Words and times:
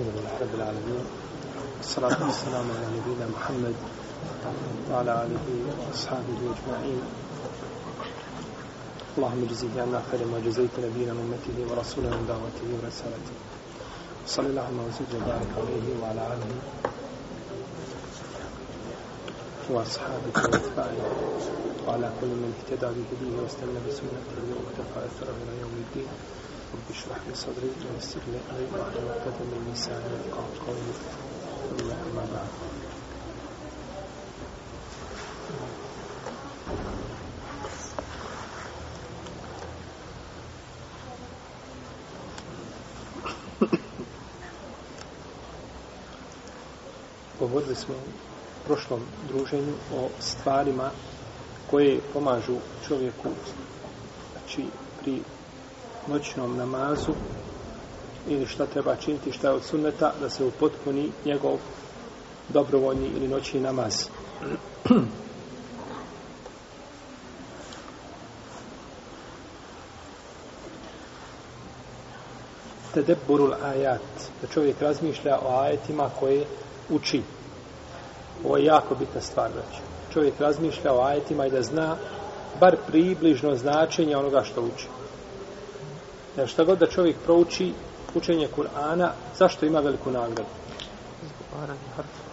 الحمد 0.00 0.16
لله 0.16 0.34
رب 0.40 0.54
العالمين. 0.54 1.04
والصلاة 1.76 2.18
والسلام 2.26 2.66
على 2.76 2.86
نبينا 2.96 3.26
محمد 3.36 3.76
وعلى 4.90 5.12
آله 5.24 5.46
وأصحابه 5.78 6.38
أجمعين. 6.52 7.02
اللهم 9.16 9.40
اجزه 9.44 9.82
عنا 9.82 10.00
خير 10.10 10.20
ما 10.32 10.38
جزيت 10.46 10.72
نبينا 10.86 11.12
أمته 11.12 11.56
ورسولا 11.68 12.10
من 12.16 12.24
دعوته 12.32 12.66
ورسالته. 12.76 13.34
وصلى 14.24 14.46
اللهم 14.46 14.78
وسلم 14.88 15.20
وبارك 15.20 15.52
عليه 15.60 15.86
وعلى 16.00 16.22
آله 16.34 16.50
وأصحابه 19.70 20.32
وأتباعه 20.36 21.12
وعلى 21.86 22.08
كل 22.20 22.30
من 22.40 22.50
اهتدى 22.56 22.88
بهديه 22.96 23.32
واستنى 23.42 23.78
بسنته 23.84 24.44
واقتفى 24.56 24.98
أثره 25.08 25.36
إلى 25.44 25.54
يوم 25.60 25.74
الدين. 25.84 26.12
رب 26.73 26.87
اشرح 26.91 27.17
لي 27.27 27.35
صدري 27.35 27.69
ويسر 27.93 28.19
لي 28.27 28.39
أمري 28.51 28.65
واحلل 28.73 29.09
عقدة 29.09 29.39
من 29.51 29.71
لساني 29.73 30.05
يفقهوا 30.15 30.65
قولي 30.67 30.93
ثم 31.79 31.91
أما 31.91 32.25
بعد 32.33 32.49
Govorili 47.39 47.75
smo 47.75 47.93
u 47.95 48.67
prošlom 48.67 49.01
druženju 49.27 49.73
o 49.93 50.09
stvarima 50.19 50.91
koje 51.69 51.99
pomažu 52.13 52.55
čovjeku 52.87 53.29
znači 54.31 54.65
pri 55.01 55.21
noćnom 56.10 56.56
namazu 56.56 57.12
ili 58.28 58.46
šta 58.46 58.66
treba 58.66 58.96
činiti, 58.96 59.32
šta 59.32 59.48
je 59.48 59.54
od 59.54 59.64
sunneta, 59.64 60.12
da 60.20 60.30
se 60.30 60.44
upotpuni 60.44 61.10
njegov 61.24 61.58
dobrovoljni 62.48 63.10
ili 63.16 63.28
noćni 63.28 63.60
namaz. 63.60 64.08
Tedebburul 72.94 73.54
ajat, 73.64 74.00
da 74.42 74.48
čovjek 74.48 74.80
razmišlja 74.80 75.38
o 75.38 75.60
ajetima 75.60 76.10
koje 76.20 76.46
uči. 76.90 77.22
Ovo 78.44 78.56
je 78.56 78.64
jako 78.64 78.94
bitna 78.94 79.20
stvar, 79.20 79.50
znači. 79.52 79.82
Čovjek 80.12 80.40
razmišlja 80.40 80.92
o 80.92 81.02
ajetima 81.02 81.46
i 81.46 81.50
da 81.50 81.62
zna 81.62 81.96
bar 82.60 82.76
približno 82.86 83.54
značenje 83.54 84.16
onoga 84.16 84.42
što 84.44 84.62
uči. 84.62 84.86
Jer 86.36 86.48
šta 86.48 86.64
god 86.64 86.78
da 86.78 86.86
čovjek 86.86 87.16
prouči 87.24 87.72
učenje 88.14 88.48
Kur'ana, 88.56 89.08
zašto 89.38 89.66
ima 89.66 89.80
veliku 89.80 90.10
nagradu? 90.10 90.48
Izgovaranje 91.22 91.88
harfova. 91.96 92.30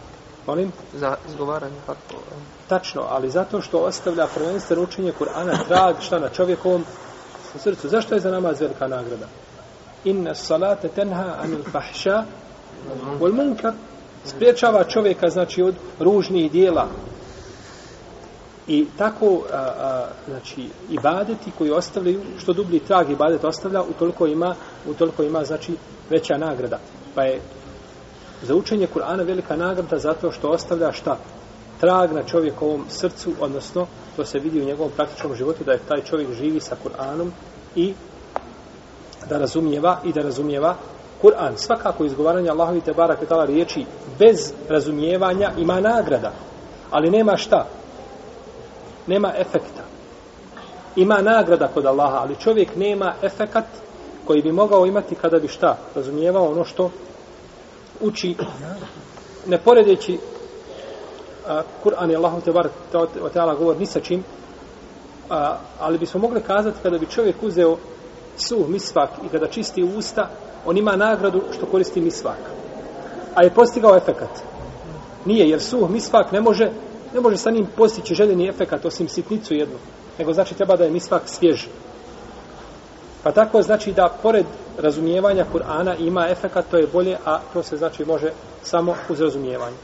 Molim? 0.47 0.71
Za 0.93 1.15
izgovaranje 1.29 1.79
harfova. 1.87 2.23
Tačno, 2.67 3.05
ali 3.09 3.29
zato 3.29 3.61
što 3.61 3.77
ostavlja 3.77 4.27
prvenstveno 4.35 4.83
učenje 4.83 5.13
Kur'ana 5.19 5.67
trag 5.67 5.95
šta 5.99 6.19
na 6.19 6.29
čovjekovom 6.29 6.85
srcu. 7.57 7.87
Zašto 7.87 8.15
je 8.15 8.21
za 8.21 8.31
namaz 8.31 8.61
velika 8.61 8.87
nagrada? 8.87 9.27
Inna 10.03 10.35
salate 10.35 10.87
tenha 10.87 11.35
anil 11.43 11.63
fahša 11.71 12.23
wal 13.19 13.33
munkar 13.33 13.73
spriječava 14.25 14.83
čovjeka 14.83 15.29
znači 15.29 15.63
od 15.63 15.75
ružnih 15.99 16.51
dijela 16.51 16.87
I 18.67 18.85
tako, 18.97 19.43
a, 19.53 19.57
a, 19.57 20.07
znači, 20.27 20.69
ibadeti 20.89 21.51
koji 21.57 21.71
ostavljaju, 21.71 22.21
što 22.39 22.53
dublji 22.53 22.79
trag 22.79 23.09
ibadet 23.11 23.43
ostavlja, 23.43 23.81
utoliko 23.81 24.27
ima, 24.27 24.55
utoliko 24.89 25.23
ima, 25.23 25.43
znači, 25.43 25.73
veća 26.09 26.37
nagrada. 26.37 26.79
Pa 27.15 27.23
je 27.23 27.41
za 28.41 28.55
učenje 28.55 28.87
Kur'ana 28.95 29.25
velika 29.25 29.55
nagrada 29.55 29.97
zato 29.97 30.31
što 30.31 30.49
ostavlja 30.49 30.91
šta? 30.91 31.17
Trag 31.79 32.13
na 32.13 32.23
čovjekovom 32.23 32.85
srcu, 32.89 33.31
odnosno, 33.39 33.87
to 34.15 34.25
se 34.25 34.39
vidi 34.39 34.61
u 34.61 34.65
njegovom 34.65 34.91
praktičnom 34.95 35.35
životu, 35.35 35.63
da 35.63 35.71
je 35.71 35.87
taj 35.87 36.01
čovjek 36.01 36.33
živi 36.33 36.59
sa 36.59 36.75
Kur'anom 36.85 37.29
i 37.75 37.93
da 39.29 39.37
razumijeva 39.37 39.99
i 40.03 40.13
da 40.13 40.21
razumijeva 40.21 40.75
Kur'an. 41.21 41.55
Svakako 41.55 42.05
izgovaranje 42.05 42.49
Allahovi 42.49 42.81
te 42.81 42.93
barak 42.93 43.19
riječi 43.47 43.85
bez 44.19 44.53
razumijevanja 44.69 45.51
ima 45.57 45.79
nagrada, 45.79 46.31
ali 46.91 47.09
nema 47.09 47.37
šta? 47.37 47.65
Nema 49.07 49.33
efekta. 49.37 49.83
Ima 50.95 51.21
nagrada 51.21 51.67
kod 51.67 51.85
Allaha, 51.85 52.17
ali 52.17 52.35
čovjek 52.35 52.75
nema 52.75 53.13
efekat 53.21 53.65
koji 54.27 54.41
bi 54.41 54.51
mogao 54.51 54.85
imati 54.85 55.15
kada 55.15 55.39
bi 55.39 55.47
šta? 55.47 55.77
Razumijevao 55.95 56.51
ono 56.51 56.63
što 56.65 56.91
uči. 58.01 58.35
Ne 59.45 59.57
poredeći 59.57 60.17
Kur'an 61.83 62.11
i 62.11 62.15
Allahu 62.15 62.41
te 62.41 62.51
bar 62.51 62.67
o 63.21 63.29
teala 63.29 63.55
govor 63.55 63.77
ni 63.77 63.85
sa 63.85 63.99
čim, 63.99 64.23
a, 65.29 65.57
ali 65.79 65.97
bismo 65.97 66.19
mogli 66.19 66.41
kazati 66.41 66.77
kada 66.83 66.97
bi 66.97 67.05
čovjek 67.05 67.35
uzeo 67.43 67.77
suh 68.37 68.67
misvak 68.67 69.09
i 69.25 69.29
kada 69.29 69.47
čisti 69.47 69.83
usta, 69.83 70.29
on 70.65 70.77
ima 70.77 70.95
nagradu 70.95 71.41
što 71.57 71.65
koristi 71.65 72.01
misvak. 72.01 72.39
A 73.35 73.43
je 73.43 73.53
postigao 73.53 73.97
efekat. 73.97 74.29
Nije, 75.25 75.49
jer 75.49 75.61
suh 75.61 75.89
misvak 75.89 76.31
ne 76.31 76.41
može 76.41 76.69
ne 77.13 77.21
može 77.21 77.37
sa 77.37 77.51
njim 77.51 77.67
postići 77.77 78.15
željeni 78.15 78.49
efekat 78.49 78.85
osim 78.85 79.07
sitnicu 79.07 79.53
jednu, 79.53 79.75
nego 80.19 80.33
znači 80.33 80.55
treba 80.55 80.75
da 80.75 80.83
je 80.83 80.91
misvak 80.91 81.21
svjež. 81.25 81.65
Pa 83.23 83.31
tako 83.31 83.61
znači 83.61 83.91
da 83.93 84.17
pored 84.21 84.45
razumijevanja 84.77 85.45
Kur'ana 85.53 85.95
ima 85.99 86.27
efekat, 86.29 86.65
to 86.71 86.77
je 86.77 86.87
bolje, 86.93 87.17
a 87.25 87.39
to 87.53 87.63
se 87.63 87.77
znači 87.77 88.05
može 88.05 88.31
samo 88.63 88.95
uz 89.09 89.21
razumijevanje. 89.21 89.75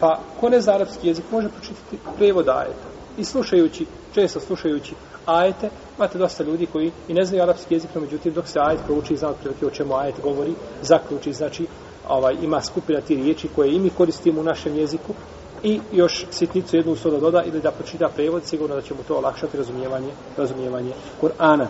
Pa 0.00 0.18
ko 0.40 0.48
ne 0.48 0.60
zna 0.60 0.74
arapski 0.74 1.08
jezik 1.08 1.24
može 1.30 1.48
pročitati 1.48 1.98
prevod 2.16 2.48
ajeta. 2.48 2.88
I 3.18 3.24
slušajući, 3.24 3.86
često 4.14 4.40
slušajući 4.40 4.94
ajete, 5.26 5.70
imate 5.96 6.18
dosta 6.18 6.44
ljudi 6.44 6.66
koji 6.66 6.92
i 7.08 7.14
ne 7.14 7.24
znaju 7.24 7.42
arapski 7.42 7.74
jezik, 7.74 7.90
no 7.94 8.00
međutim 8.00 8.32
dok 8.32 8.48
se 8.48 8.58
ajet 8.62 8.80
prouči, 8.86 9.16
zna 9.16 9.28
otprilike 9.28 9.66
o 9.66 9.70
čemu 9.70 9.94
ajet 9.94 10.14
govori, 10.22 10.54
zaključi, 10.82 11.32
znači 11.32 11.66
ovaj, 12.08 12.34
ima 12.42 12.60
skupina 12.60 13.00
ti 13.00 13.16
riječi 13.16 13.48
koje 13.54 13.72
i 13.72 13.78
mi 13.78 13.90
koristimo 13.90 14.40
u 14.40 14.44
našem 14.44 14.76
jeziku, 14.76 15.14
i 15.62 15.80
još 15.92 16.26
sitnicu 16.30 16.76
jednu 16.76 16.92
usto 16.92 17.10
da 17.10 17.20
doda 17.20 17.42
ili 17.42 17.60
da 17.60 17.70
pročita 17.70 18.08
prevod, 18.08 18.44
sigurno 18.44 18.74
da 18.74 18.82
će 18.82 18.94
mu 18.94 19.02
to 19.08 19.16
olakšati 19.16 19.56
razumijevanje, 19.56 20.12
razumijevanje 20.36 20.92
Kur'ana. 21.20 21.66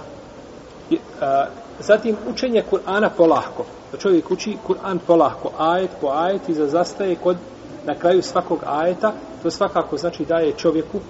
I, 0.91 0.99
a, 1.21 1.47
zatim 1.81 2.17
učenje 2.29 2.63
Kur'ana 2.71 3.09
polahko. 3.17 3.65
Da 3.93 3.99
čovjek 3.99 4.31
uči 4.31 4.57
Kur'an 4.69 4.99
polahko, 5.07 5.51
ajet 5.59 5.91
po 6.01 6.09
ajet 6.09 6.49
i 6.49 6.55
za 6.55 6.67
zastaje 6.67 7.17
kod 7.17 7.37
na 7.85 7.95
kraju 7.95 8.23
svakog 8.23 8.59
ajeta, 8.67 9.13
to 9.43 9.51
svakako 9.51 9.97
znači 9.97 10.25
daje 10.25 10.53
čovjeku 10.53 11.01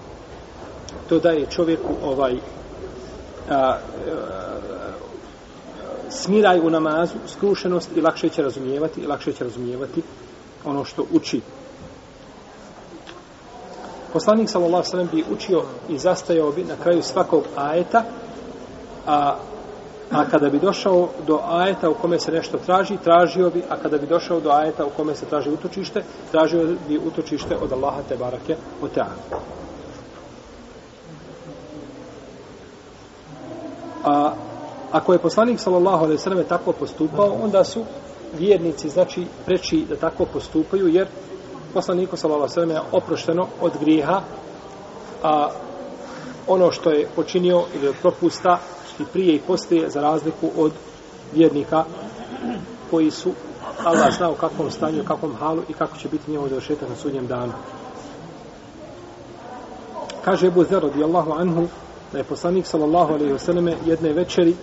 to 1.08 1.18
daje 1.18 1.46
čovjeku 1.46 1.94
ovaj 2.04 2.34
a, 3.50 3.56
a, 3.56 3.78
smiraj 6.10 6.60
u 6.60 6.70
namazu, 6.70 7.14
skrušenost 7.26 7.90
i 7.96 8.00
lakše 8.00 8.28
će 8.28 8.42
razumijevati 8.42 9.00
i 9.00 9.06
lakše 9.06 9.32
će 9.32 9.44
razumijevati 9.44 10.02
ono 10.64 10.84
što 10.84 11.04
uči. 11.12 11.40
Poslanik 14.12 14.50
sallallahu 14.50 14.84
alejhi 14.92 15.16
bi 15.16 15.24
učio 15.34 15.62
i 15.88 15.98
zastajao 15.98 16.50
bi 16.52 16.64
na 16.64 16.76
kraju 16.76 17.02
svakog 17.02 17.44
ajeta, 17.56 18.04
a 19.06 19.36
a 20.12 20.24
kada 20.30 20.50
bi 20.50 20.58
došao 20.58 21.08
do 21.26 21.40
ajeta 21.48 21.90
u 21.90 21.94
kome 21.94 22.18
se 22.18 22.32
nešto 22.32 22.58
traži, 22.58 22.96
tražio 23.04 23.50
bi, 23.50 23.62
a 23.68 23.76
kada 23.76 23.98
bi 23.98 24.06
došao 24.06 24.40
do 24.40 24.50
ajeta 24.50 24.84
u 24.84 24.90
kome 24.96 25.14
se 25.14 25.26
traži 25.26 25.50
utočište, 25.50 26.02
tražio 26.30 26.76
bi 26.88 26.98
utočište 26.98 27.56
od 27.56 27.72
Allaha 27.72 28.02
te 28.08 28.16
barake 28.16 28.56
o 28.82 28.86
ta'ala. 28.86 29.38
A 34.04 34.32
ako 34.92 35.12
je 35.12 35.18
poslanik 35.18 35.60
sallallahu 35.60 36.04
alejhi 36.04 36.12
ve 36.12 36.22
selleme 36.22 36.44
tako 36.44 36.72
postupao, 36.72 37.36
onda 37.42 37.64
su 37.64 37.84
vjernici 38.38 38.88
znači 38.88 39.26
preči 39.46 39.84
da 39.88 39.96
tako 39.96 40.24
postupaju 40.24 40.88
jer 40.88 41.06
poslaniku 41.74 42.16
sallallahu 42.16 42.42
alejhi 42.42 42.60
ve 42.60 42.74
selleme 42.74 42.88
oprošteno 42.92 43.46
od 43.60 43.72
grijeha 43.80 44.20
a 45.22 45.50
ono 46.46 46.72
što 46.72 46.90
je 46.90 47.08
počinio 47.16 47.62
ili 47.74 47.94
propusta 48.02 48.58
i 49.00 49.04
prije 49.12 49.34
i 49.34 49.40
poslije 49.40 49.90
za 49.90 50.00
razliku 50.00 50.50
od 50.56 50.72
vjernika 51.34 51.84
koji 52.90 53.10
su 53.10 53.32
Allah 53.84 54.16
zna 54.16 54.30
u 54.30 54.34
kakvom 54.34 54.70
stanju, 54.70 55.02
u 55.02 55.06
kakvom 55.06 55.34
halu 55.34 55.62
i 55.68 55.72
kako 55.72 55.96
će 55.96 56.08
biti 56.08 56.30
njegov 56.30 56.48
dovršetak 56.48 56.88
na 56.88 56.96
sudnjem 56.96 57.26
danu. 57.26 57.52
Kaže 60.24 60.46
Ebu 60.46 60.64
Zer 60.64 60.82
radijallahu 60.82 61.32
anhu 61.32 61.66
da 62.12 62.18
je 62.18 62.24
poslanik 62.24 62.66
sallallahu 62.66 63.14
alaihi 63.14 63.32
wasallam 63.32 63.74
jedne 63.86 64.12
večeri 64.12 64.54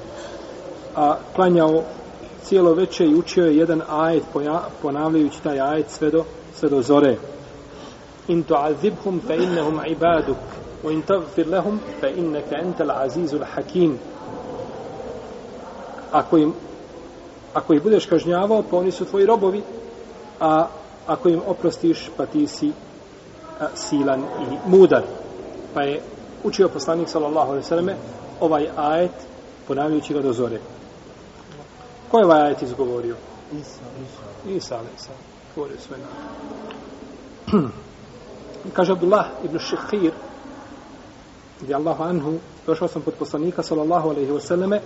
a, 0.96 1.16
klanjao 1.36 1.84
cijelo 2.44 2.74
veče 2.74 3.06
i 3.06 3.16
učio 3.16 3.46
je 3.46 3.58
jedan 3.58 3.82
ajet 3.90 4.24
ponavljajući 4.82 5.42
taj 5.42 5.60
ajet 5.60 5.90
sve 5.90 6.12
do 6.12 6.24
sve 6.60 6.70
do 6.70 6.82
zore. 6.82 7.18
In 8.28 8.44
tu'azibhum 8.44 9.22
fa 9.28 9.36
innahum 9.36 9.82
ibaduk 9.88 10.38
wa 10.84 10.92
in 10.92 11.02
taghfir 11.04 11.48
lahum 11.48 11.80
fa 12.02 12.08
innaka 12.08 12.60
antal 12.60 12.92
azizul 12.92 13.46
hakim. 13.56 13.98
Ako 16.12 16.38
im 16.38 16.54
ako 17.54 17.74
ih 17.74 17.84
budeš 17.84 18.06
kažnjavao, 18.06 18.64
pa 18.72 18.78
oni 18.78 18.92
su 18.92 19.06
tvoji 19.06 19.26
robovi, 19.26 19.62
a 20.40 20.68
ako 21.08 21.30
im 21.30 21.42
oprostiš, 21.48 22.10
pa 22.18 22.26
ti 22.26 22.48
si 22.48 22.72
a, 23.60 23.68
silan 23.76 24.22
i 24.22 24.70
mudar. 24.70 25.04
Pa 25.74 25.82
je 25.82 26.02
učio 26.44 26.70
poslanik, 26.70 27.10
sallallahu 27.10 27.50
alaihi 27.50 27.66
sallam, 27.66 27.90
ovaj 28.40 28.70
ajet, 28.78 29.12
ponavljajući 29.68 30.14
ga 30.14 30.22
do 30.22 30.34
zore. 30.34 30.60
Ko 32.12 32.18
je 32.18 32.26
ovaj 32.26 32.42
ajet 32.42 32.62
izgovorio? 32.62 33.16
Isa, 33.52 33.82
Isa. 34.06 34.56
Isa, 34.56 34.76
alaihi 34.76 35.29
sallam. 35.55 35.57
Govorio 35.57 35.77
sve 35.79 35.97
na. 35.99 37.69
Kaže 38.73 38.93
Abdullah 38.93 39.27
ibn 39.45 39.59
Šehir, 39.59 40.13
gdje 41.61 41.75
Allahu 41.75 42.03
anhu, 42.03 42.39
došao 42.67 42.89
sam 42.89 43.03
pod 43.03 43.15
poslanika, 43.15 43.63
sallallahu 43.63 44.11
alaihi 44.11 44.33
wasallame, 44.33 44.81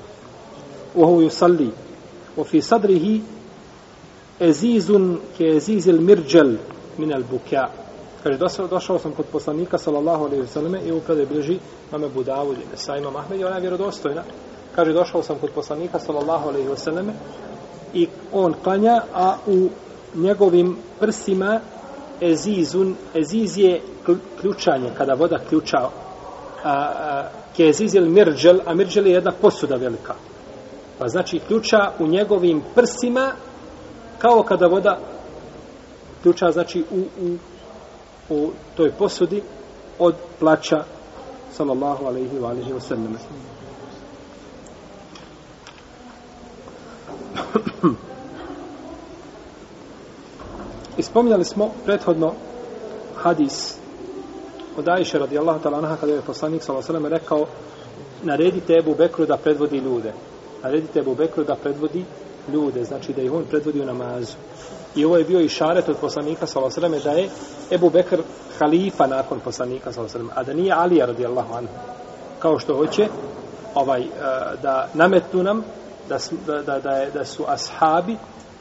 وهو 0.94 1.20
يصلي 1.20 1.70
وفي 2.36 2.60
صدره 2.60 3.20
أزيز 4.42 4.92
كأزيز 5.38 5.88
المرجل 5.88 6.56
من 6.98 7.12
البكاء 7.12 7.70
kaže 8.24 8.38
došao, 8.38 8.66
došao 8.66 8.98
sam 8.98 9.12
kod 9.12 9.26
poslanika 9.32 9.78
sallallahu 9.78 10.24
alejhi 10.24 10.42
ve 10.42 10.48
selleme 10.48 10.80
i 10.86 10.92
upravo 10.92 11.20
je 11.20 11.26
bliži 11.26 11.58
mame 11.92 12.08
Budavud 12.08 12.56
i 12.56 12.76
sa 12.76 12.96
imam 12.96 13.16
Ahmed 13.16 13.40
i 13.40 13.44
ona 13.44 13.54
je 13.54 13.60
vjerodostojna 13.60 14.22
kaže 14.74 14.92
došao 14.92 15.22
sam 15.22 15.38
kod 15.38 15.50
poslanika 15.50 15.98
sallallahu 15.98 16.48
alejhi 16.48 16.68
ve 16.68 16.76
selleme 16.76 17.12
i 17.94 18.08
on 18.32 18.54
klanja 18.64 19.02
a 19.14 19.36
u 19.46 19.68
njegovim 20.15 20.77
prsima 20.99 21.59
ezizun 22.21 22.95
eziz 23.15 23.57
je 23.57 23.81
ključanje 24.41 24.89
kada 24.97 25.13
voda 25.13 25.39
ključa 25.49 25.77
a, 25.77 25.89
a, 26.63 27.29
ke 27.55 27.63
ezizil 27.63 28.09
mirđel 28.09 28.59
a 28.65 28.73
mirđel 28.73 29.07
je 29.07 29.13
jedna 29.13 29.31
posuda 29.41 29.75
velika 29.75 30.13
Pa 30.99 31.07
znači 31.07 31.39
ključa 31.47 31.91
u 31.99 32.07
njegovim 32.07 32.61
prsima 32.75 33.31
kao 34.17 34.43
kada 34.43 34.67
voda 34.67 34.99
ključa 36.21 36.51
znači 36.51 36.83
u, 36.91 36.99
u, 36.99 37.37
u 38.29 38.51
toj 38.75 38.91
posudi 38.91 39.41
od 39.99 40.15
plaća 40.39 40.83
sallallahu 41.51 42.05
alaihi 42.05 42.39
wa 42.39 42.49
alaihi 42.49 42.73
wa 42.73 42.79
sallam. 42.79 43.17
Ispomnjali 50.97 51.45
smo 51.45 51.71
prethodno 51.85 52.33
hadis 53.15 53.77
od 54.77 54.89
Ajše 54.89 55.19
radijallahu 55.19 55.59
ta'ala 55.63 55.77
anha 55.77 55.95
kada 55.95 56.13
je 56.13 56.21
poslanik 56.21 56.63
sallallahu 56.63 57.07
rekao 57.07 57.45
naredite 58.23 58.73
Ebu 58.73 58.95
Bekru 58.95 59.25
da 59.25 59.37
predvodi 59.37 59.77
ljude 59.77 60.13
naredite 60.63 60.99
Ebu 60.99 61.15
Bekru 61.15 61.43
da 61.43 61.55
predvodi 61.55 62.05
ljude, 62.53 62.83
znači 62.83 63.13
da 63.13 63.21
ih 63.21 63.33
on 63.33 63.45
predvodi 63.49 63.81
u 63.81 63.85
namazu. 63.85 64.35
I 64.95 65.05
ovo 65.05 65.17
je 65.17 65.23
bio 65.23 65.39
i 65.39 65.49
šaret 65.49 65.89
od 65.89 65.97
poslanika 65.97 66.47
s.a.v. 66.47 66.99
da 67.03 67.11
je 67.11 67.29
Ebu 67.71 67.89
Bekr 67.89 68.21
halifa 68.59 69.07
nakon 69.07 69.39
poslanika 69.39 69.91
s.a.v. 69.91 70.25
A 70.35 70.43
da 70.43 70.53
nije 70.53 70.73
Alija 70.73 71.05
radijallahu 71.05 71.53
anhu. 71.53 71.73
Kao 72.39 72.59
što 72.59 72.75
hoće 72.75 73.07
ovaj, 73.75 74.01
eh, 74.01 74.07
da 74.61 74.87
nametnu 74.93 75.43
nam 75.43 75.63
da, 76.09 76.17
da, 76.47 76.61
da, 76.61 76.79
da, 76.79 76.89
je, 76.89 77.11
da 77.11 77.25
su 77.25 77.43
ashabi 77.47 78.17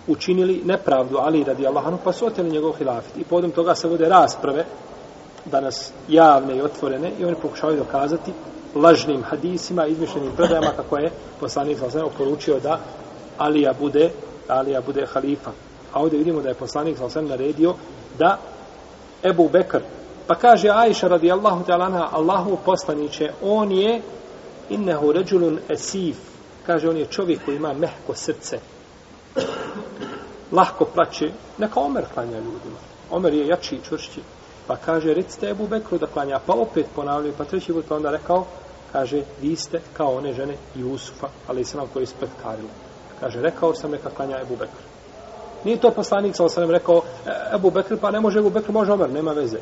učinili 0.06 0.62
nepravdu 0.64 1.18
Ali 1.18 1.44
radijallahu 1.44 1.86
Allahanu, 1.86 2.04
pa 2.04 2.12
su 2.12 2.26
oteli 2.26 2.50
njegov 2.50 2.72
hilafit. 2.72 3.16
I 3.16 3.24
povodom 3.24 3.50
toga 3.50 3.74
se 3.74 3.88
vode 3.88 4.08
rasprave 4.08 4.64
danas 5.44 5.92
javne 6.08 6.56
i 6.56 6.62
otvorene 6.62 7.12
i 7.18 7.24
oni 7.24 7.34
pokušavaju 7.34 7.78
dokazati 7.78 8.32
lažnim 8.74 9.22
hadisima, 9.22 9.86
izmišljenim 9.86 10.32
predajama 10.36 10.70
kako 10.76 10.96
je 10.96 11.10
poslanik 11.40 11.78
sa 11.78 11.86
osvijem 11.86 12.08
poručio 12.18 12.60
da 12.60 12.78
Alija 13.38 13.72
bude, 13.80 14.10
Alija 14.48 14.80
bude 14.80 15.06
halifa. 15.06 15.50
A 15.92 16.00
ovdje 16.00 16.18
vidimo 16.18 16.42
da 16.42 16.48
je 16.48 16.54
poslanik 16.54 16.98
sa 16.98 17.04
osvijem 17.04 17.28
naredio 17.28 17.74
da 18.18 18.38
Ebu 19.22 19.48
Bekr, 19.48 19.80
pa 20.26 20.34
kaže 20.34 20.68
Ajša 20.68 21.08
radijallahu 21.08 21.64
ta'ala 21.64 22.08
Allahu 22.12 22.58
poslaniće, 22.64 23.30
on 23.42 23.72
je 23.72 24.00
innehu 24.70 25.12
ređulun 25.12 25.58
esif, 25.68 26.16
kaže 26.66 26.88
on 26.88 26.96
je 26.96 27.06
čovjek 27.06 27.44
koji 27.44 27.56
ima 27.56 27.72
mehko 27.72 28.14
srce, 28.14 28.58
lahko 30.52 30.84
plaće, 30.84 31.30
neka 31.58 31.80
Omer 31.80 32.04
klanja 32.14 32.36
ljudima. 32.36 32.78
Omer 33.10 33.34
je 33.34 33.46
jači 33.46 33.74
i 33.74 33.84
čvršći. 33.88 34.20
Pa 34.66 34.76
kaže, 34.76 35.14
recite 35.14 35.50
Ebu 35.50 35.66
Bekru 35.66 35.98
da 35.98 36.06
klanja, 36.06 36.40
pa 36.46 36.52
opet 36.52 36.86
ponavljaju, 36.94 37.34
pa 37.38 37.44
treći 37.44 37.72
put 37.72 37.84
pa 37.88 37.96
onda 37.96 38.10
rekao, 38.10 38.46
kaže, 38.92 39.22
vi 39.42 39.56
ste 39.56 39.80
kao 39.92 40.16
one 40.16 40.32
žene 40.32 40.54
Jusufa, 40.74 41.28
ali 41.48 41.64
se 41.64 41.76
nam 41.76 41.86
koji 41.92 42.06
spletkarili. 42.06 42.68
Kaže, 43.20 43.40
rekao 43.40 43.74
sam 43.74 43.90
neka 43.90 44.10
klanja 44.10 44.40
Ebu 44.40 44.56
Bekr. 44.56 44.82
Nije 45.64 45.76
to 45.76 45.90
poslanik, 45.90 46.36
sa 46.36 46.44
osanem 46.44 46.70
rekao, 46.70 47.02
e, 47.26 47.54
Ebu 47.54 47.70
Bekr, 47.70 47.96
pa 48.00 48.10
ne 48.10 48.20
može 48.20 48.38
Ebu 48.38 48.50
Bekr, 48.50 48.72
može 48.72 48.92
Omer, 48.92 49.10
nema 49.10 49.32
veze. 49.32 49.58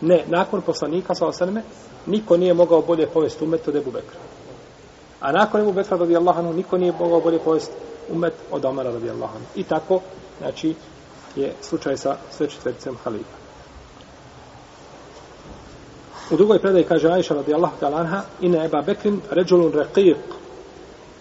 Ne, 0.00 0.24
nakon 0.26 0.62
poslanika, 0.62 1.14
sa 1.14 1.26
osanem, 1.26 1.62
niko 2.06 2.36
nije 2.36 2.54
mogao 2.54 2.82
bolje 2.82 3.06
povesti 3.06 3.44
umet 3.44 3.68
od 3.68 3.76
Ebu 3.76 3.90
Bekra. 3.90 4.18
A 5.20 5.32
nakon 5.32 5.60
Ebu 5.60 5.72
Bekra, 5.72 5.96
radi 5.96 6.16
Allahanu, 6.16 6.52
niko 6.52 6.78
nije 6.78 6.92
mogao 6.92 7.20
bolje 7.20 7.38
povesti 7.38 7.74
umet 8.10 8.34
od 8.50 8.64
Omara, 8.64 8.90
radi 8.90 9.10
Allahanu. 9.10 9.44
I 9.54 9.64
tako, 9.64 10.00
znači, 10.38 10.74
je 11.36 11.52
slučaj 11.62 11.96
sa 11.96 12.16
sve 12.30 12.48
četvrcem 12.48 12.96
halifa. 13.04 13.36
U 16.30 16.36
drugoj 16.36 16.58
predaji 16.58 16.84
kaže 16.84 17.08
Aisha 17.08 17.34
radijallahu 17.34 17.76
ta'ala 17.80 18.00
anha 18.00 18.22
ina 18.40 18.64
Eba 18.64 18.82
Bekrin 18.82 19.20
ređulun 19.30 19.72
raqiq 19.72 20.16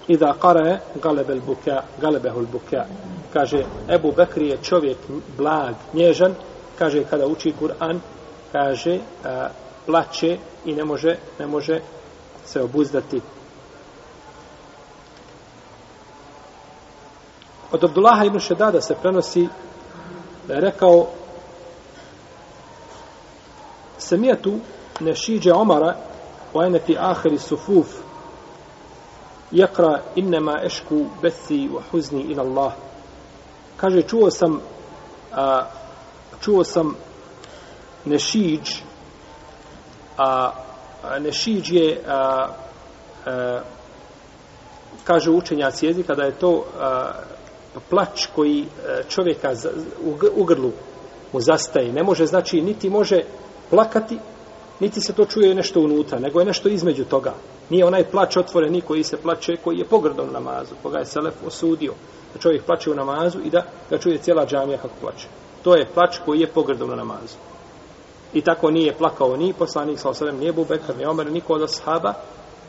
idha 0.07 0.33
qarae 0.41 0.79
galebel 1.01 1.41
buka 1.45 1.83
galebehul 2.01 2.45
buka 2.51 2.85
kaže 3.33 3.65
Ebu 3.89 4.11
Bekri 4.11 4.47
je 4.47 4.57
čovjek 4.63 4.97
blag, 5.37 5.75
nježan 5.93 6.35
kaže 6.79 7.03
kada 7.03 7.27
uči 7.27 7.53
Kur'an 7.61 7.99
kaže 8.51 8.99
a, 9.23 9.47
plače 9.85 10.37
i 10.65 10.75
ne 10.75 10.85
može 10.85 11.17
ne 11.39 11.47
može 11.47 11.79
se 12.45 12.61
obuzdati 12.61 13.21
Od 17.75 17.83
Abdullaha 17.83 18.25
ibn 18.25 18.39
Šedada 18.39 18.81
se 18.81 18.95
prenosi 19.01 19.47
da 20.47 20.53
je 20.53 20.61
rekao 20.61 21.07
Samijetu 23.97 24.59
ne 24.99 25.15
šiđe 25.15 25.53
Omara 25.53 25.95
o 26.53 26.63
eneti 26.63 26.97
ahiri 26.99 27.37
sufuf 27.37 27.87
jekra 29.51 30.01
innema 30.15 30.53
ešku 30.63 31.05
besi 31.21 31.69
wa 31.69 31.81
huzni 31.91 32.21
in 32.21 32.39
Allah. 32.39 32.71
Kaže, 33.77 34.01
čuo 34.01 34.31
sam 34.31 34.61
a, 35.33 35.63
čuo 36.41 36.63
sam 36.63 36.95
nešiđ 38.05 38.69
a, 40.17 40.51
a 41.03 41.19
nešiđ 41.19 41.71
je 41.71 42.03
a, 42.07 42.47
a, 43.25 43.59
kaže 45.03 45.31
učenjac 45.31 45.83
jezika 45.83 46.15
da 46.15 46.23
je 46.23 46.31
to 46.31 46.65
a, 46.79 47.11
Pa 47.75 47.79
plać 47.89 48.27
koji 48.35 48.61
e, 48.61 49.03
čovjeka 49.09 49.53
u, 50.03 50.13
u 50.35 50.43
grlu 50.43 50.71
mu 51.33 51.41
zastaje 51.41 51.93
ne 51.93 52.03
može 52.03 52.25
znači 52.25 52.61
niti 52.61 52.89
može 52.89 53.21
plakati 53.69 54.17
niti 54.79 55.01
se 55.01 55.13
to 55.13 55.25
čuje 55.25 55.55
nešto 55.55 55.79
unutra, 55.79 56.19
nego 56.19 56.39
je 56.39 56.45
nešto 56.45 56.69
između 56.69 57.05
toga. 57.05 57.33
Nije 57.69 57.85
onaj 57.85 58.03
plač 58.03 58.37
otvoreni 58.37 58.81
koji 58.81 59.03
se 59.03 59.17
plače, 59.17 59.57
koji 59.63 59.77
je 59.77 59.85
pogrdom 59.85 60.33
namazu, 60.33 60.75
koga 60.83 60.99
je 60.99 61.05
Selef 61.05 61.33
osudio, 61.47 61.93
da 62.33 62.39
čovjek 62.39 62.65
plače 62.65 62.91
u 62.91 62.95
namazu 62.95 63.39
i 63.45 63.49
da 63.49 63.63
ga 63.89 63.97
čuje 63.97 64.17
cijela 64.17 64.45
džamija 64.45 64.77
kako 64.77 64.93
plače. 65.01 65.27
To 65.63 65.75
je 65.75 65.87
plač 65.93 66.19
koji 66.25 66.39
je 66.39 66.47
pogrdom 66.47 66.89
na 66.89 66.95
namazu. 66.95 67.37
I 68.33 68.41
tako 68.41 68.71
nije 68.71 68.97
plakao 68.97 69.37
ni 69.37 69.53
poslanik, 69.53 69.99
sa 69.99 70.09
osadem, 70.09 70.37
nije 70.37 70.53
Bubekar, 70.53 70.97
ni 70.97 71.05
Omer, 71.05 71.31
niko 71.31 71.53
od 71.53 71.63
ashaba, 71.63 72.13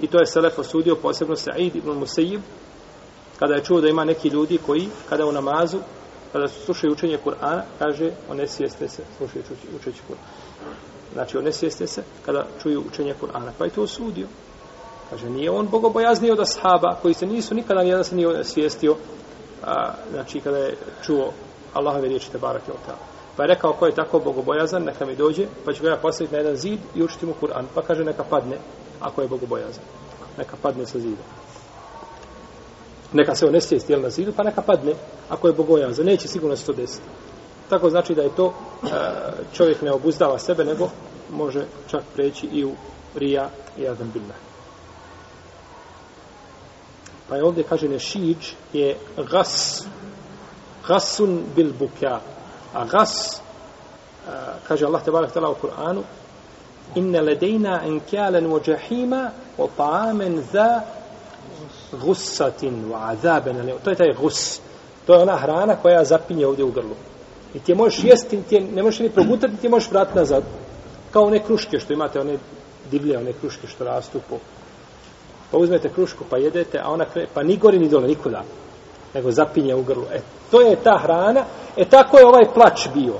i 0.00 0.06
to 0.06 0.20
je 0.20 0.26
Selef 0.26 0.58
osudio, 0.58 0.96
posebno 0.96 1.36
Sa'id 1.36 1.76
ibn 1.76 1.90
Musejib, 1.90 2.40
kada 3.38 3.54
je 3.54 3.64
čuo 3.64 3.80
da 3.80 3.88
ima 3.88 4.04
neki 4.04 4.28
ljudi 4.28 4.58
koji, 4.66 4.88
kada 5.08 5.26
u 5.26 5.32
namazu, 5.32 5.78
kada 6.32 6.48
su 6.48 6.60
slušaju 6.60 6.92
učenje 6.92 7.18
Kur'ana, 7.24 7.62
kaže, 7.78 8.10
onesijeste 8.30 8.88
se, 8.88 9.02
slušajući 9.16 9.52
učenje 9.76 9.96
Kur'ana. 10.08 10.56
Znači, 11.12 11.38
onesvijeste 11.38 11.86
se 11.86 12.02
kada 12.26 12.46
čuju 12.62 12.84
učenje 12.88 13.14
Kur'ana. 13.20 13.50
Pa 13.58 13.64
je 13.64 13.70
to 13.70 13.82
osudio. 13.82 14.26
Kaže, 15.10 15.30
nije 15.30 15.50
on 15.50 15.68
bogobojazniji 15.68 16.32
od 16.32 16.40
ashaba, 16.40 16.96
koji 17.02 17.14
se 17.14 17.26
nisu 17.26 17.54
nikada 17.54 17.82
nijedan 17.82 18.04
se 18.04 18.16
nije 18.16 18.28
onesvijestio, 18.28 18.96
a, 19.64 19.92
znači, 20.10 20.40
kada 20.40 20.58
je 20.58 20.76
čuo 21.02 21.32
Allahove 21.74 22.08
riječi 22.08 22.32
te 22.32 22.38
barak 22.38 22.62
je 22.68 22.74
Pa 23.36 23.42
je 23.42 23.46
rekao, 23.46 23.72
ko 23.72 23.86
je 23.86 23.94
tako 23.94 24.18
bogobojazan, 24.18 24.82
neka 24.82 25.06
mi 25.06 25.16
dođe, 25.16 25.46
pa 25.64 25.72
ću 25.72 25.82
ga 25.82 25.90
ja 25.90 25.96
postaviti 25.96 26.34
na 26.34 26.38
jedan 26.38 26.56
zid 26.56 26.78
i 26.94 27.02
učiti 27.02 27.26
mu 27.26 27.34
Kur'an. 27.40 27.64
Pa 27.74 27.82
kaže, 27.82 28.04
neka 28.04 28.24
padne, 28.24 28.56
ako 29.00 29.22
je 29.22 29.28
bogobojazan. 29.28 29.84
Neka 30.38 30.56
padne 30.62 30.86
sa 30.86 30.98
zida. 30.98 31.22
Neka 33.16 33.34
se 33.34 33.46
onesvijesti, 33.46 33.92
jel 33.92 34.00
na 34.00 34.10
zidu, 34.10 34.32
pa 34.36 34.42
neka 34.42 34.62
padne, 34.62 34.92
ako 35.28 35.46
je 35.46 35.52
bogojaza. 35.52 36.02
Neće 36.02 36.28
sigurno 36.28 36.56
se 36.56 36.66
to 36.66 36.72
desiti. 36.72 37.04
Tako 37.68 37.90
znači 37.90 38.14
da 38.14 38.22
je 38.22 38.36
to 38.36 38.54
e, 38.84 38.88
čovjek 39.52 39.82
ne 39.82 39.92
obuzdava 39.92 40.38
sebe, 40.38 40.64
nego 40.64 40.88
može 41.30 41.64
čak 41.90 42.02
preći 42.14 42.46
i 42.46 42.64
u 42.64 42.72
rija 43.14 43.50
i 43.78 43.88
adam 43.88 44.10
bilna. 44.12 44.34
Pa 47.28 47.36
je 47.36 47.44
ovdje 47.44 47.64
kaže 47.64 47.88
nešiđ 47.88 48.36
je 48.72 48.96
gas, 49.30 49.84
gasun 50.88 51.42
bil 51.56 51.72
bukja. 51.78 52.20
A 52.74 52.84
gas, 52.84 53.36
e, 53.36 54.30
kaže 54.68 54.86
Allah 54.86 55.04
te 55.04 55.10
barak 55.10 55.32
tala 55.32 55.50
u 55.50 55.56
Kur'anu, 55.62 56.02
inne 56.94 57.20
ledejna 57.20 57.80
enkjalen 57.84 58.52
u 58.52 58.60
džahima 58.60 59.30
o 59.58 59.68
ta'amen 59.78 60.42
za 60.52 60.80
gusatin 61.92 62.84
wa 62.90 63.10
azaben. 63.10 63.72
To 63.84 63.90
je 63.90 63.96
taj 63.96 64.14
gus. 64.20 64.60
To 65.06 65.14
je 65.14 65.22
ona 65.22 65.36
hrana 65.36 65.76
koja 65.76 66.04
zapinje 66.04 66.46
ovdje 66.46 66.64
u 66.64 66.70
grlu. 66.70 66.94
I 67.54 67.58
ti 67.58 67.72
je 67.72 67.76
možeš 67.76 68.04
jesti, 68.04 68.42
ti 68.42 68.54
je, 68.54 68.60
ne 68.60 68.82
možeš 68.82 69.00
ni 69.00 69.10
progutati, 69.10 69.56
ti 69.56 69.66
je 69.66 69.70
možeš 69.70 69.90
vratiti 69.90 70.18
nazad. 70.18 70.42
Kao 71.10 71.22
one 71.22 71.38
kruške 71.38 71.78
što 71.78 71.92
imate, 71.92 72.20
one 72.20 72.38
divlje, 72.90 73.18
one 73.18 73.32
kruške 73.32 73.66
što 73.66 73.84
rastu 73.84 74.20
po... 74.28 74.36
Pa 75.50 75.58
uzmete 75.58 75.88
krušku 75.88 76.24
pa 76.30 76.36
jedete, 76.36 76.78
a 76.78 76.90
ona 76.90 77.04
kre, 77.04 77.26
pa 77.34 77.42
ni 77.42 77.56
gori 77.56 77.78
ni 77.78 77.88
dole, 77.88 78.08
nikuda. 78.08 78.42
Nego 79.14 79.30
zapinje 79.30 79.74
u 79.74 79.82
grlu. 79.82 80.04
E, 80.12 80.20
to 80.50 80.60
je 80.60 80.76
ta 80.76 80.98
hrana. 80.98 81.44
E, 81.76 81.84
tako 81.84 82.18
je 82.18 82.26
ovaj 82.26 82.44
plač 82.54 82.88
bio. 82.94 83.14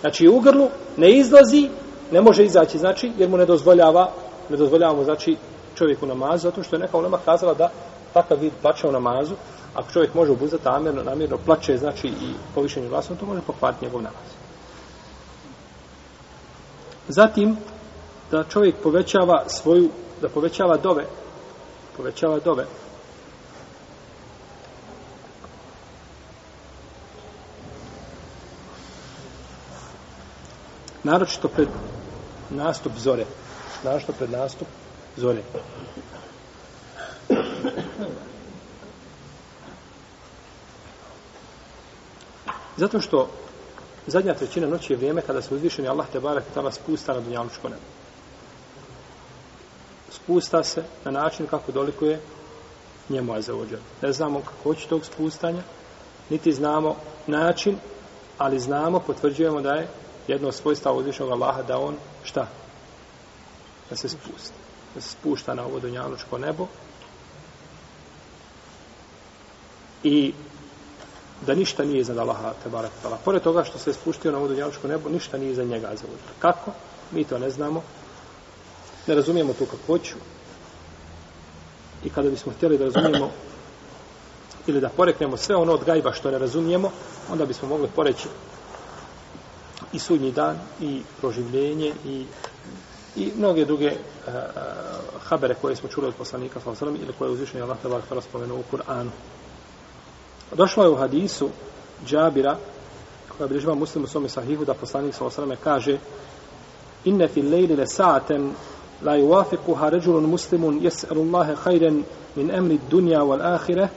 Znači, 0.00 0.28
u 0.28 0.40
grlu 0.40 0.68
ne 0.96 1.10
izlazi, 1.10 1.68
ne 2.12 2.20
može 2.20 2.44
izaći, 2.44 2.78
znači, 2.78 3.12
jer 3.18 3.28
mu 3.28 3.36
ne 3.36 3.46
dozvoljava, 3.46 4.10
ne 4.48 4.56
dozvoljava 4.56 4.94
mu, 4.94 5.04
znači, 5.04 5.36
čovjeku 5.76 6.06
namazu, 6.06 6.42
zato 6.42 6.62
što 6.62 6.76
je 6.76 6.80
neka 6.80 6.98
ulema 6.98 7.18
kazala 7.24 7.54
da 7.54 7.70
takav 8.14 8.38
vid 8.40 8.52
plaća 8.62 8.88
u 8.88 8.92
namazu, 8.92 9.34
ako 9.74 9.92
čovjek 9.92 10.14
može 10.14 10.32
obuzdati 10.32 10.64
namjerno, 10.64 11.02
namjerno 11.02 11.38
plaće, 11.46 11.76
znači 11.76 12.08
i 12.08 12.32
povišenje 12.54 12.88
glasom, 12.88 13.16
to 13.16 13.26
može 13.26 13.40
pokvariti 13.40 13.84
njegov 13.84 14.02
namaz. 14.02 14.30
Zatim, 17.08 17.56
da 18.30 18.44
čovjek 18.44 18.74
povećava 18.82 19.44
svoju, 19.48 19.90
da 20.22 20.28
povećava 20.28 20.76
dove, 20.76 21.04
povećava 21.96 22.38
dove, 22.38 22.64
naročito 31.04 31.48
pred 31.48 31.68
nastup 32.50 32.92
zore, 32.96 33.24
naročito 33.84 34.12
pred 34.12 34.30
nastup 34.30 34.68
zore. 35.16 35.42
Zato 42.76 43.00
što 43.00 43.28
zadnja 44.06 44.34
trećina 44.34 44.66
noći 44.66 44.92
je 44.92 44.96
vrijeme 44.96 45.22
kada 45.22 45.42
se 45.42 45.54
uzvišeni 45.54 45.88
Allah 45.88 46.06
te 46.12 46.20
barak 46.20 46.44
tala 46.54 46.72
spusta 46.72 47.14
na 47.14 47.20
dunjalučko 47.20 47.68
nebo. 47.68 47.82
Spusta 50.10 50.64
se 50.64 50.82
na 51.04 51.10
način 51.10 51.46
kako 51.46 51.72
dolikuje 51.72 52.20
njemu 53.08 53.32
a. 53.32 53.78
Ne 54.02 54.12
znamo 54.12 54.40
kako 54.40 54.74
će 54.74 54.88
tog 54.88 55.04
spustanja, 55.04 55.62
niti 56.30 56.52
znamo 56.52 56.96
način, 57.26 57.78
ali 58.38 58.58
znamo, 58.58 59.00
potvrđujemo 59.00 59.60
da 59.60 59.72
je 59.72 59.88
jedno 60.28 60.52
svojstva 60.52 60.92
uzvišenog 60.92 61.32
Allaha 61.32 61.62
da 61.62 61.78
on 61.78 61.96
šta? 62.24 62.48
Da 63.90 63.96
se 63.96 64.08
spusti. 64.08 64.65
Da 64.96 65.02
se 65.02 65.08
spušta 65.08 65.54
na 65.54 65.64
ovo 65.64 65.80
dunjalučko 65.80 66.38
nebo 66.38 66.66
i 70.02 70.32
da 71.46 71.54
ništa 71.54 71.84
nije 71.84 72.00
iznad 72.00 72.18
Allaha 72.18 72.52
te 72.62 72.68
barak. 72.68 72.90
Pored 73.24 73.42
toga 73.42 73.64
što 73.64 73.78
se 73.78 73.92
spuštio 73.92 74.32
na 74.32 74.38
ovo 74.38 74.48
dunjalučko 74.48 74.88
nebo, 74.88 75.08
ništa 75.08 75.38
nije 75.38 75.52
iza 75.52 75.64
njega 75.64 75.90
za 75.96 76.06
Kako? 76.38 76.70
Mi 77.10 77.24
to 77.24 77.38
ne 77.38 77.50
znamo. 77.50 77.82
Ne 79.06 79.14
razumijemo 79.14 79.52
tu 79.52 79.66
kakvoću. 79.66 80.14
I 82.04 82.10
kada 82.10 82.30
bismo 82.30 82.52
htjeli 82.52 82.78
da 82.78 82.84
razumijemo 82.84 83.30
ili 84.66 84.80
da 84.80 84.88
poreknemo 84.88 85.36
sve 85.36 85.56
ono 85.56 85.72
od 85.72 85.84
gajba 85.84 86.12
što 86.12 86.30
ne 86.30 86.38
razumijemo, 86.38 86.90
onda 87.30 87.46
bismo 87.46 87.68
mogli 87.68 87.88
poreći 87.96 88.28
i 89.92 89.98
sudnji 89.98 90.32
dan, 90.32 90.58
i 90.80 91.02
proživljenje, 91.20 91.92
i, 92.04 92.24
i 93.16 93.32
mnoge 93.36 93.64
druge 93.64 93.86
uh, 93.86 94.32
habere 95.28 95.54
koje 95.54 95.76
smo 95.76 95.88
čuli 95.88 96.06
od 96.06 96.14
poslanika, 96.14 96.60
sallam, 96.60 96.96
ili 96.96 97.12
koje 97.18 97.28
je 97.28 97.32
uzvišenje 97.32 97.62
Allah 97.62 97.76
te 97.82 97.88
barak 97.88 98.04
spomenuo 98.24 98.58
u 98.58 98.76
Kur'anu. 98.76 99.10
Došlo 100.54 100.84
je 100.84 100.90
u 100.90 100.96
hadisu 100.96 101.48
Džabira, 102.06 102.56
koja 103.36 103.48
bližava 103.48 103.74
muslim 103.74 104.04
u 104.04 104.06
svome 104.06 104.28
sahihu, 104.28 104.64
da 104.64 104.74
poslanik 104.74 105.14
sa 105.14 105.24
osrame 105.24 105.56
kaže 105.64 105.98
Inne 107.04 107.28
fil 107.28 107.50
lejli 107.50 107.76
le 107.76 107.86
sa'aten 107.86 108.52
la 109.02 109.16
yuwafiquha 109.16 109.90
rajulun 109.90 110.26
muslimun 110.26 110.80
yas'alu 110.80 111.20
Allahe 111.22 111.54
khayran 111.54 112.04
min 112.36 112.50
amri 112.50 112.80
dunya 112.90 113.22
wal 113.22 113.42
ahire 113.42 113.88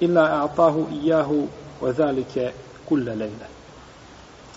illa 0.00 0.44
a'tahu 0.44 0.86
iyyahu 0.92 1.48
wa 1.82 1.92
dhalika 1.92 2.52
kulle 2.88 3.14
layla. 3.14 3.55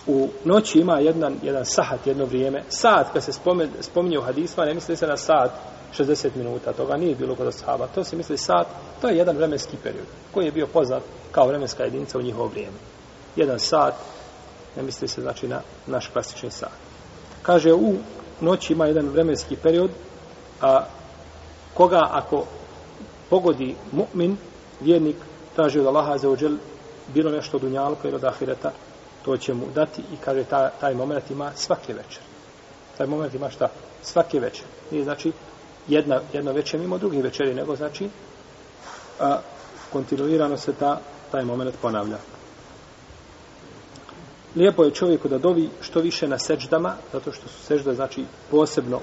U 0.06 0.28
noći 0.44 0.78
ima 0.78 0.98
jedan 0.98 1.36
jedan 1.42 1.64
sahat, 1.64 2.06
jedno 2.06 2.24
vrijeme. 2.24 2.62
Sat, 2.68 3.12
kad 3.12 3.24
se 3.24 3.32
spominje, 3.32 3.70
spominje 3.80 4.18
u 4.18 4.22
hadisma, 4.22 4.64
ne 4.64 4.74
misli 4.74 4.96
se 4.96 5.06
na 5.06 5.16
sat 5.16 5.50
60 5.98 6.28
minuta, 6.36 6.72
toga 6.72 6.96
nije 6.96 7.14
bilo 7.14 7.34
kod 7.34 7.46
ashaba. 7.46 7.86
To 7.86 8.04
se 8.04 8.16
misli 8.16 8.38
sat, 8.38 8.66
to 9.00 9.08
je 9.08 9.16
jedan 9.16 9.36
vremenski 9.36 9.76
period 9.82 10.06
koji 10.32 10.44
je 10.44 10.52
bio 10.52 10.66
poznat 10.66 11.02
kao 11.32 11.46
vremenska 11.46 11.84
jedinica 11.84 12.18
u 12.18 12.22
njihovo 12.22 12.48
vrijeme. 12.48 12.76
Jedan 13.36 13.58
sat, 13.58 13.94
ne 14.76 14.82
misli 14.82 15.08
se 15.08 15.20
znači 15.20 15.48
na 15.48 15.60
naš 15.86 16.08
klasični 16.08 16.50
sat. 16.50 16.72
Kaže, 17.42 17.72
u 17.72 17.94
noći 18.40 18.72
ima 18.72 18.86
jedan 18.86 19.08
vremenski 19.08 19.56
period, 19.56 19.90
a 20.60 20.84
koga 21.74 22.08
ako 22.10 22.44
pogodi 23.30 23.76
mu'min, 23.92 24.36
vjernik, 24.80 25.16
traži 25.56 25.80
od 25.80 25.86
Allaha 25.86 26.18
za 26.18 26.30
ođel 26.30 26.56
bilo 27.14 27.30
nešto 27.30 27.56
od 27.56 27.62
ili 27.62 28.14
od 28.14 28.24
ahireta, 28.24 28.72
to 29.24 29.36
će 29.36 29.54
mu 29.54 29.66
dati 29.74 30.02
i 30.12 30.16
kaže 30.24 30.44
ta, 30.44 30.70
taj 30.80 30.94
moment 30.94 31.30
ima 31.30 31.52
svake 31.54 31.94
večer. 31.94 32.22
Taj 32.98 33.06
moment 33.06 33.34
ima 33.34 33.50
šta? 33.50 33.68
Svake 34.02 34.40
večer. 34.40 34.64
Nije 34.90 35.04
znači 35.04 35.32
jedna, 35.88 36.20
jedno 36.32 36.52
večer 36.52 36.80
mimo 36.80 36.98
drugi 36.98 37.22
večeri, 37.22 37.54
nego 37.54 37.76
znači 37.76 38.08
a, 39.20 39.38
kontinuirano 39.92 40.56
se 40.56 40.72
ta, 40.72 41.00
taj 41.30 41.44
moment 41.44 41.74
ponavlja. 41.82 42.18
Lijepo 44.56 44.84
je 44.84 44.90
čovjeku 44.90 45.28
da 45.28 45.38
dovi 45.38 45.70
što 45.80 46.00
više 46.00 46.28
na 46.28 46.38
seđdama, 46.38 46.94
zato 47.12 47.32
što 47.32 47.48
su 47.48 47.62
seđda 47.62 47.94
znači 47.94 48.24
posebno 48.50 49.00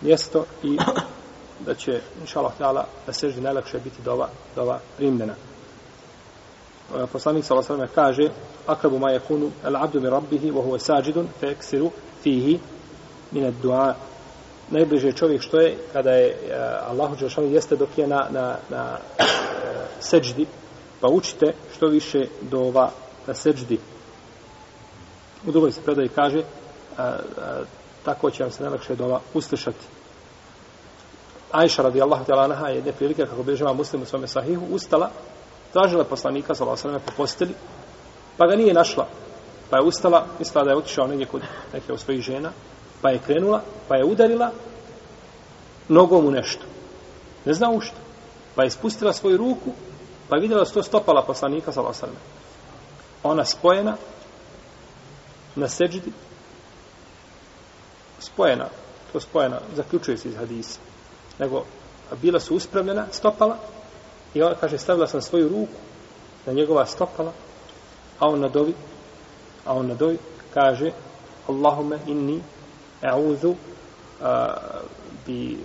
mjesto 0.00 0.44
i 0.62 0.78
da 1.66 1.74
će, 1.74 2.00
inša 2.20 2.40
Allah, 2.40 2.84
na 3.06 3.12
seždi 3.12 3.40
najlakše 3.40 3.78
biti 3.78 4.02
dova, 4.02 4.28
dova 4.56 4.80
primljena. 4.96 5.34
E, 6.90 7.06
poslanik 7.06 7.44
sa 7.44 7.54
Allahom 7.54 7.86
kaže 7.94 8.30
akrabu 8.66 8.98
ma 8.98 9.12
yakunu 9.12 9.50
al 9.64 9.76
abdu 9.76 10.00
min 10.00 10.10
rabbihi 10.10 10.50
wa 10.50 10.62
huwa 10.62 10.78
sajidun 10.78 11.28
fa 11.40 11.46
yaksiru 11.46 11.90
fihi 12.22 12.60
min 13.32 13.44
ad-du'a. 13.44 13.94
Najbliže 14.70 15.12
čovjek 15.12 15.42
što 15.42 15.60
je 15.60 15.76
kada 15.92 16.10
je 16.10 16.30
uh, 16.30 16.90
Allahu 16.90 17.16
dželešanu 17.16 17.46
jeste 17.46 17.76
dok 17.76 17.98
je 17.98 18.06
na, 18.06 18.26
na, 18.30 18.56
na 18.70 18.98
uh, 19.18 19.26
seđdi 20.00 20.46
pa 21.00 21.08
učite 21.08 21.54
što 21.74 21.86
više 21.86 22.26
do 22.40 22.58
ova 22.58 22.90
na 23.26 23.34
seđdi. 23.34 23.78
U 25.46 25.52
drugoj 25.52 25.72
se 25.72 25.80
predaji 25.82 26.08
kaže 26.08 26.38
uh, 26.38 26.44
uh, 26.98 27.66
tako 28.04 28.30
će 28.30 28.42
vam 28.42 28.52
se 28.52 28.62
najlakše 28.62 28.94
do 28.94 29.04
ova 29.04 29.20
uslišati. 29.34 29.86
Ajša 31.50 31.82
radijallahu 31.82 32.24
ta'ala 32.24 32.44
anha 32.44 32.68
je 32.68 32.74
jedne 32.74 32.92
prilike 32.92 33.26
kako 33.26 33.42
bežava 33.42 33.72
muslim 33.72 34.02
u 34.02 34.06
svome 34.06 34.28
sahihu 34.28 34.66
ustala 34.70 35.10
tražila 35.72 36.04
poslanika 36.04 36.54
sa 36.54 36.64
Allahom 36.64 37.00
po 37.06 37.12
posteli 37.16 37.54
pa 38.36 38.46
ga 38.46 38.56
nije 38.56 38.74
našla 38.74 39.06
pa 39.70 39.76
je 39.76 39.84
ustala 39.84 40.26
mislila 40.38 40.64
da 40.64 40.70
je 40.70 40.76
otišao 40.76 41.06
negdje 41.06 41.26
kod 41.26 41.42
neke 41.72 41.92
od 41.92 42.00
svojih 42.00 42.22
žena 42.22 42.52
pa 43.02 43.10
je 43.10 43.18
krenula, 43.26 43.62
pa 43.88 43.96
je 43.96 44.04
udarila 44.04 44.50
nogom 45.88 46.26
u 46.26 46.30
nešto. 46.30 46.64
Ne 47.44 47.54
zna 47.54 47.70
u 47.70 47.80
što. 47.80 47.96
Pa 48.54 48.62
je 48.62 48.70
spustila 48.70 49.12
svoju 49.12 49.36
ruku, 49.36 49.72
pa 50.28 50.36
je 50.36 50.40
vidjela 50.40 50.64
da 50.64 50.70
to 50.70 50.82
stopala 50.82 51.22
poslanika 51.22 51.72
sa 51.72 51.80
vasarme. 51.80 52.16
Ona 53.22 53.44
spojena 53.44 53.96
na 55.56 55.68
seđidi, 55.68 56.12
spojena, 58.18 58.68
to 59.12 59.20
spojena, 59.20 59.60
zaključuje 59.76 60.16
se 60.16 60.28
iz 60.28 60.36
hadisa, 60.36 60.80
nego 61.38 61.64
bila 62.22 62.40
su 62.40 62.56
uspravljena, 62.56 63.06
stopala, 63.10 63.56
I 64.34 64.42
on 64.42 64.54
kaže, 64.60 64.78
stavila 64.78 65.06
sam 65.06 65.22
svoju 65.22 65.48
ruku 65.48 65.72
na 66.46 66.52
njegova 66.52 66.86
stopala, 66.86 67.32
a 68.18 68.26
on 68.28 68.40
na 68.40 68.46
nadovi, 68.46 68.74
a 69.66 69.74
on 69.74 69.86
na 69.86 69.92
nadovi, 69.92 70.18
kaže, 70.54 70.90
Allahume 71.48 71.98
inni 72.06 72.42
e'udhu 73.02 73.50
uh, 73.50 73.56
bi 75.26 75.58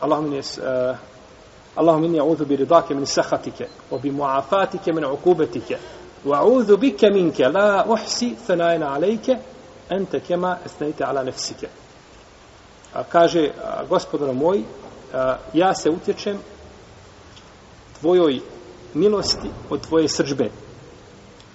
Allahume 0.00 0.36
nis, 0.36 0.58
uh, 0.58 2.04
inni 2.04 2.18
e'udhu 2.18 2.44
bi 2.46 2.56
ridake 2.56 2.94
min 2.94 3.06
sahatike, 3.06 3.68
wa 3.90 3.98
bi 3.98 4.10
muafatike 4.10 4.92
min 4.92 5.04
ukubetike, 5.04 5.78
wa 6.24 6.42
e'udhu 6.42 6.76
bike 6.76 7.10
minke, 7.10 7.48
la 7.48 7.84
uhsi 7.88 8.36
thanajna 8.46 8.94
alejke, 8.94 9.38
ente 9.90 10.20
kema 10.20 10.58
esnajte 10.66 11.04
ala 11.04 11.22
nefsike. 11.22 11.68
A 12.94 13.04
kaže, 13.04 13.50
uh, 13.50 13.88
gospodano 13.88 14.32
moj, 14.32 14.58
uh, 14.58 14.64
ja 15.54 15.74
se 15.74 15.90
utječem 15.90 16.38
tvojoj 18.00 18.40
milosti 18.94 19.50
od 19.70 19.80
tvoje 19.80 20.08
srđbe. 20.08 20.50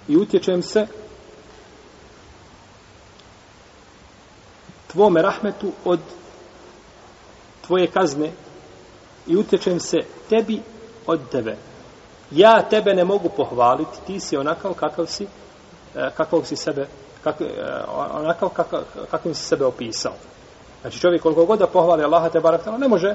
I 0.08 0.16
utječem 0.16 0.62
se 0.62 0.86
tvome 4.92 5.22
rahmetu 5.22 5.72
od 5.84 6.00
tvoje 7.66 7.86
kazne 7.86 8.32
i 9.26 9.36
utječem 9.36 9.80
se 9.80 9.98
tebi 10.28 10.62
od 11.06 11.20
tebe. 11.30 11.56
Ja 12.30 12.62
tebe 12.70 12.94
ne 12.94 13.04
mogu 13.04 13.28
pohvaliti, 13.28 13.98
ti 14.06 14.20
si 14.20 14.36
onakav 14.36 14.74
kakav 14.74 15.06
si, 15.06 15.26
e, 15.94 16.10
kakav 16.16 16.44
si 16.44 16.56
sebe, 16.56 16.86
kak, 17.24 17.40
e, 17.40 17.44
onakav 18.14 18.48
kakav, 18.48 18.80
kakvim 19.10 19.34
si 19.34 19.42
sebe 19.42 19.64
opisao. 19.64 20.12
Znači 20.80 21.00
čovjek 21.00 21.22
koliko 21.22 21.44
god 21.44 21.58
da 21.58 21.66
pohvali 21.66 22.04
Allaha 22.04 22.28
te 22.28 22.40
barak 22.40 22.66
ne 22.78 22.88
može 22.88 23.14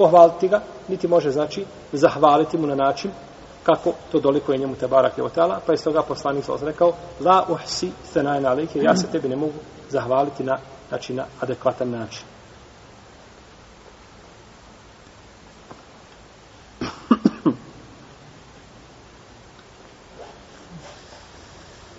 pohvaliti 0.00 0.48
ga, 0.48 0.60
niti 0.88 1.08
može 1.08 1.30
znači 1.30 1.64
zahvaliti 1.92 2.58
mu 2.58 2.66
na 2.66 2.74
način 2.74 3.10
kako 3.62 3.92
to 4.12 4.20
doliko 4.20 4.52
je 4.52 4.58
njemu 4.58 4.74
te 4.76 4.88
barak 4.88 5.18
je 5.18 5.24
otala, 5.24 5.60
pa 5.66 5.72
je 5.72 5.78
toga 5.78 6.02
poslanik 6.02 6.44
sa 6.44 6.52
rekao 6.62 6.92
la 7.20 7.44
uhsi 7.48 7.90
senajna 8.12 8.50
alike, 8.50 8.78
ja 8.82 8.96
se 8.96 9.06
tebi 9.12 9.28
ne 9.28 9.36
mogu 9.36 9.52
zahvaliti 9.90 10.44
na, 10.44 10.58
znači, 10.88 11.14
na 11.14 11.24
adekvatan 11.40 11.90
način. 11.90 12.22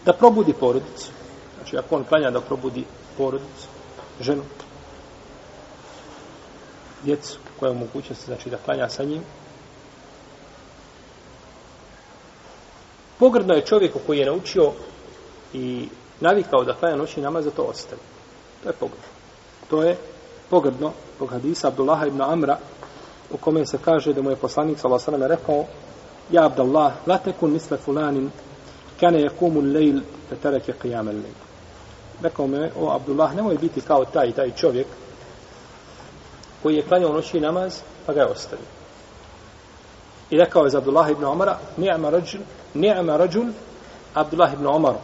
da 0.05 0.13
probudi 0.13 0.53
porodicu. 0.53 1.11
Znači, 1.55 1.77
ako 1.77 1.95
on 1.95 2.03
klanja 2.03 2.31
da 2.31 2.41
probudi 2.41 2.85
porodicu, 3.17 3.67
ženu, 4.21 4.43
djecu 7.03 7.37
koja 7.61 7.69
je 7.69 7.75
u 7.75 7.79
mogućnosti, 7.79 8.25
znači 8.25 8.49
da 8.49 8.57
klanja 8.57 8.89
sa 8.89 9.03
njim. 9.03 9.21
Pogrdno 13.19 13.53
je 13.53 13.65
čovjeku 13.65 13.99
koji 14.05 14.19
je 14.19 14.25
naučio 14.25 14.71
i 15.53 15.87
navikao 16.19 16.63
da 16.63 16.73
klanja 16.73 16.95
noći 16.95 17.21
namaz, 17.21 17.45
da 17.45 17.51
to 17.51 17.61
ostavi. 17.61 18.01
To 18.63 18.69
je 18.69 18.73
pogrdno. 18.73 19.07
To 19.69 19.83
je 19.83 19.97
pogrdno 20.49 20.91
zbog 21.15 21.31
hadisa 21.31 21.67
Abdullaha 21.67 22.05
ibn 22.05 22.21
Amra 22.21 22.57
u 23.31 23.37
kome 23.37 23.65
se 23.65 23.77
kaže 23.85 24.13
da 24.13 24.21
mu 24.21 24.29
je 24.29 24.35
poslanik 24.35 24.79
sallallahu 24.79 25.03
alejhi 25.07 25.21
ve 25.21 25.27
sellem 25.27 25.39
rekao 25.39 25.65
ja 26.31 26.45
Abdullah 26.45 26.93
la 27.07 27.17
tekun 27.17 27.51
misle 27.51 27.77
fulanin 27.77 28.31
kana 28.99 29.17
je 29.17 29.29
al-layl 29.41 30.01
fa 30.29 30.35
taraka 30.35 30.73
qiyam 30.83 31.07
al-layl 31.09 31.37
rekao 32.21 32.47
me 32.47 32.71
o 32.79 32.89
Abdullah 32.91 33.35
nemoj 33.35 33.57
biti 33.57 33.81
kao 33.81 34.05
taj 34.05 34.31
taj 34.31 34.51
čovjek 34.51 34.87
koji 36.63 36.75
je 36.75 36.81
klanjao 36.81 37.13
noći 37.13 37.39
namaz 37.39 37.79
pa 38.05 38.13
ga 38.13 38.21
je 38.21 38.27
ostavio. 38.27 38.65
I 40.29 40.37
rekao 40.37 40.63
je 40.63 40.69
za 40.69 40.77
Abdullah 40.77 41.11
ibn 41.11 41.23
Omara, 41.23 41.57
ni'ma 41.77 42.09
rajul 42.09 42.41
ni'ma 42.73 43.17
rajul 43.17 43.51
Abdullah 44.13 44.53
ibn 44.53 44.67
Omar, 44.67 44.95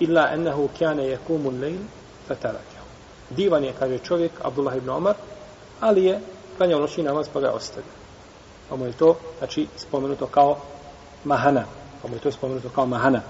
illa 0.00 0.28
annahu 0.32 0.68
kana 0.78 1.02
yaqumu 1.02 1.50
al-layl 1.50 1.78
divan 3.30 3.64
je 3.64 3.72
kaže 3.78 3.98
čovjek 3.98 4.32
Abdullah 4.42 4.76
ibn 4.76 4.90
Omar, 4.90 5.14
ali 5.80 6.04
je 6.04 6.20
klanjao 6.56 6.80
noći 6.80 7.02
namaz 7.02 7.28
pa 7.32 7.40
ga 7.40 7.46
je 7.46 7.52
ostavio. 7.52 7.92
Pa 8.68 8.76
mu 8.76 8.86
je 8.86 8.92
to 8.92 9.16
znači 9.38 9.66
spomenuto 9.76 10.26
kao 10.26 10.56
mahana. 11.24 11.64
Pa 12.02 12.08
mu 12.08 12.14
je 12.14 12.20
to 12.20 12.32
spomenuto 12.32 12.68
kao 12.68 12.86
mahana. 12.86 13.20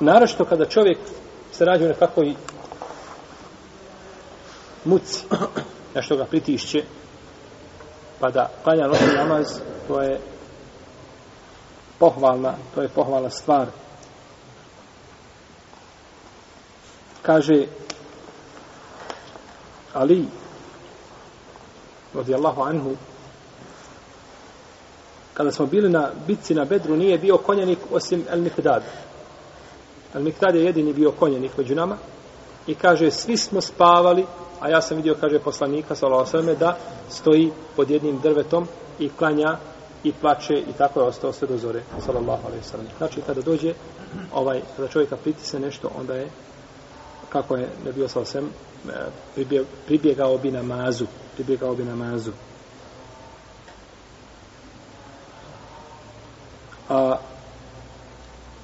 Naravno 0.00 0.44
kada 0.44 0.64
čovjek 0.64 0.98
se 1.52 1.64
rađe 1.64 1.84
u 1.84 1.88
nekakvoj 1.88 2.34
muci, 4.86 5.24
nešto 5.94 6.16
ga 6.16 6.24
pritišće, 6.24 6.84
pa 8.20 8.30
da 8.30 8.50
klanja 8.64 8.86
noćni 8.86 9.14
namaz, 9.16 9.46
to 9.88 10.02
je 10.02 10.20
pohvalna, 11.98 12.54
to 12.74 12.82
je 12.82 12.88
pohvalna 12.88 13.30
stvar. 13.30 13.66
Kaže 17.22 17.66
Ali 19.96 20.24
radijallahu 22.14 22.62
anhu 22.62 22.96
kada 25.34 25.52
smo 25.52 25.66
bili 25.66 25.88
na 25.88 26.10
bitci 26.26 26.54
na 26.54 26.64
Bedru 26.64 26.96
nije 26.96 27.18
bio 27.18 27.36
konjanik 27.36 27.78
osim 27.92 28.24
El 28.30 28.40
Mikdad. 28.40 28.82
El 30.14 30.22
Miktad 30.22 30.54
je 30.54 30.64
jedini 30.64 30.92
bio 30.92 31.12
konjenik 31.12 31.56
među 31.58 31.74
nama 31.74 31.96
i 32.66 32.74
kaže, 32.74 33.10
svi 33.10 33.36
smo 33.36 33.60
spavali, 33.60 34.26
a 34.60 34.68
ja 34.68 34.82
sam 34.82 34.96
vidio, 34.96 35.16
kaže 35.20 35.38
poslanika, 35.38 35.94
sallallahu 35.94 36.54
da 36.60 36.76
stoji 37.10 37.52
pod 37.76 37.90
jednim 37.90 38.20
drvetom 38.20 38.66
i 38.98 39.08
klanja 39.08 39.58
i 40.04 40.12
plače 40.12 40.54
i 40.54 40.72
tako 40.78 41.00
je 41.00 41.06
ostao 41.06 41.32
sve 41.32 41.48
do 41.48 41.58
zore, 41.58 41.82
sallallahu 42.04 42.46
alaihi 42.46 42.64
sallam. 42.64 42.86
Znači, 42.98 43.20
kada 43.26 43.40
dođe, 43.40 43.74
ovaj, 44.34 44.60
kada 44.76 44.88
čovjeka 44.88 45.16
pritisne 45.16 45.60
nešto, 45.60 45.90
onda 46.00 46.14
je, 46.14 46.28
kako 47.28 47.56
je 47.56 47.68
ne 47.84 47.92
bio 47.92 48.08
sallallahu 48.08 48.38
alaihi 49.36 49.60
e, 49.60 49.64
pribjegao 49.86 50.38
bi 50.38 50.50
namazu, 50.50 51.06
pribjegao 51.34 51.74
bi 51.74 51.84
namazu. 51.84 52.32
A, 56.88 57.16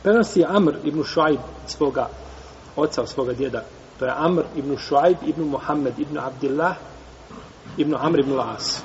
prenosi 0.03 0.45
Amr 0.49 0.75
ibn 0.85 1.05
Šuaib 1.05 1.41
svoga 1.67 2.09
oca, 2.77 3.07
svoga 3.07 3.33
djeda. 3.33 3.65
To 4.03 4.07
je 4.07 4.15
Amr 4.19 4.43
ibn 4.57 4.77
Šuaib 4.77 5.23
ibn 5.27 5.43
Muhammed 5.47 5.99
ibn 5.99 6.19
Abdillah 6.19 6.75
ibn 7.79 7.95
Amr 7.95 8.21
ibn 8.21 8.35
Las. 8.35 8.83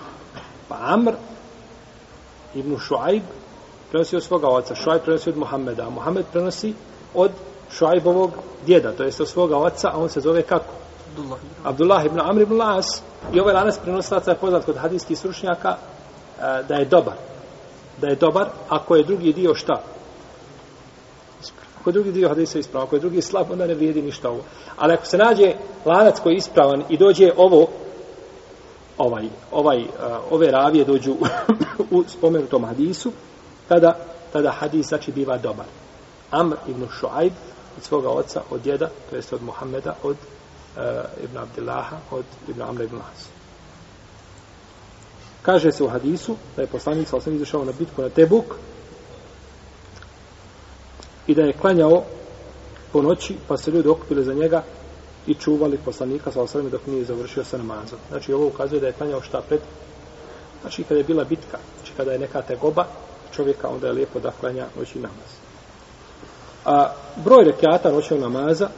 Pa 0.69 0.77
Amr 0.93 1.15
ibn 2.53 2.77
Šuaib 2.77 3.23
prenosi 3.89 4.15
od 4.15 4.23
svoga 4.23 4.47
oca. 4.47 4.75
Šuaib 4.75 5.01
prenosi 5.01 5.29
od 5.29 5.37
Muhammeda. 5.37 5.87
A 5.87 5.89
Muhammed 5.89 6.25
prenosi 6.31 6.73
od 7.13 7.31
Šuaibovog 7.71 8.31
djeda. 8.65 8.91
To 8.91 9.03
je 9.03 9.11
od 9.19 9.27
svoga 9.27 9.57
oca, 9.57 9.89
a 9.93 9.97
on 9.97 10.09
se 10.09 10.21
zove 10.21 10.41
kako? 10.41 10.73
Abdullah. 11.09 11.39
Abdullah 11.63 12.05
ibn 12.05 12.19
Amr 12.19 12.41
ibn 12.41 12.57
Las. 12.57 13.01
I 13.33 13.39
ovaj 13.39 13.53
lanas 13.53 13.79
prenosilaca 13.79 14.31
je 14.31 14.37
poznat 14.37 14.65
kod 14.65 14.77
hadijskih 14.77 15.17
stručnjaka 15.17 15.69
eh, 15.69 16.63
da 16.67 16.75
je 16.75 16.85
dobar. 16.85 17.15
Da 18.01 18.07
je 18.07 18.15
dobar, 18.15 18.49
ako 18.69 18.95
je 18.95 19.03
drugi 19.03 19.33
dio 19.33 19.55
šta? 19.55 19.81
Ako 21.87 21.91
drugi 21.91 22.11
dio 22.11 22.29
hadisa 22.29 22.59
ispravan, 22.59 22.87
ako 22.87 22.95
je 22.95 22.99
drugi 22.99 23.21
slab, 23.21 23.51
onda 23.51 23.67
ne 23.67 23.75
vrijedi 23.75 24.01
ništa 24.01 24.29
ovo. 24.29 24.41
Ali 24.77 24.93
ako 24.93 25.05
se 25.05 25.17
nađe 25.17 25.53
lanac 25.85 26.19
koji 26.19 26.33
je 26.33 26.37
ispravan 26.37 26.83
i 26.89 26.97
dođe 26.97 27.31
ovo, 27.37 27.67
ovaj, 28.97 29.29
ovaj, 29.51 29.81
uh, 29.81 29.87
ove 30.31 30.51
ravije 30.51 30.85
dođu 30.85 31.15
u 31.91 32.03
spomenutom 32.07 32.65
hadisu, 32.65 33.11
tada, 33.67 33.97
tada 34.33 34.51
hadis 34.51 34.87
znači 34.87 35.11
biva 35.11 35.37
dobar. 35.37 35.65
Amr 36.31 36.55
ibn 36.67 36.87
Shu'aib 37.01 37.31
od 37.77 37.83
svoga 37.83 38.09
oca, 38.09 38.41
od 38.49 38.61
djeda, 38.61 38.89
to 39.09 39.15
jest 39.15 39.33
od 39.33 39.43
Muhammeda, 39.43 39.95
od 40.03 40.15
uh, 40.15 40.83
ibn 41.23 41.37
Abdillaha, 41.37 41.97
od 42.11 42.25
ibn 42.47 42.61
Amra 42.61 42.83
ibn 42.83 42.95
Las. 42.95 43.29
Kaže 45.41 45.71
se 45.71 45.83
u 45.83 45.87
hadisu 45.87 46.35
da 46.55 46.61
je 46.61 46.67
poslanik 46.67 47.07
sa 47.07 47.17
osam 47.17 47.35
izašao 47.35 47.65
na 47.65 47.71
bitku 47.79 48.01
na 48.01 48.09
Tebuk, 48.09 48.45
i 51.27 51.35
da 51.35 51.41
je 51.41 51.53
klanjao 51.53 52.03
po 52.93 53.01
noći, 53.01 53.35
pa 53.47 53.57
se 53.57 53.71
ljudi 53.71 53.89
okupili 53.89 54.23
za 54.23 54.33
njega 54.33 54.63
i 55.27 55.33
čuvali 55.33 55.79
poslanika 55.85 56.31
sa 56.31 56.41
osrame 56.41 56.69
dok 56.69 56.87
nije 56.87 57.05
završio 57.05 57.43
sa 57.43 57.57
namazom. 57.57 57.99
Znači, 58.09 58.33
ovo 58.33 58.47
ukazuje 58.47 58.81
da 58.81 58.87
je 58.87 58.93
klanjao 58.93 59.21
šta 59.21 59.41
pred, 59.41 59.59
znači 60.61 60.83
kada 60.83 60.97
je 60.97 61.03
bila 61.03 61.23
bitka, 61.23 61.57
znači 61.77 61.93
kada 61.97 62.11
je 62.11 62.19
neka 62.19 62.41
tegoba 62.41 62.85
čovjeka, 63.35 63.69
onda 63.69 63.87
je 63.87 63.93
lijepo 63.93 64.19
da 64.19 64.31
klanja 64.31 64.65
noći 64.79 64.99
namaz. 64.99 65.31
A 66.65 66.93
broj 67.15 67.43
rekiata 67.43 67.91
noćnog 67.91 68.19
namaza 68.19 68.69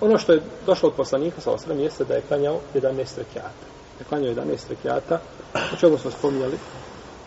ono 0.00 0.18
što 0.18 0.32
je 0.32 0.42
došlo 0.66 0.88
od 0.88 0.94
poslanika 0.94 1.40
sa 1.40 1.50
osrame 1.50 1.82
jeste 1.82 2.04
da 2.04 2.14
je 2.14 2.22
klanjao 2.28 2.60
11 2.74 3.18
rekiata 3.18 3.73
Dakle, 3.98 4.18
je 4.18 4.32
klanjao 4.34 4.46
11 4.46 4.68
rekiata, 4.70 5.20
o 5.54 5.76
čemu 5.76 5.98
smo 5.98 6.10
spominjali 6.10 6.58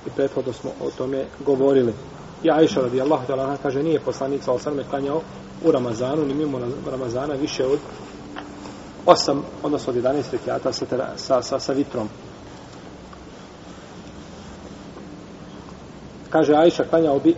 i 0.05 0.09
prethodno 0.15 0.53
smo 0.53 0.71
o 0.81 0.91
tome 0.97 1.25
govorili. 1.45 1.93
I 2.43 2.51
Aisha 2.51 2.81
radijallahu 2.81 3.27
ta'ala 3.27 3.57
kaže 3.63 3.83
nije 3.83 3.99
poslanik 3.99 4.43
sa 4.43 4.51
osrme 4.51 4.83
klanjao 4.89 5.21
u 5.65 5.71
Ramazanu, 5.71 6.25
ni 6.25 6.33
mimo 6.33 6.59
Ramazana 6.91 7.33
više 7.33 7.65
od 7.65 7.79
8, 9.05 9.41
odnosno 9.63 9.93
od 9.93 10.03
11 10.03 10.23
rekiata 10.31 10.73
sa, 10.73 10.85
sa, 11.15 11.41
sa, 11.41 11.59
sa 11.59 11.73
vitrom. 11.73 12.09
Kaže 16.29 16.53
Aisha 16.55 16.83
klanjao 16.83 17.19
bi 17.19 17.35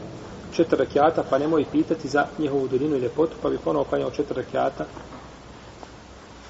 četiri 0.54 0.78
rekiata, 0.78 1.24
pa 1.30 1.38
nemoj 1.38 1.65
pitati 1.72 2.08
za 2.08 2.26
njihovu 2.39 2.68
duljinu 2.68 2.96
i 2.96 3.00
ljepotu, 3.00 3.34
pa 3.42 3.50
bi 3.50 3.58
ponovo 3.58 3.86
klanjao 3.86 4.12
četiri 4.12 4.36
rekiata 4.36 4.86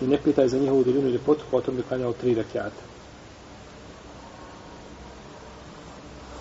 i 0.01 0.07
ne 0.07 0.17
pitaj 0.17 0.47
za 0.47 0.59
njihovu 0.59 0.83
duljinu 0.83 1.09
ili 1.09 1.19
potu, 1.19 1.43
potom 1.51 1.75
pa 1.75 1.81
bi 1.81 1.87
klanjao 1.87 2.13
tri 2.13 2.35
rekiata. 2.35 2.89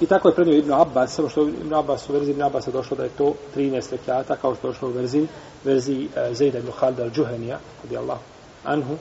I 0.01 0.07
tako 0.07 0.29
je 0.29 0.35
prednio 0.35 0.59
Ibn 0.59 0.73
Abbas, 0.73 1.15
samo 1.15 1.29
što 1.29 1.49
Ibn 1.49 1.75
Abbas 1.75 2.09
u 2.09 2.13
verziji 2.13 2.33
Ibn 2.33 2.43
Abbas 2.43 2.69
došlo 2.69 2.97
da 2.97 3.05
je 3.05 3.11
to 3.19 3.35
13 3.57 3.91
rekiata, 3.91 4.37
kao 4.37 4.55
što 4.55 4.67
je 4.67 4.73
došlo 4.73 4.89
u 4.89 4.93
verziji, 4.93 5.29
verziji 5.65 6.09
e, 6.17 6.31
uh, 6.31 6.37
Zejda 6.37 6.59
ibn 6.59 6.71
Khalda 6.79 7.05
al-đuhenija, 7.05 7.57
kod 7.83 7.93
je 7.93 7.99
Allah, 7.99 8.19
anhu, 8.65 8.97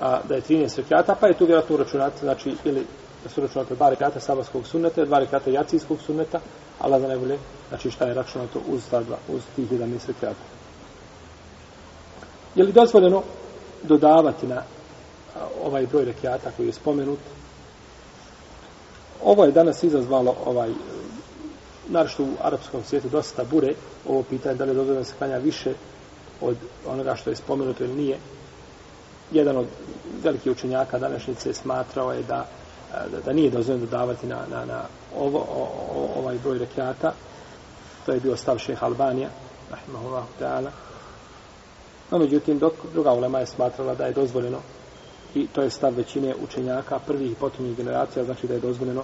a, 0.00 0.20
da 0.28 0.34
je 0.34 0.42
13 0.42 0.76
rekiata, 0.76 1.14
pa 1.20 1.26
je 1.26 1.34
tu 1.34 1.46
vjerojatno 1.46 1.74
uračunati, 1.74 2.18
znači, 2.20 2.54
ili 2.64 2.86
da 3.24 3.30
su 3.30 3.40
računate 3.40 3.74
dva 3.74 3.88
rekata 3.88 4.20
sabarskog 4.20 4.66
sunneta, 4.66 5.04
dva 5.04 5.18
rekata 5.18 5.50
jacijskog 5.50 5.98
sunneta, 6.06 6.40
Allah 6.80 7.00
da 7.00 7.08
najbolje, 7.08 7.38
znači 7.68 7.90
šta 7.90 8.04
je 8.04 8.14
računato 8.14 8.60
uz, 8.68 8.82
ta 8.90 9.02
dva, 9.02 9.16
uz 9.28 9.42
tih 9.56 9.72
11 9.72 10.06
rekata. 10.06 10.42
Je 12.54 12.64
li 12.64 12.72
dozvoljeno 12.72 13.22
dodavati 13.82 14.46
na 14.46 14.62
ovaj 15.64 15.86
broj 15.86 16.04
rekiata 16.04 16.50
koji 16.56 16.66
je 16.66 16.72
spomenut? 16.72 17.18
Ovo 19.24 19.44
je 19.44 19.52
danas 19.52 19.82
izazvalo 19.82 20.36
ovaj 20.46 20.70
naravno 21.88 22.24
u 22.24 22.36
arapskom 22.42 22.82
svijetu 22.84 23.08
dosta 23.08 23.44
bure 23.44 23.74
ovo 24.08 24.22
pitanje 24.22 24.54
da 24.54 24.64
li 24.64 24.70
je 24.70 24.74
dozvoljeno 24.74 25.04
se 25.04 25.14
klanja 25.18 25.38
više 25.38 25.72
od 26.40 26.56
onoga 26.86 27.16
što 27.16 27.30
je 27.30 27.36
spomenuto 27.36 27.84
ili 27.84 27.94
nije. 27.94 28.18
Jedan 29.30 29.56
od 29.56 29.66
velikih 30.22 30.52
učenjaka 30.52 30.98
današnjice 30.98 31.54
smatrao 31.54 32.12
je 32.12 32.22
da, 32.22 32.46
da, 32.92 33.20
da 33.24 33.32
nije 33.32 33.50
dozvoljeno 33.50 33.86
dodavati 33.86 34.26
na, 34.26 34.38
na, 34.50 34.64
na 34.64 34.82
ovo, 35.16 35.38
o, 35.38 35.68
o, 35.94 36.20
ovaj 36.20 36.38
broj 36.38 36.58
rekiata. 36.58 37.12
To 38.06 38.12
je 38.12 38.20
bio 38.20 38.36
stav 38.36 38.58
šeha 38.58 38.86
Albanija, 38.86 39.28
rahimahullahu 39.70 40.28
ta'ala. 40.40 40.70
No, 42.10 42.18
međutim, 42.18 42.58
dok 42.58 42.72
druga 42.92 43.12
ulema 43.12 43.38
je 43.38 43.46
smatrala 43.46 43.94
da 43.94 44.06
je 44.06 44.12
dozvoljeno 44.12 44.58
i 45.34 45.46
to 45.46 45.62
je 45.62 45.70
stav 45.70 45.94
većine 45.94 46.34
učenjaka 46.44 46.98
prvih 46.98 47.32
i 47.32 47.34
potomnih 47.34 47.76
generacija, 47.76 48.24
znači 48.24 48.46
da 48.46 48.54
je 48.54 48.60
dozvoljeno 48.60 49.02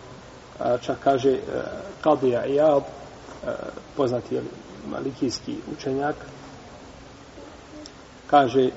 čak 0.80 0.96
kaže 1.04 1.30
e, 1.30 1.38
Kadija 2.00 2.46
Iyad, 2.46 2.80
e, 2.80 3.50
poznati 3.96 4.34
je 4.34 4.42
malikijski 4.90 5.56
učenjak, 5.78 6.16
kaže 8.26 8.70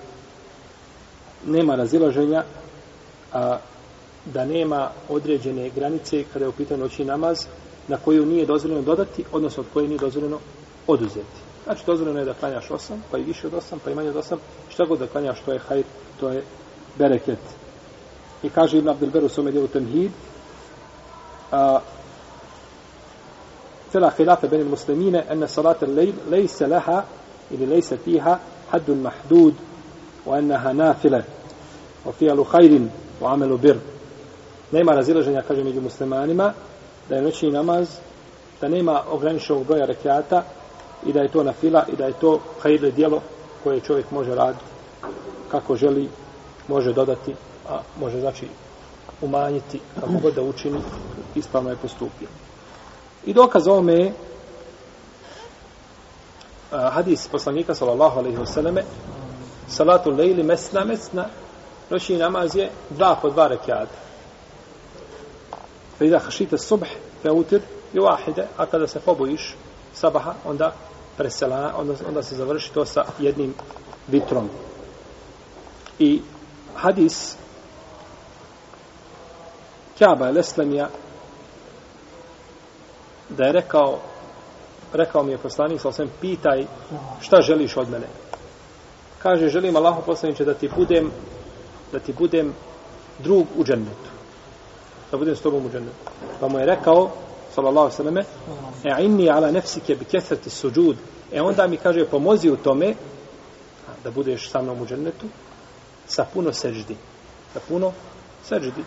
nema 1.46 1.76
razilaženja 1.76 2.44
a, 3.34 3.58
da 4.26 4.46
nema 4.46 4.90
određene 5.10 5.70
granice 5.70 6.24
kada 6.34 6.46
je 6.46 6.50
u 6.50 6.52
pitanju 6.52 6.84
noći 6.84 7.06
namaz 7.06 7.46
na 7.88 7.98
koju 7.98 8.26
nije 8.26 8.46
dozvoljeno 8.46 8.82
dodati, 8.82 9.24
odnosno 9.32 9.64
od 9.64 9.70
koje 9.74 9.88
nije 9.88 10.00
dozvoljeno 10.00 10.40
oduzeti. 10.88 11.47
Znači, 11.68 11.84
dozvoljeno 11.86 12.20
je 12.20 12.26
da 12.26 12.34
klanjaš 12.34 12.72
osam, 12.72 13.04
pa 13.12 13.18
i 13.18 13.24
više 13.24 13.48
od 13.48 13.54
osam, 13.54 13.80
pa 13.84 13.92
i 13.92 13.96
manje 13.96 14.10
od 14.10 14.16
osam. 14.16 14.40
Šta 14.70 14.86
god 14.86 15.00
da 15.00 15.08
klanjaš, 15.08 15.42
to 15.46 15.54
je 15.54 15.60
hajr, 15.60 15.84
to 16.20 16.30
je 16.30 16.44
bereket. 16.98 17.40
I 18.44 18.50
kaže 18.50 18.78
Ibn 18.78 18.90
Abdel 18.90 19.10
Beru 19.10 19.30
svome 19.30 19.52
djelu 19.52 19.68
Temhid, 19.68 20.12
a, 21.52 21.80
cela 23.92 24.12
hilafe 24.18 24.48
benil 24.48 24.70
muslimine, 24.70 25.26
ene 25.30 25.48
salate 25.48 25.86
lej, 25.86 26.14
lejse 26.32 26.68
leha, 26.68 27.04
ili 27.52 27.66
lejse 27.66 27.98
fiha, 27.98 28.40
haddun 28.72 29.02
mahdud, 29.02 29.54
o 30.26 30.38
enneha 30.38 30.74
nafile, 30.74 31.24
o 32.06 32.12
fijalu 32.12 32.44
hajrin, 32.44 32.90
wa 33.22 33.34
amelu 33.34 33.58
bir. 33.58 33.76
Nema 34.72 34.96
razilaženja, 34.96 35.42
kaže 35.48 35.64
među 35.64 35.82
muslimanima, 35.82 36.54
da 37.10 37.16
je 37.16 37.22
noćni 37.22 37.52
namaz, 37.52 37.88
da 38.62 38.68
nema 38.68 39.02
ograničenog 39.10 39.66
broja 39.66 39.86
rekiata, 39.86 40.44
i 41.08 41.14
da 41.14 41.22
je 41.22 41.32
to 41.32 41.44
na 41.44 41.54
fila 41.54 41.86
i 41.94 41.96
da 41.96 42.06
je 42.06 42.14
to 42.14 42.40
hajde 42.62 42.92
dijelo 42.92 43.22
koje 43.64 43.80
čovjek 43.80 44.12
može 44.12 44.36
raditi 44.36 44.64
kako 45.52 45.76
želi, 45.76 46.10
može 46.68 46.94
dodati, 46.94 47.36
a 47.70 47.80
može 48.00 48.20
znači 48.20 48.48
umanjiti 49.22 49.80
kako 50.00 50.14
god 50.22 50.34
da 50.34 50.42
učini, 50.42 50.80
ispravno 51.36 51.70
je 51.70 51.76
postupio. 51.76 52.28
I 53.26 53.34
dokaz 53.34 53.68
ovome 53.68 53.94
je 53.94 54.14
hadis 56.72 57.28
poslanika 57.28 57.76
sallallahu 57.76 58.20
alaihi 58.20 58.38
wasallame 58.38 58.82
salatu 59.68 60.12
lejli 60.12 60.44
mesna 60.44 60.86
mesna 60.86 61.26
noći 61.90 62.18
namaz 62.18 62.56
je 62.56 62.70
dva 62.90 63.16
po 63.22 63.30
dva 63.30 63.48
rekiata. 63.48 63.96
Fe 65.98 66.06
idha 66.06 66.20
hašite 66.20 66.58
subh 66.58 66.88
fe 67.22 67.32
utir 67.32 67.62
i 67.94 68.00
wahide, 68.00 68.46
a 68.58 68.66
kada 68.66 68.88
se 68.88 69.00
pobojiš 69.00 69.56
sabaha, 69.94 70.34
onda 70.46 70.74
presela, 71.18 71.74
onda, 71.78 71.94
onda 72.08 72.24
se 72.24 72.36
završi 72.36 72.74
to 72.74 72.86
sa 72.86 73.04
jednim 73.20 73.54
vitrom. 74.08 74.50
I 76.00 76.22
hadis 76.76 77.36
Kjaba 79.98 80.30
el-Eslemija 80.30 80.88
da 83.30 83.44
je 83.44 83.52
rekao 83.52 84.00
rekao 84.94 85.24
mi 85.24 85.32
je 85.32 85.38
poslanik 85.38 85.82
sa 85.82 85.90
osvijem 85.90 86.12
pitaj 86.22 86.66
šta 87.22 87.42
želiš 87.42 87.78
od 87.78 87.90
mene. 87.90 88.08
Kaže 89.20 89.50
želim 89.50 89.76
Allahu 89.76 90.02
poslaniće 90.06 90.46
da 90.46 90.54
ti 90.54 90.70
budem 90.78 91.12
da 91.92 92.00
ti 92.00 92.14
budem 92.14 92.54
drug 93.20 93.48
u 93.58 93.64
džennetu. 93.64 94.10
Da 95.12 95.18
budem 95.18 95.36
s 95.36 95.42
tobom 95.42 95.66
u 95.66 95.70
džennetu. 95.70 96.12
Pa 96.40 96.48
mu 96.48 96.60
je 96.60 96.66
rekao 96.66 97.12
sallallahu 97.58 97.92
sallame 97.92 98.24
e 98.84 99.04
inni 99.04 99.30
ala 99.30 99.52
nefsike 99.52 99.96
bi 99.96 100.06
kethrati 100.06 100.50
suđud 100.50 100.98
e 101.32 101.42
onda 101.42 101.68
mi 101.68 101.78
kaže 101.78 102.06
pomozi 102.06 102.50
u 102.50 102.58
tome 102.58 102.94
da 104.04 104.12
budeš 104.12 104.50
sa 104.52 104.62
mnom 104.62 104.82
u 104.82 104.86
džennetu 104.86 105.26
sa 106.08 106.26
puno 106.34 106.54
seždi 106.54 106.96
sa 107.54 107.60
puno 107.68 107.92
seždi 108.44 108.84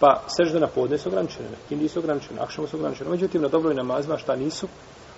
Pa 0.00 0.22
sežde 0.28 0.60
na 0.60 0.66
podne 0.66 0.98
su 0.98 1.08
ograničene, 1.08 1.48
kindi 1.68 1.88
su 1.88 1.98
ograničene, 1.98 2.40
akšamo 2.40 2.66
su 2.68 2.76
ograničene. 2.76 3.10
Međutim, 3.10 3.42
na 3.42 3.48
dobroj 3.48 3.74
namazima 3.74 4.18
šta 4.18 4.36
nisu 4.36 4.68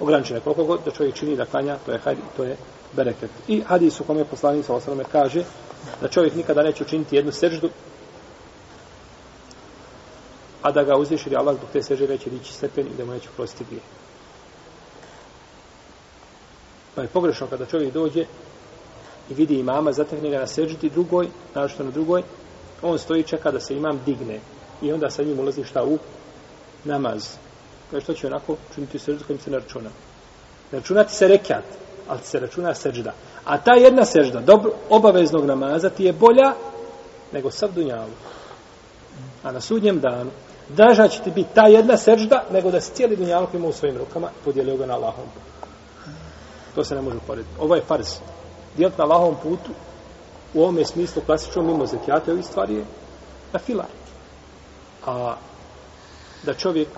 ograničene. 0.01 0.41
Koliko 0.41 0.65
god 0.65 0.81
da 0.85 0.91
čovjek 0.91 1.15
čini 1.15 1.37
da 1.37 1.45
klanja, 1.45 1.77
to 1.87 1.93
je 1.93 1.99
hajdi, 1.99 2.23
to 2.37 2.45
je 2.45 2.57
bereket. 2.93 3.31
I 3.49 3.61
hadis 3.61 4.01
u 4.01 4.05
kome 4.05 4.21
je 4.21 4.25
poslanik 4.25 4.67
sa 4.67 4.79
kaže 5.13 5.45
da 6.01 6.09
čovjek 6.09 6.35
nikada 6.35 6.63
neće 6.63 6.85
učiniti 6.85 7.17
jednu 7.17 7.33
seždu, 7.33 7.71
a 10.65 10.71
da 10.73 10.83
ga 10.85 10.97
uzviši 10.97 11.29
ili 11.29 11.37
Allah 11.37 11.57
zbog 11.57 11.69
te 11.73 11.83
seže 11.83 12.09
neće 12.09 12.31
dići 12.31 12.53
stepen 12.53 12.87
i 12.87 12.97
da 12.97 13.05
mu 13.05 13.13
neće 13.13 13.29
prostiti 13.37 13.65
grije. 13.65 13.83
Pa 16.95 17.03
je 17.03 17.09
pogrešno 17.09 17.47
kada 17.47 17.67
čovjek 17.67 17.93
dođe 17.93 18.25
i 19.31 19.35
vidi 19.35 19.59
imama, 19.59 19.93
zatekne 19.93 20.31
ga 20.31 20.39
na 20.39 20.47
seždi 20.47 20.91
drugoj, 20.91 21.29
našto 21.55 21.85
na 21.85 21.91
drugoj, 21.91 22.23
on 22.83 22.99
stoji 22.99 23.23
čeka 23.23 23.51
da 23.51 23.61
se 23.61 23.77
imam 23.77 24.01
digne 24.07 24.41
i 24.83 24.93
onda 24.93 25.11
sa 25.11 25.23
njim 25.23 25.39
ulazi 25.39 25.65
šta 25.65 25.85
u 25.85 25.99
namaz. 26.85 27.29
Kaže 27.91 28.05
što 28.05 28.15
će 28.15 28.27
onako 28.27 28.57
činiti 28.75 28.99
seždu 28.99 29.25
kojim 29.27 29.41
se 29.41 29.51
ne 29.51 29.59
računa. 29.59 29.91
Ne 30.73 30.79
računati 30.79 31.15
se 31.15 31.29
rekat, 31.29 31.65
ali 32.09 32.21
se 32.23 32.41
računa 32.41 32.75
sežda. 32.75 33.13
A 33.45 33.59
ta 33.59 33.75
jedna 33.75 34.05
sežda 34.05 34.41
dobro, 34.41 34.73
obaveznog 34.91 35.45
namaza 35.45 35.91
ti 35.91 36.05
je 36.05 36.13
bolja 36.13 36.55
nego 37.33 37.51
sav 37.51 37.73
dunjavu. 37.73 38.13
A 39.43 39.53
na 39.53 39.61
sudnjem 39.61 40.01
danu 40.01 40.31
draža 40.69 41.09
će 41.09 41.23
ti 41.23 41.31
biti 41.31 41.55
ta 41.55 41.67
jedna 41.67 41.97
sežda 41.97 42.45
nego 42.53 42.71
da 42.71 42.81
si 42.81 42.95
cijeli 42.95 43.17
dunjaluk 43.17 43.55
ima 43.55 43.69
u 43.69 43.73
svojim 43.73 43.99
rukama 43.99 44.29
podijelio 44.45 44.77
ga 44.77 44.87
na 44.87 44.95
Allahom. 44.95 45.27
To 46.75 46.85
se 46.85 46.95
ne 46.95 47.03
može 47.03 47.17
uporediti. 47.17 47.55
Ovo 47.61 47.75
je 47.75 47.83
farz. 47.83 48.07
Dijeliti 48.77 48.99
na 48.99 49.05
Allahovom 49.05 49.37
putu 49.43 49.71
u 50.55 50.63
ovome 50.63 50.85
smislu 50.85 51.23
klasično 51.27 51.63
mimo 51.63 51.87
zekijate 51.87 52.33
ovih 52.33 52.45
stvari 52.45 52.75
je 52.75 52.85
na 53.53 53.59
filar. 53.59 53.87
A 55.07 55.37
da 56.43 56.55
čovjek 56.55 56.89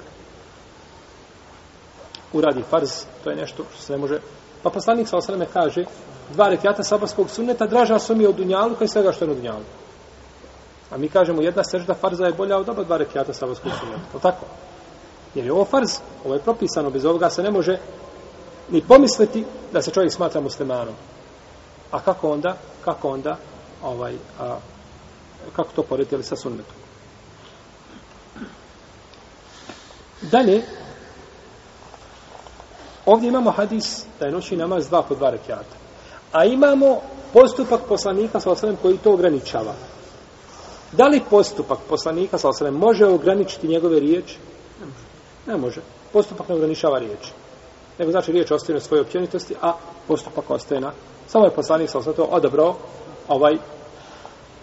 uradi 2.33 2.63
farz, 2.71 2.91
to 3.25 3.31
je 3.31 3.37
nešto 3.37 3.65
što 3.73 3.83
se 3.83 3.93
ne 3.93 3.99
može... 3.99 4.21
Pa 4.63 4.71
poslanik 4.71 5.09
sa 5.09 5.17
osaleme 5.17 5.47
kaže, 5.53 5.85
dva 6.33 6.49
rekiata 6.49 6.83
sabarskog 6.83 7.31
sunneta 7.31 7.67
draža 7.67 7.99
su 7.99 8.17
mi 8.17 8.27
od 8.27 8.35
dunjalu 8.35 8.75
kao 8.75 8.85
i 8.85 8.89
svega 8.89 9.13
što 9.13 9.25
je 9.25 9.29
na 9.29 9.35
dunjalu. 9.35 9.65
A 10.91 10.97
mi 10.97 11.09
kažemo, 11.09 11.43
jedna 11.43 11.65
sežda 11.65 11.95
farza 11.95 12.27
je 12.27 12.33
bolja 12.33 12.59
od 12.59 12.69
oba 12.69 12.85
dva 12.85 12.97
rekiata 12.97 13.33
sabahskog 13.33 13.73
sunneta. 13.81 14.03
To 14.13 14.19
tako? 14.19 14.47
Jer 15.35 15.47
je 15.47 15.53
ovo 15.53 15.65
farz, 15.65 15.99
ovo 16.25 16.35
je 16.35 16.41
propisano, 16.41 16.91
bez 16.91 17.05
ovoga 17.05 17.31
se 17.31 17.43
ne 17.43 17.51
može 17.51 17.79
ni 18.69 18.81
pomisliti 18.81 19.45
da 19.73 19.83
se 19.83 19.91
čovjek 19.91 20.13
smatra 20.13 20.41
muslimanom. 20.41 20.95
A 21.91 22.01
kako 22.01 22.31
onda? 22.31 22.57
Kako 22.85 23.09
onda? 23.09 23.37
Ovaj, 23.83 24.15
a, 24.41 24.59
kako 25.57 25.73
to 25.77 25.83
porediti 25.83 26.23
sa 26.23 26.37
sunnetom? 26.37 26.75
Dalje, 30.23 30.63
ovdje 33.07 33.29
imamo 33.29 33.51
hadis 33.51 34.05
da 34.21 34.27
je 34.27 34.33
noći 34.33 34.57
namaz 34.57 34.89
dva 34.89 35.03
po 35.03 35.15
dva 35.15 35.31
rekiata. 35.31 35.77
A 36.33 36.45
imamo 36.45 37.01
postupak 37.33 37.81
poslanika 37.89 38.41
sa 38.41 38.51
osanem 38.51 38.77
koji 38.83 38.99
to 38.99 39.13
ograničava. 39.13 39.75
Da 40.97 41.07
li 41.07 41.23
postupak 41.31 41.79
poslanika 41.89 42.39
sa 42.39 42.49
osrem 42.49 42.75
može 42.75 43.07
ograničiti 43.07 43.69
njegove 43.69 44.01
riječi? 44.01 44.39
Ne 45.47 45.57
može. 45.57 45.81
Postupak 46.13 46.49
ne 46.49 46.55
ograničava 46.55 46.99
riječi. 46.99 47.33
Nego 47.99 48.11
znači 48.11 48.33
riječ 48.33 48.51
ostaje 48.51 48.75
na 48.75 48.81
svojoj 48.81 49.01
općenitosti, 49.01 49.55
a 49.63 49.73
postupak 50.09 50.51
ostaje 50.51 50.81
na... 50.81 50.93
Samo 51.27 51.45
je 51.45 51.51
poslanik 51.51 51.91
sa 51.91 51.99
osrem 51.99 52.15
to 52.15 52.25
odabrao 52.25 52.77
ovaj, 53.29 53.57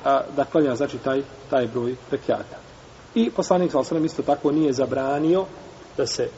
a, 0.05 0.21
da 0.35 0.45
klanja 0.45 0.75
znači 0.75 0.97
taj, 0.97 1.21
taj 1.49 1.67
broj 1.67 1.95
rekiata. 2.11 2.57
I 3.15 3.31
poslanik 3.31 3.71
sa 3.71 3.79
osrem 3.79 4.05
isto 4.05 4.23
tako 4.23 4.51
nije 4.51 4.73
zabranio 4.73 5.45
da 5.97 6.07
se 6.07 6.29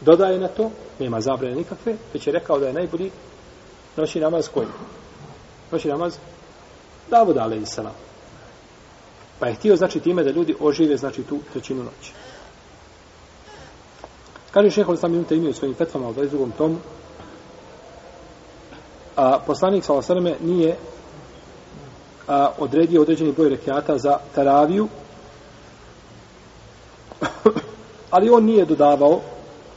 dodaje 0.00 0.38
na 0.38 0.48
to, 0.48 0.70
nema 0.98 1.20
zabrane 1.20 1.54
nikakve, 1.54 1.96
već 2.12 2.26
je 2.26 2.32
rekao 2.32 2.58
da 2.58 2.66
je 2.66 2.72
najbolji 2.72 3.10
noći 3.96 4.20
namaz 4.20 4.48
koji? 4.48 4.66
Noći 5.70 5.88
namaz 5.88 6.16
Davud 7.10 7.36
salam. 7.64 8.09
Pa 9.40 9.46
je 9.46 9.54
htio, 9.54 9.76
znači, 9.76 10.00
time 10.00 10.24
da 10.24 10.30
ljudi 10.30 10.56
ožive, 10.60 10.96
znači, 10.96 11.22
tu 11.22 11.38
trećinu 11.52 11.84
noći. 11.84 12.12
Kaže 14.50 14.70
šehol 14.70 14.96
sam 14.96 15.10
minuta 15.12 15.34
imio 15.34 15.52
svojim 15.52 15.74
fetvama 15.74 16.08
u 16.08 16.14
22. 16.14 16.50
tomu, 16.58 16.76
a 19.16 19.38
poslanik 19.46 19.84
sa 19.84 19.92
nije 20.40 20.76
a, 22.28 22.50
odredio 22.58 23.02
određeni 23.02 23.32
broj 23.32 23.48
rekiata 23.48 23.98
za 23.98 24.18
taraviju, 24.34 24.88
ali 28.10 28.30
on 28.30 28.44
nije 28.44 28.64
dodavao 28.64 29.20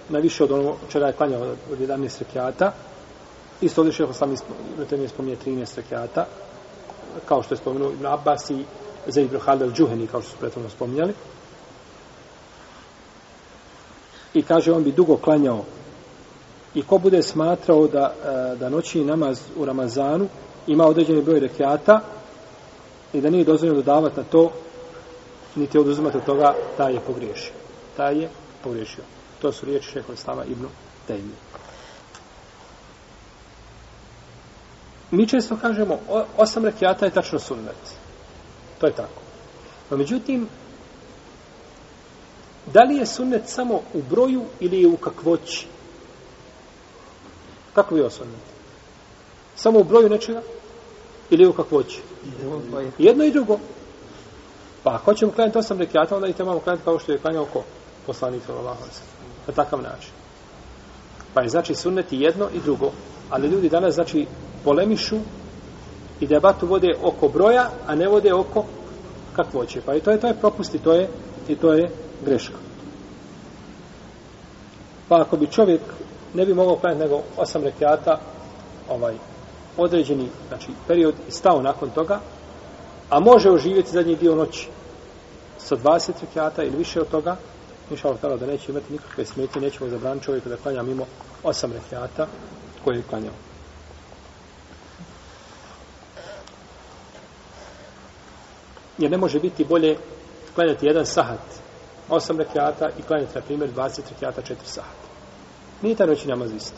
na 0.09 0.19
više 0.19 0.43
od 0.43 0.51
ono 0.51 0.75
čera 0.91 1.07
je 1.07 1.13
klanjao 1.13 1.41
od 1.71 1.79
11 1.79 2.19
rekiata. 2.19 2.71
Isto 3.61 3.81
ovdje 3.81 3.93
šehol 3.93 4.13
sam 4.13 4.31
je 4.31 5.07
spominje 5.07 5.37
13 5.45 5.77
rekiata, 5.77 6.25
kao 7.25 7.43
što 7.43 7.53
je 7.53 7.57
spomenuo 7.57 7.91
Ibn 7.91 8.05
Abbas 8.05 8.49
i 8.49 8.65
Zaid 9.07 9.25
ibn 9.25 9.39
Khalid 9.39 9.61
al-Džuheni, 9.61 10.07
kao 10.07 10.21
što 10.21 10.31
su 10.31 10.37
prethodno 10.37 10.69
spominjali. 10.69 11.13
I 14.33 14.41
kaže, 14.41 14.71
on 14.71 14.83
bi 14.83 14.91
dugo 14.91 15.17
klanjao 15.17 15.63
i 16.75 16.83
ko 16.83 16.97
bude 16.97 17.23
smatrao 17.23 17.87
da, 17.87 18.13
e, 18.25 18.55
da 18.55 18.69
noći 18.69 19.03
namaz 19.03 19.41
u 19.57 19.65
Ramazanu 19.65 20.27
ima 20.67 20.85
određeni 20.85 21.21
broj 21.21 21.39
rekiata 21.39 22.01
i 23.13 23.21
da 23.21 23.29
nije 23.29 23.43
dozvoljeno 23.43 23.81
dodavati 23.81 24.17
na 24.17 24.23
to 24.23 24.51
niti 25.55 25.77
oduzimati 25.77 26.17
od 26.17 26.25
toga, 26.25 26.53
taj 26.77 26.93
je 26.93 26.99
pogriješio. 26.99 27.53
Taj 27.97 28.17
je 28.17 28.29
pogriješio. 28.63 29.03
To 29.41 29.51
su 29.51 29.65
riječi 29.65 29.89
šeho 29.91 30.13
Islama 30.13 30.45
ibn 30.45 30.65
Tejmi. 31.07 31.33
Mi 35.11 35.27
često 35.27 35.57
kažemo, 35.61 35.99
osam 36.37 36.65
rekiata 36.65 37.05
je 37.05 37.11
tačno 37.11 37.39
sunnet. 37.39 38.02
To 38.83 38.87
je 38.87 38.93
tako. 38.93 39.21
No, 39.89 39.97
međutim, 39.97 40.47
da 42.73 42.83
li 42.83 42.95
je 42.95 43.05
sunnet 43.05 43.41
samo 43.45 43.81
u 43.93 44.01
broju 44.09 44.43
ili 44.59 44.81
je 44.81 44.87
u 44.87 44.97
kakvoći? 44.97 45.67
Kako 47.73 47.95
bi 47.95 48.01
je 48.01 48.11
sunnet? 48.11 48.41
Samo 49.55 49.79
u 49.79 49.83
broju 49.83 50.09
nečega? 50.09 50.41
Ili 51.29 51.47
u 51.47 51.53
kakvoći? 51.53 52.01
Jedno 52.97 53.23
i 53.23 53.31
drugo. 53.31 53.59
Pa 54.83 54.95
ako 54.95 55.13
ćemo 55.13 55.31
klanjati 55.31 55.57
osam 55.57 55.79
rekiata, 55.79 56.15
onda 56.15 56.27
i 56.27 56.33
trebamo 56.33 56.59
klanjati 56.59 56.83
kao 56.83 56.99
što 56.99 57.11
je 57.11 57.19
klanjao 57.19 57.45
ko? 57.45 57.63
Poslanik 58.05 58.41
sallallahu 58.45 58.83
alejhi 58.83 58.99
Na 59.47 59.53
takav 59.53 59.81
način. 59.81 60.11
Pa 61.33 61.41
je 61.41 61.49
znači 61.49 61.75
sunneti 61.75 62.17
jedno 62.17 62.49
i 62.53 62.59
drugo. 62.59 62.91
Ali 63.29 63.47
ljudi 63.47 63.69
danas 63.69 63.93
znači 63.93 64.27
polemišu 64.63 65.17
i 66.23 66.27
debatu 66.27 66.67
vode 66.67 66.95
oko 67.03 67.27
broja, 67.27 67.69
a 67.87 67.95
ne 67.95 68.07
vode 68.07 68.33
oko 68.33 68.65
kakvoće. 69.35 69.81
Pa 69.81 69.95
i 69.95 69.99
to 69.99 70.11
je 70.11 70.19
to 70.19 70.27
je 70.27 70.33
propust 70.33 70.75
i 70.75 70.79
to 70.79 70.93
je 70.93 71.09
i 71.47 71.55
to 71.55 71.73
je 71.73 71.89
greška. 72.25 72.57
Pa 75.09 75.21
ako 75.21 75.37
bi 75.37 75.47
čovjek 75.47 75.81
ne 76.33 76.45
bi 76.45 76.53
mogao 76.53 76.75
klanjati 76.75 77.03
nego 77.03 77.21
osam 77.37 77.63
rekiata 77.63 78.19
ovaj 78.89 79.15
određeni 79.77 80.29
znači 80.47 80.67
period 80.87 81.15
i 81.27 81.31
stao 81.31 81.61
nakon 81.61 81.89
toga 81.89 82.19
a 83.09 83.19
može 83.19 83.51
oživjeti 83.51 83.91
zadnji 83.91 84.15
dio 84.15 84.35
noći 84.35 84.67
sa 85.57 85.75
20 85.75 86.11
rekiata 86.21 86.63
ili 86.63 86.77
više 86.77 87.01
od 87.01 87.07
toga 87.07 87.35
inša 87.91 88.07
Allah 88.07 88.39
da 88.39 88.45
neće 88.45 88.71
imati 88.71 88.93
nikakve 88.93 89.25
smetje 89.25 89.61
nećemo 89.61 89.89
zabraniti 89.89 90.25
čovjeku 90.25 90.49
da 90.49 90.57
klanja 90.57 90.83
mimo 90.83 91.05
osam 91.43 91.71
rekiata 91.71 92.27
koje 92.83 92.97
je 92.97 93.03
klanjao 93.09 93.52
jer 99.03 99.11
ne 99.11 99.17
može 99.17 99.39
biti 99.39 99.63
bolje 99.63 99.97
klanjati 100.55 100.85
jedan 100.85 101.05
sahat 101.05 101.39
osam 102.09 102.37
rekiata 102.37 102.89
i 102.99 103.01
klanjati 103.01 103.35
na 103.35 103.41
primjer 103.41 103.73
20 103.75 104.01
rekiata 104.09 104.41
četiri 104.41 104.67
sahata. 104.67 105.07
Nije 105.81 105.95
ta 105.95 106.05
noći 106.05 106.27
namaz 106.27 106.53
isti. 106.53 106.77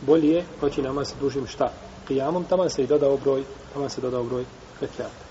Bolje 0.00 0.28
je 0.28 0.44
noći 0.62 0.82
namaz 0.82 1.08
sa 1.08 1.14
dužim 1.20 1.46
šta? 1.46 1.72
Kijamom, 2.08 2.44
tamo 2.44 2.68
se 2.68 2.82
i 2.82 2.86
dodao 2.86 3.16
broj 3.16 3.44
tamo 3.72 3.88
se 3.88 4.00
dodao 4.00 4.24
broj 4.24 4.44
rekiata. 4.80 5.24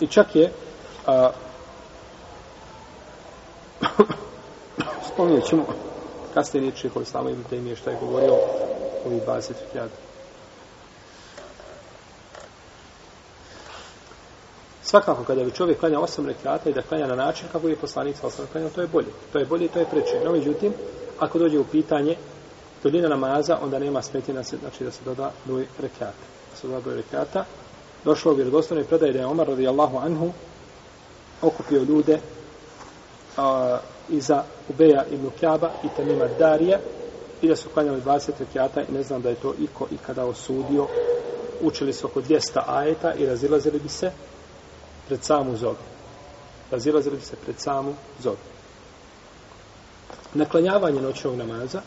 I 0.00 0.06
čak 0.06 0.36
je 0.36 0.52
a, 1.06 1.30
spominjat 5.12 5.44
ćemo 5.44 5.66
kasnije 6.34 6.60
riječi 6.60 6.88
koji 6.88 7.06
slamo 7.06 7.28
im 7.28 7.44
te 7.50 7.56
im 7.56 7.66
je 7.66 7.76
šta 7.76 7.90
je 7.90 7.98
govorio 8.00 8.34
ovih 9.06 9.22
20 9.22 9.52
rekiata. 9.66 10.03
Svakako 14.94 15.24
kada 15.24 15.44
bi 15.44 15.50
čovjek 15.50 15.80
klanja 15.80 16.00
osam 16.00 16.26
rekata 16.26 16.70
i 16.70 16.72
da 16.72 16.82
klanja 16.82 17.06
na 17.06 17.14
način 17.14 17.48
kako 17.52 17.68
je 17.68 17.76
poslanik 17.76 18.16
sa 18.16 18.26
osam 18.26 18.46
klanjao, 18.52 18.70
to 18.70 18.80
je 18.80 18.86
bolje. 18.86 19.06
To 19.32 19.38
je 19.38 19.44
bolje 19.44 19.64
i 19.64 19.68
to 19.68 19.78
je 19.78 19.86
preče. 19.90 20.20
No, 20.24 20.32
međutim, 20.32 20.72
ako 21.18 21.38
dođe 21.38 21.58
u 21.58 21.64
pitanje 21.64 22.16
duljina 22.82 23.08
namaza, 23.08 23.58
onda 23.62 23.78
nema 23.78 24.02
smetnje 24.02 24.44
se, 24.44 24.56
znači 24.56 24.84
da 24.84 24.90
se 24.90 25.00
doda 25.04 25.30
broj 25.44 25.66
rekata. 25.82 26.24
Da 26.50 26.56
se 26.56 26.66
doda 26.66 26.80
broj 26.80 26.96
rekata. 26.96 27.44
Došlo 28.04 28.32
u 28.32 28.34
vjerodostojnoj 28.34 28.84
predaje 28.84 29.12
da 29.12 29.18
je 29.18 29.26
Omar 29.26 29.48
radijallahu 29.48 29.96
anhu 29.96 30.32
okupio 31.42 31.82
ljude 31.82 32.18
a, 33.36 33.78
iza 34.08 34.42
Ubeja 34.68 35.04
ibn 35.10 35.30
Kjaba 35.40 35.70
i 35.84 35.88
Tamima 35.96 36.28
Darija 36.38 36.78
i 37.42 37.48
da 37.48 37.56
su 37.56 37.68
klanjali 37.68 38.02
20 38.02 38.30
rekata 38.38 38.80
i 38.80 38.92
ne 38.92 39.02
znam 39.02 39.22
da 39.22 39.28
je 39.28 39.34
to 39.34 39.54
iko 39.60 39.86
i 39.90 39.96
kada 40.06 40.24
osudio. 40.24 40.86
Učili 41.62 41.92
su 41.92 42.06
oko 42.06 42.20
200 42.20 42.60
ajeta 42.66 43.14
i 43.14 43.26
razilazili 43.26 43.78
bi 43.78 43.88
se 43.88 44.10
pred 45.06 45.24
samu 45.24 45.56
zoru. 45.56 45.78
Razilazili 46.70 47.20
se 47.20 47.36
pred 47.36 47.60
samu 47.60 47.94
zoru. 48.22 48.36
Naklanjavanje 50.34 51.00
noćnog 51.00 51.36
namaza, 51.36 51.80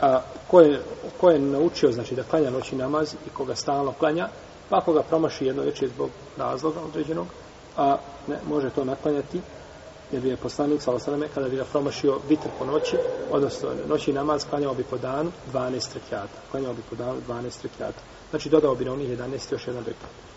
a 0.00 0.20
ko 0.50 0.60
je, 0.60 0.82
ko 1.20 1.30
je 1.30 1.38
naučio 1.38 1.92
znači 1.92 2.14
da 2.14 2.22
klanja 2.22 2.50
noćni 2.50 2.78
namaz 2.78 3.14
i 3.26 3.30
koga 3.30 3.54
stalno 3.54 3.92
klanja, 3.92 4.28
pa 4.68 4.76
ako 4.78 4.92
ga 4.92 5.02
promaši 5.02 5.46
jedno 5.46 5.62
večer 5.62 5.88
zbog 5.88 6.10
razloga 6.36 6.80
određenog, 6.80 7.26
a 7.76 7.96
ne, 8.26 8.38
može 8.48 8.70
to 8.70 8.84
naklanjati, 8.84 9.40
jer 10.12 10.22
bi 10.22 10.28
je 10.28 10.36
poslanik 10.36 10.82
sa 10.82 10.92
osaname, 10.92 11.28
kada 11.34 11.48
bi 11.48 11.56
ga 11.56 11.64
promašio 11.64 12.18
vitr 12.28 12.48
po 12.58 12.64
noći, 12.64 12.96
odnosno 13.30 13.68
noći 13.88 14.12
namaz 14.12 14.44
klanjao 14.50 14.74
bi 14.74 14.84
po 14.84 14.98
danu 14.98 15.32
12 15.52 15.94
rekiata. 15.94 16.38
Klanjao 16.50 16.74
bi 16.74 16.82
po 16.90 16.96
danu 16.96 17.20
12 17.28 17.62
rekiata. 17.62 18.00
Znači 18.30 18.48
dodao 18.48 18.74
bi 18.74 18.84
na 18.84 18.92
onih 18.92 19.18
11 19.18 19.52
još 19.52 19.66
jedan 19.66 19.84
rekiat. 19.84 20.31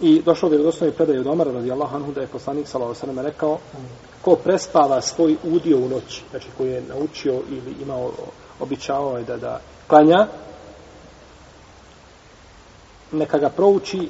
I 0.00 0.22
došlo 0.22 0.48
bi 0.48 0.58
do 0.58 0.68
osnovi 0.68 0.92
predaje 0.92 1.20
od 1.20 1.26
Omara 1.26 1.52
radijallahu 1.52 1.96
anhu 1.96 2.12
da 2.12 2.20
je 2.20 2.26
poslanik 2.26 2.68
sallallahu 2.68 2.90
alejhi 2.90 3.06
ve 3.06 3.14
sellem 3.14 3.26
rekao 3.26 3.58
ko 4.22 4.36
prespava 4.36 5.00
svoj 5.00 5.36
udio 5.42 5.78
u 5.78 5.88
noći, 5.88 6.22
znači 6.30 6.46
koji 6.56 6.70
je 6.70 6.82
naučio 6.88 7.32
ili 7.32 7.74
imao 7.82 8.12
običavao 8.60 9.18
je 9.18 9.24
da 9.24 9.36
da 9.36 9.60
klanja 9.86 10.26
neka 13.12 13.38
ga 13.38 13.48
prouči 13.48 14.08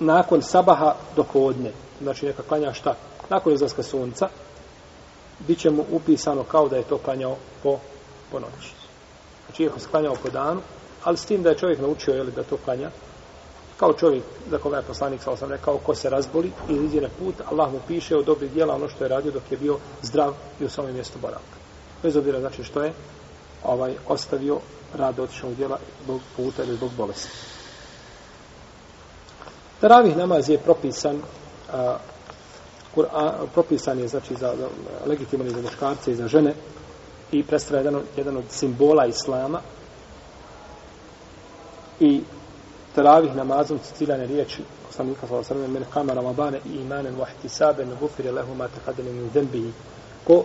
nakon 0.00 0.42
sabaha 0.42 0.94
do 1.16 1.24
podne. 1.32 1.72
Znači 2.02 2.26
neka 2.26 2.42
klanja 2.42 2.72
šta? 2.72 2.94
Nakon 3.30 3.52
izlaska 3.52 3.82
sunca 3.82 4.28
bit 5.38 5.58
će 5.58 5.70
mu 5.70 5.84
upisano 5.90 6.42
kao 6.42 6.68
da 6.68 6.76
je 6.76 6.82
to 6.82 6.98
klanjao 6.98 7.36
po, 7.62 7.78
po 8.32 8.40
noći. 8.40 8.72
Znači 9.46 9.62
je 9.62 9.70
klanjao 9.90 10.14
po 10.22 10.30
danu, 10.30 10.60
ali 11.04 11.16
s 11.16 11.24
tim 11.24 11.42
da 11.42 11.50
je 11.50 11.58
čovjek 11.58 11.80
naučio 11.80 12.14
jeli, 12.14 12.32
da 12.32 12.42
to 12.42 12.56
klanja 12.64 12.90
kao 13.76 13.92
čovjek 13.92 14.24
za 14.50 14.58
koga 14.58 14.76
je 14.76 14.82
poslanik 14.82 15.22
sa 15.22 15.30
osam 15.30 15.50
rekao 15.50 15.78
ko 15.78 15.94
se 15.94 16.10
razboli 16.10 16.52
i 16.68 16.72
iziđe 16.72 17.00
na 17.00 17.08
put 17.18 17.34
Allah 17.50 17.72
mu 17.72 17.80
piše 17.88 18.16
od 18.16 18.24
dobrih 18.24 18.52
dijela 18.52 18.74
ono 18.74 18.88
što 18.88 19.04
je 19.04 19.08
radio 19.08 19.32
dok 19.32 19.42
je 19.50 19.56
bio 19.56 19.78
zdrav 20.02 20.34
i 20.60 20.64
u 20.64 20.68
svome 20.68 20.92
mjestu 20.92 21.18
boravka. 21.18 21.56
Bez 22.02 22.16
obzira 22.16 22.40
znači 22.40 22.64
što 22.64 22.82
je 22.82 22.92
ovaj 23.64 23.94
ostavio 24.08 24.58
rad 24.94 25.18
otišao 25.18 25.50
djela 25.50 25.78
zbog 26.04 26.20
puta 26.36 26.62
ili 26.62 26.76
zbog 26.76 26.90
bolesti. 26.96 27.28
Taravih 29.80 30.16
namaz 30.16 30.48
je 30.48 30.58
propisan 30.58 31.20
a, 31.72 31.96
Kur'an, 32.94 33.32
propisan 33.52 33.98
je 33.98 34.08
znači 34.08 34.34
za, 34.34 34.54
za 34.58 34.68
legitiman 35.06 35.50
za 35.50 35.62
muškarce 35.62 36.12
i 36.12 36.14
za 36.14 36.28
žene 36.28 36.54
i 37.32 37.42
predstavlja 37.42 37.80
jedan, 37.80 38.02
jedan 38.16 38.36
od 38.36 38.44
simbola 38.48 39.06
islama. 39.06 39.60
I 42.00 42.22
teravih 42.94 43.36
namazom 43.36 43.78
citirane 43.78 44.26
riječi 44.26 44.62
poslanika 44.86 45.26
sallallahu 45.26 45.52
alejhi 45.52 45.62
ve 45.62 45.66
sellem 45.66 45.72
men 45.72 45.84
kama 45.92 46.14
ramadana 46.14 46.58
imanan 46.64 47.16
wa 47.16 47.26
ihtisaban 47.28 47.96
ghufira 48.00 48.32
lahu 48.32 48.54
ma 48.54 48.68
taqaddama 48.68 49.10
min 49.10 49.30
dhanbihi. 49.34 49.72
Ko 50.24 50.44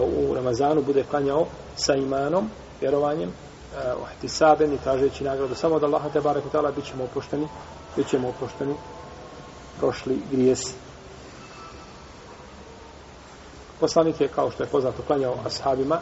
u 0.00 0.34
ramazanu 0.34 0.82
bude 0.82 1.04
klanjao 1.10 1.46
sa 1.76 1.94
imanom 1.94 2.50
vjerovanjem 2.80 3.32
wa 3.76 4.12
ihtisaban 4.14 4.72
i 4.72 4.78
tražeći 4.78 5.24
nagradu 5.24 5.54
samo 5.54 5.74
od 5.74 5.84
Allaha 5.84 6.08
te 6.08 6.20
barek 6.20 6.44
ćemo 6.52 6.64
opušteni 6.64 7.04
oprošteni 7.04 7.48
bićemo 7.96 8.28
oprošteni 8.28 8.74
prošli 9.78 10.18
grijesi 10.30 10.74
poslanik 13.80 14.20
je 14.20 14.28
kao 14.28 14.50
što 14.50 14.62
je 14.62 14.68
poznato 14.68 15.02
klanjao 15.06 15.34
ashabima 15.46 16.00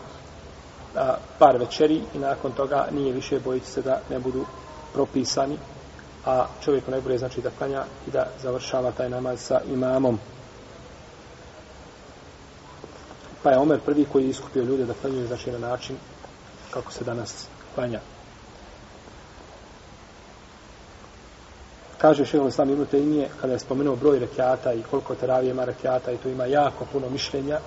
par 1.38 1.58
večeri 1.58 2.02
i 2.14 2.18
nakon 2.18 2.52
toga 2.52 2.86
nije 2.92 3.12
više 3.12 3.40
bojiti 3.40 3.66
se 3.66 3.82
da 3.82 4.00
ne 4.10 4.18
budu 4.18 4.44
propisani, 4.94 5.58
a 6.28 6.46
čovjeku 6.64 6.90
najbolje 6.90 7.18
znači 7.18 7.40
da 7.40 7.50
klanja 7.58 7.84
i 8.08 8.10
da 8.10 8.26
završava 8.42 8.92
taj 8.92 9.10
namaz 9.10 9.40
sa 9.40 9.60
imamom. 9.72 10.18
Pa 13.42 13.50
je 13.50 13.58
Omer 13.58 13.80
prvi 13.80 14.04
koji 14.12 14.24
je 14.24 14.30
iskupio 14.30 14.62
ljude 14.62 14.84
da 14.84 14.94
klanjaju 14.94 15.26
znači 15.26 15.50
na 15.50 15.58
način 15.58 15.96
kako 16.70 16.92
se 16.92 17.04
danas 17.04 17.46
klanja. 17.74 18.00
Kaže 21.98 22.24
šehol 22.24 22.48
Islam 22.48 22.70
Ibn 22.70 22.86
Tejmije, 22.86 23.28
kada 23.40 23.52
je 23.52 23.58
spomenuo 23.58 23.96
broj 23.96 24.18
rekiata 24.18 24.72
i 24.72 24.82
koliko 24.82 25.14
teravije 25.14 25.50
ima 25.50 25.64
rekiata 25.64 26.12
i 26.12 26.16
to 26.16 26.28
ima 26.28 26.46
jako 26.46 26.84
puno 26.92 27.10
mišljenja 27.10 27.60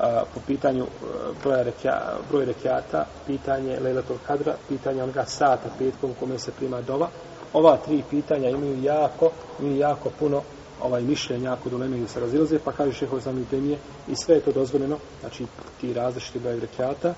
a, 0.00 0.22
po 0.34 0.40
pitanju 0.46 0.84
e, 0.84 1.06
broja 1.42 1.62
rekia, 1.62 2.00
broj 2.30 2.44
rekiata, 2.44 3.06
pitanje 3.26 3.80
Lejlatul 3.80 4.16
Kadra, 4.26 4.54
pitanje 4.68 5.02
onoga 5.02 5.24
sata 5.26 5.68
petkom 5.78 6.14
kome 6.20 6.38
se 6.38 6.52
prima 6.52 6.80
dova. 6.80 7.08
Ova 7.52 7.76
tri 7.76 8.02
pitanja 8.10 8.48
imaju 8.48 8.82
jako, 8.82 9.30
imaju 9.60 9.76
jako 9.76 10.10
puno 10.18 10.42
ovaj 10.82 11.02
mišljenja 11.02 11.52
ako 11.52 11.68
dolemaju 11.68 12.08
se 12.08 12.20
razilaze, 12.20 12.58
pa 12.58 12.72
kaže 12.72 12.92
šeho 12.92 13.18
Islam 13.18 13.38
Ibn 13.38 13.72
i 14.08 14.16
sve 14.16 14.34
je 14.34 14.40
to 14.40 14.52
dozvoljeno, 14.52 14.98
znači 15.20 15.46
ti 15.80 15.92
različiti 15.92 16.38
broj 16.38 16.60
rekiata 16.60 17.14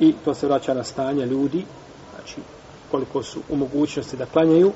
i 0.00 0.14
to 0.24 0.34
se 0.34 0.46
vraća 0.46 0.74
na 0.74 0.84
stanje 0.84 1.26
ljudi, 1.26 1.64
znači 2.14 2.40
koliko 2.90 3.22
su 3.22 3.40
u 3.48 3.56
mogućnosti 3.56 4.16
da 4.16 4.26
klanjaju. 4.26 4.72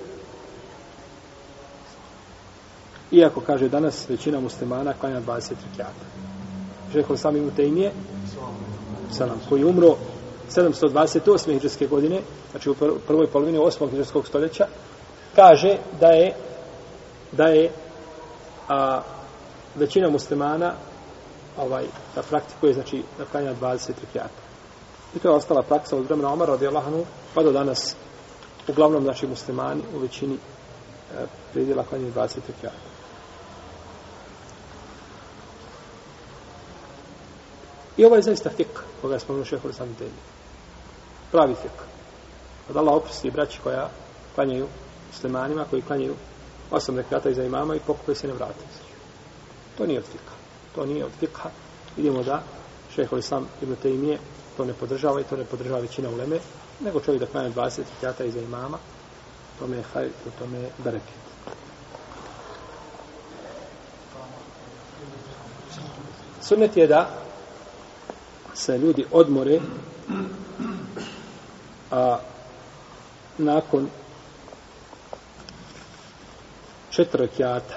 Iako, 3.11 3.41
kaže, 3.41 3.69
danas 3.69 4.09
većina 4.09 4.41
muslimana 4.41 4.93
klanja 5.01 5.21
20 5.21 5.53
rekiata. 5.71 6.05
Žeho 6.93 7.17
sam 7.17 7.37
im 7.37 7.49
u 7.49 7.51
Tejmije, 7.51 7.93
salam, 9.13 9.41
koji 9.49 9.61
je 9.61 9.67
umro 9.67 9.97
728. 10.51 11.53
hiđarske 11.53 11.87
godine, 11.87 12.21
znači 12.51 12.71
u 12.71 12.75
prvoj 13.07 13.27
polovini 13.27 13.59
8. 13.59 13.91
hiđarskog 13.91 14.27
stoljeća, 14.27 14.67
kaže 15.35 15.77
da 16.01 16.07
je 16.07 16.35
da 17.33 17.45
je 17.45 17.71
a, 18.69 19.01
većina 19.75 20.11
muslimana 20.11 20.73
ovaj, 21.59 21.85
da 22.15 22.23
praktikuje, 22.23 22.75
znači, 22.75 23.03
da 23.19 23.25
klanja 23.25 23.55
20 23.55 23.91
rekiata. 24.01 24.41
I 25.17 25.19
to 25.19 25.29
je 25.29 25.35
ostala 25.35 25.63
praksa 25.63 25.97
od 25.97 26.05
vremena 26.05 26.33
Omara 26.33 26.53
radijallahu 26.53 26.87
anhu 26.87 27.05
pa 27.35 27.43
do 27.43 27.53
danas 27.53 27.97
uglavnom 28.69 29.03
znači 29.03 29.27
muslimani 29.27 29.83
u 29.97 29.99
većini 29.99 30.35
e, 30.35 31.27
predjela 31.53 31.85
klanjaju 31.85 32.13
20 32.13 32.37
rekiata. 32.49 32.96
I 37.97 38.05
ovo 38.05 38.17
je 38.17 38.23
zaista 38.23 38.51
fik, 38.51 38.69
koga 39.01 39.15
je 39.15 39.21
spomenuo 39.21 39.45
šehr 39.45 39.75
sam 39.75 39.95
temi. 39.95 40.21
Pravi 41.33 41.55
fik. 41.55 41.73
Od 42.71 42.77
Allah 42.77 42.95
oprosti 42.95 43.31
braći 43.31 43.61
koja 43.63 43.91
klanjaju 44.35 44.67
muslimanima, 45.13 45.65
koji 45.71 45.83
klanjaju 45.83 46.15
osam 46.71 46.97
rekata 46.97 47.31
iza 47.31 47.45
imama 47.45 47.77
i 47.77 47.81
pokupe 47.87 48.15
se 48.15 48.27
ne 48.27 48.35
vrate. 48.35 48.65
To 49.79 49.87
nije 49.87 49.99
od 49.99 50.05
fika. 50.05 50.35
To 50.75 50.87
nije 50.87 51.05
od 51.05 51.13
fika. 51.21 51.51
Vidimo 51.97 52.23
da 52.23 52.43
šehr 52.95 53.23
sam 53.23 53.49
ibn 53.63 53.77
Tejmije 53.83 54.19
to 54.57 54.65
ne 54.65 54.73
podržava 54.73 55.21
i 55.21 55.25
to 55.25 55.37
ne 55.37 55.45
podržava 55.45 55.81
većina 55.81 56.09
uleme, 56.11 56.39
nego 56.81 57.01
čovjek 57.01 57.21
da 57.21 57.27
klanja 57.27 57.51
20 57.51 57.81
rekata 57.95 58.25
iza 58.25 58.41
imama, 58.41 58.79
tome 59.59 59.77
je 59.77 59.83
hajr, 59.83 60.11
to 60.25 60.31
tome 60.39 60.59
je 60.59 60.71
bereket. 60.85 61.27
Sunnet 66.41 66.77
je 66.77 66.87
da 66.87 67.26
se 68.57 68.79
ljudi 68.79 69.05
odmore 69.13 69.61
a 71.91 72.19
nakon 73.39 73.89
četiri 76.91 77.27
rekiata 77.27 77.75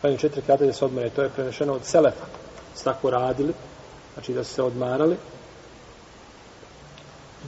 klanju 0.00 0.18
četiri 0.18 0.40
rekiata 0.40 0.66
da 0.66 0.72
se 0.72 0.84
odmore 0.84 1.10
to 1.10 1.22
je 1.22 1.28
prenešeno 1.28 1.72
od 1.72 1.84
Selefa 1.84 2.26
su 2.74 2.84
tako 2.84 3.10
radili 3.10 3.52
znači 4.14 4.34
da 4.34 4.44
su 4.44 4.54
se 4.54 4.62
odmarali 4.62 5.16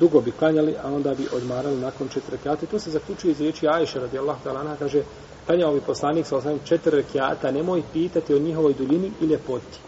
dugo 0.01 0.21
bi 0.21 0.33
klanjali, 0.33 0.75
a 0.83 0.93
onda 0.93 1.15
bi 1.15 1.29
odmarali 1.33 1.81
nakon 1.81 2.09
četiri 2.09 2.37
rekiata. 2.37 2.65
I 2.65 2.69
to 2.69 2.79
se 2.79 2.91
zaključuje 2.91 3.31
iz 3.31 3.41
riječi 3.41 3.69
Ajše, 3.69 4.01
radijallahu 4.01 4.41
ta'ala, 4.45 4.77
kaže, 4.79 5.03
klanjao 5.47 5.73
bi 5.73 5.81
poslanik 5.81 6.27
sa 6.27 6.37
osnovim 6.37 6.61
četiri 6.65 6.97
rekiata, 6.97 7.51
nemoj 7.51 7.83
pitati 7.93 8.35
o 8.35 8.39
njihovoj 8.39 8.75
duljini 8.75 9.13
i 9.21 9.25
ljepoti. 9.25 9.79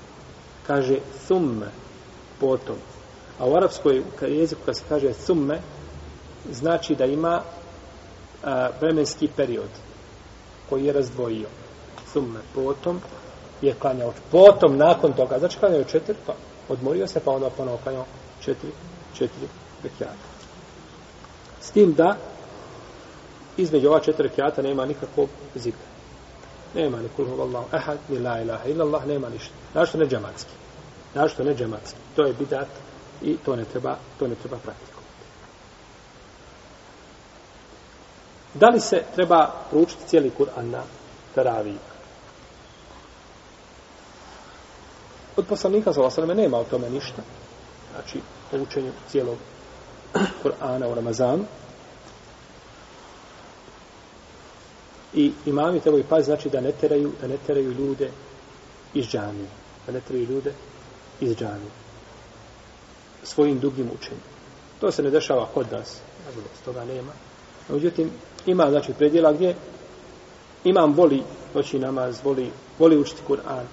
Kaže, 0.66 0.98
thumme, 1.26 1.66
potom. 2.40 2.76
A 3.38 3.46
u 3.46 3.56
arapskoj 3.56 4.02
jeziku, 4.20 4.60
kad 4.66 4.76
se 4.76 4.82
kaže 4.88 5.12
thumme, 5.12 5.60
znači 6.52 6.94
da 6.94 7.04
ima 7.04 7.42
a, 8.44 8.68
vremenski 8.80 9.28
period 9.36 9.70
koji 10.68 10.84
je 10.84 10.92
razdvojio. 10.92 11.48
Thumme, 12.12 12.40
potom, 12.54 13.00
je 13.62 13.74
klanjao. 13.74 14.12
Potom, 14.30 14.76
nakon 14.76 15.12
toga, 15.12 15.38
znači 15.38 15.58
klanjao 15.58 15.84
četiri, 15.84 16.16
pa 16.26 16.34
odmorio 16.68 17.06
se, 17.06 17.20
pa 17.20 17.30
onda 17.30 17.50
ponovo 17.50 17.78
klanjao 17.82 18.04
četiri, 18.44 18.70
četiri 19.14 19.48
rekiata. 19.82 20.26
S 21.60 21.70
tim 21.70 21.94
da 21.94 22.16
između 23.56 23.88
ova 23.88 24.00
četiri 24.00 24.28
rekiata 24.28 24.62
nema 24.62 24.86
nikakvog 24.86 25.28
zikra. 25.54 25.86
Nema 26.74 26.96
ni 26.96 27.08
kulhu 27.16 27.36
vallahu 27.36 27.66
ahad, 27.72 27.98
ni 28.08 28.18
la 28.18 28.40
ilaha 28.40 28.68
illallah, 28.68 29.06
nema 29.06 29.28
ništa. 29.28 29.54
Našto 29.74 29.98
ne 29.98 30.06
džematski. 30.06 30.50
Našto 31.14 31.44
ne 31.44 31.54
džematski. 31.54 32.05
To 32.16 32.22
je 32.22 32.32
bidat 32.32 32.68
i 33.22 33.36
to 33.44 33.56
ne 33.56 33.64
treba, 33.64 33.96
to 34.18 34.28
ne 34.28 34.34
treba 34.34 34.56
praktikovati. 34.56 34.96
Da 38.54 38.68
li 38.68 38.80
se 38.80 39.02
treba 39.14 39.52
proučiti 39.70 40.08
cijeli 40.08 40.32
Kur'an 40.38 40.70
na 40.70 40.82
Taraviju? 41.34 41.78
Od 45.36 45.46
poslanika 45.46 45.92
za 45.92 46.00
vas 46.00 46.16
nema 46.16 46.58
o 46.58 46.64
tome 46.64 46.90
ništa. 46.90 47.22
Znači, 47.94 48.20
o 48.52 48.62
učenju 48.62 48.92
cijelog 49.08 49.36
Kur'ana 50.42 50.92
u 50.92 50.94
Ramazanu. 50.94 51.44
I 55.14 55.32
imami 55.46 55.80
trebaju 55.80 56.04
paziti, 56.04 56.26
znači 56.26 56.50
da 56.50 56.60
ne 56.60 56.72
teraju, 56.72 57.12
da 57.20 57.26
ne 57.26 57.36
teraju 57.46 57.72
ljude 57.72 58.10
iz 58.94 59.06
džanije. 59.06 59.48
Da 59.86 59.92
ne 59.92 60.00
teraju 60.00 60.24
ljude 60.24 60.52
iz 61.20 61.36
džanije. 61.36 61.85
Svojim 63.26 63.58
dugim 63.58 63.90
učenjem. 63.94 64.22
To 64.80 64.90
se 64.90 65.02
ne 65.02 65.10
dešava 65.10 65.46
kod 65.54 65.72
nas. 65.72 65.98
Nažalost, 66.26 66.64
toga 66.64 66.84
nema. 66.84 67.12
Međutim, 67.68 68.10
ima, 68.46 68.70
znači, 68.70 68.92
predjela 68.92 69.32
gdje 69.32 69.54
imam 70.64 70.92
voli 70.92 71.22
noći 71.54 71.78
namaz, 71.78 72.20
voli, 72.24 72.50
voli 72.78 72.98
učiti 72.98 73.22
Kur'an. 73.28 73.64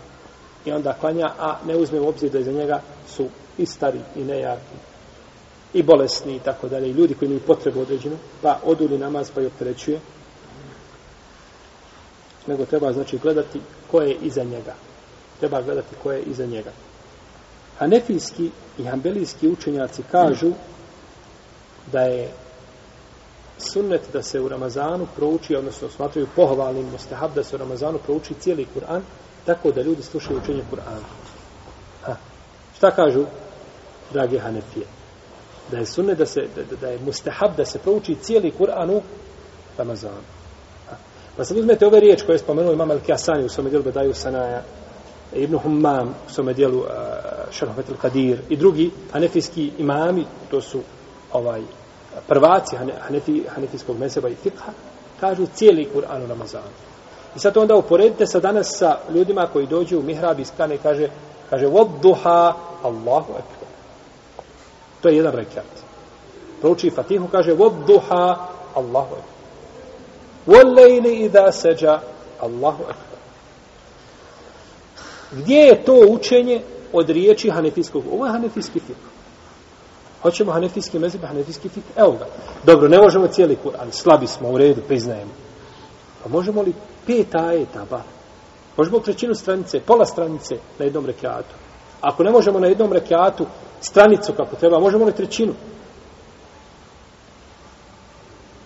I 0.65 0.71
onda 0.71 0.93
klanja, 0.93 1.31
a 1.39 1.57
ne 1.67 1.75
uzme 1.75 1.99
u 1.99 2.07
obzir 2.07 2.31
da 2.31 2.39
iza 2.39 2.51
njega 2.51 2.81
su 3.07 3.27
i 3.57 3.65
stari 3.65 3.99
i 4.15 4.23
nejaki 4.23 4.75
i 5.73 5.83
bolesni 5.83 6.35
i 6.35 6.39
tako 6.39 6.67
dalje, 6.67 6.89
i 6.89 6.91
ljudi 6.91 7.13
koji 7.13 7.27
imaju 7.27 7.41
potrebu 7.47 7.81
određenu, 7.81 8.17
pa 8.41 8.59
oduli 8.63 8.97
namaz 8.97 9.31
pa 9.35 9.41
i 9.41 9.45
opterećuje, 9.45 9.99
nego 12.47 12.65
treba 12.65 12.93
znači 12.93 13.17
gledati 13.17 13.61
ko 13.91 14.01
je 14.01 14.15
iza 14.21 14.43
njega. 14.43 14.75
Treba 15.39 15.61
gledati 15.61 15.95
ko 16.03 16.11
je 16.11 16.21
iza 16.21 16.45
njega. 16.45 16.71
Hanefijski 17.83 18.49
i 18.77 18.83
hambelijski 18.83 19.47
učenjaci 19.47 20.03
kažu 20.11 20.51
da 21.91 22.01
je 22.01 22.29
sunnet 23.57 24.01
da 24.13 24.23
se 24.23 24.41
u 24.41 24.49
Ramazanu 24.49 25.07
prouči, 25.15 25.55
odnosno 25.55 25.89
smatraju 25.89 26.27
pohvalnim 26.35 26.85
mustahab 26.91 27.35
da 27.35 27.43
se 27.43 27.55
u 27.55 27.59
Ramazanu 27.59 27.99
prouči 28.05 28.33
cijeli 28.39 28.67
Kur'an, 28.75 29.01
tako 29.45 29.71
da 29.71 29.81
ljudi 29.81 30.03
slušaju 30.03 30.39
učenje 30.43 30.63
Kur'ana. 30.71 31.07
Ha. 32.03 32.15
Šta 32.77 32.91
kažu, 32.91 33.25
drage 34.13 34.39
Hanefije? 34.39 34.85
da 35.71 35.77
je 35.77 35.85
sunnet 35.85 36.17
da 36.17 36.25
se 36.25 36.41
da, 36.55 36.75
da 36.81 36.87
je 36.87 36.99
mustahab 36.99 37.55
da 37.57 37.65
se 37.65 37.79
prouči 37.79 38.15
cijeli 38.21 38.53
Kur'an 38.59 38.89
u 38.89 39.01
Ramazanu. 39.77 40.23
Pa 41.37 41.45
sad 41.45 41.57
uzmete 41.57 41.87
ove 41.87 41.99
riječi 41.99 42.25
koje 42.25 42.33
je 42.33 42.39
spomenuo 42.39 42.73
Imam 42.73 42.89
Al-Kiasani 42.89 43.45
u 43.45 43.49
svome 43.49 43.69
djelu 43.69 43.83
Bedaju 43.83 44.13
Sanaja, 44.13 44.61
Ibn 45.35 45.57
Humam 45.57 46.09
u 46.27 46.31
svome 46.31 46.53
dijelu 46.53 46.83
eh, 46.83 46.91
Šarhofet 47.51 47.85
al-Qadir 47.89 48.37
i 48.49 48.57
drugi 48.57 48.91
hanefijski 49.11 49.71
imami, 49.77 50.25
to 50.51 50.61
su 50.61 50.79
ovaj 51.31 51.61
prvaci 52.27 52.75
hanefi, 52.75 53.43
hanefijskog 53.55 53.99
meseba 53.99 54.29
i 54.29 54.35
fikha, 54.35 54.71
kažu 55.19 55.45
cijeli 55.55 55.89
Kur'an 55.95 56.23
u 56.23 56.27
Ramazanu. 56.27 56.73
I 57.35 57.39
sad 57.39 57.53
to 57.53 57.61
onda 57.61 57.75
uporedite 57.75 58.27
sa 58.27 58.39
danas 58.39 58.77
sa 58.77 58.97
ljudima 59.13 59.47
koji 59.53 59.67
dođu 59.67 59.99
u 59.99 60.03
mihrab 60.03 60.39
i 60.39 60.45
skane 60.45 60.77
kaže, 60.77 61.07
kaže, 61.49 61.67
vodduha 61.67 62.53
Allahu 62.83 63.31
ekber. 63.31 63.67
To 65.01 65.09
je 65.09 65.15
jedan 65.15 65.33
rekat. 65.33 65.65
Prouči 66.61 66.89
Fatihu, 66.89 67.27
kaže 67.27 67.53
Vodduha, 67.53 68.47
Allahu 68.75 69.15
ekber. 69.15 69.33
Wallejli 70.47 71.25
idha 71.25 71.51
seđa, 71.51 71.99
Allahu 72.39 72.83
ekber. 72.83 73.12
Gdje 75.33 75.57
je 75.57 75.83
to 75.83 76.05
učenje 76.09 76.61
od 76.93 77.09
riječi 77.09 77.49
hanefijskog. 77.49 78.03
Ovo 78.11 78.25
je 78.25 78.31
hanefijski 78.31 78.79
fik. 78.79 78.97
Hoćemo 80.21 80.51
hanefijski 80.51 80.99
mezib, 80.99 81.25
hanefijski 81.25 81.69
fik. 81.69 81.83
Evo 81.95 82.11
ga. 82.11 82.25
Dobro, 82.63 82.87
ne 82.87 82.97
možemo 82.97 83.27
cijeli 83.27 83.57
Kur'an. 83.63 83.91
Slabi 83.91 84.27
smo, 84.27 84.49
u 84.49 84.57
redu, 84.57 84.81
priznajemo. 84.87 85.31
Pa 86.23 86.29
možemo 86.29 86.61
li 86.61 86.73
pet 87.05 87.35
ajeta, 87.35 87.85
ba? 87.89 88.01
Možemo 88.77 88.99
trećinu 88.99 89.35
stranice, 89.35 89.79
pola 89.79 90.05
stranice 90.05 90.55
na 90.79 90.85
jednom 90.85 91.05
rekiatu. 91.05 91.55
Ako 92.01 92.23
ne 92.23 92.31
možemo 92.31 92.59
na 92.59 92.67
jednom 92.67 92.93
rekiatu 92.93 93.45
stranicu 93.81 94.33
kako 94.33 94.55
treba, 94.55 94.79
možemo 94.79 95.05
li 95.05 95.11
trećinu? 95.11 95.53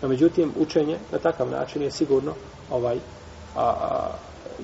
No, 0.02 0.08
međutim, 0.08 0.54
učenje 0.60 0.98
na 1.12 1.20
takav 1.20 1.50
način 1.50 1.82
je 1.82 1.92
sigurno 1.92 2.34
ovaj 2.72 2.98
a, 3.56 3.62
a, 3.62 4.10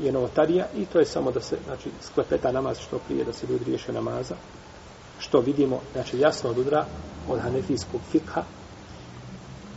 je 0.02 0.12
novotarija 0.12 0.66
i 0.76 0.86
to 0.86 1.00
je 1.00 1.06
samo 1.06 1.32
da 1.32 1.42
se 1.42 1.58
znači, 1.66 1.90
sklepeta 2.02 2.52
namaz 2.52 2.80
što 2.80 3.00
prije, 3.00 3.26
da 3.26 3.34
se 3.34 3.48
ljudi 3.48 3.66
riješe 3.66 3.94
namaza. 3.94 4.36
Što 5.20 5.40
vidimo, 5.40 5.80
znači 5.94 6.20
jasno 6.20 6.50
od 6.50 6.58
udra 6.58 6.86
od 7.30 7.40
hanefijskog 7.40 8.02
fikha 8.12 8.44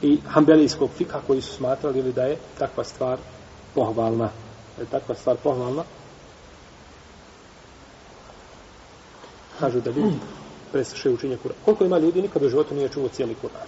i 0.02 0.18
hambelijskog 0.26 0.90
fikha 0.96 1.20
koji 1.26 1.40
su 1.40 1.52
smatrali 1.52 1.98
ili 1.98 2.12
da 2.12 2.22
je 2.22 2.36
takva 2.58 2.84
stvar 2.84 3.18
pohvalna. 3.74 4.28
Da 4.76 4.82
je 4.82 4.88
takva 4.90 5.14
stvar 5.14 5.36
pohvalna. 5.36 5.82
Kažu 9.60 9.80
da 9.80 9.90
ljudi 9.90 10.16
preslušaju 10.72 11.14
učenje 11.14 11.38
Kur'ana. 11.44 11.64
Koliko 11.64 11.84
ima 11.84 11.98
ljudi, 11.98 12.22
nikad 12.22 12.42
u 12.42 12.48
životu 12.48 12.74
nije 12.74 12.88
čuo 12.88 13.08
cijeli 13.08 13.36
Kur'an. 13.42 13.66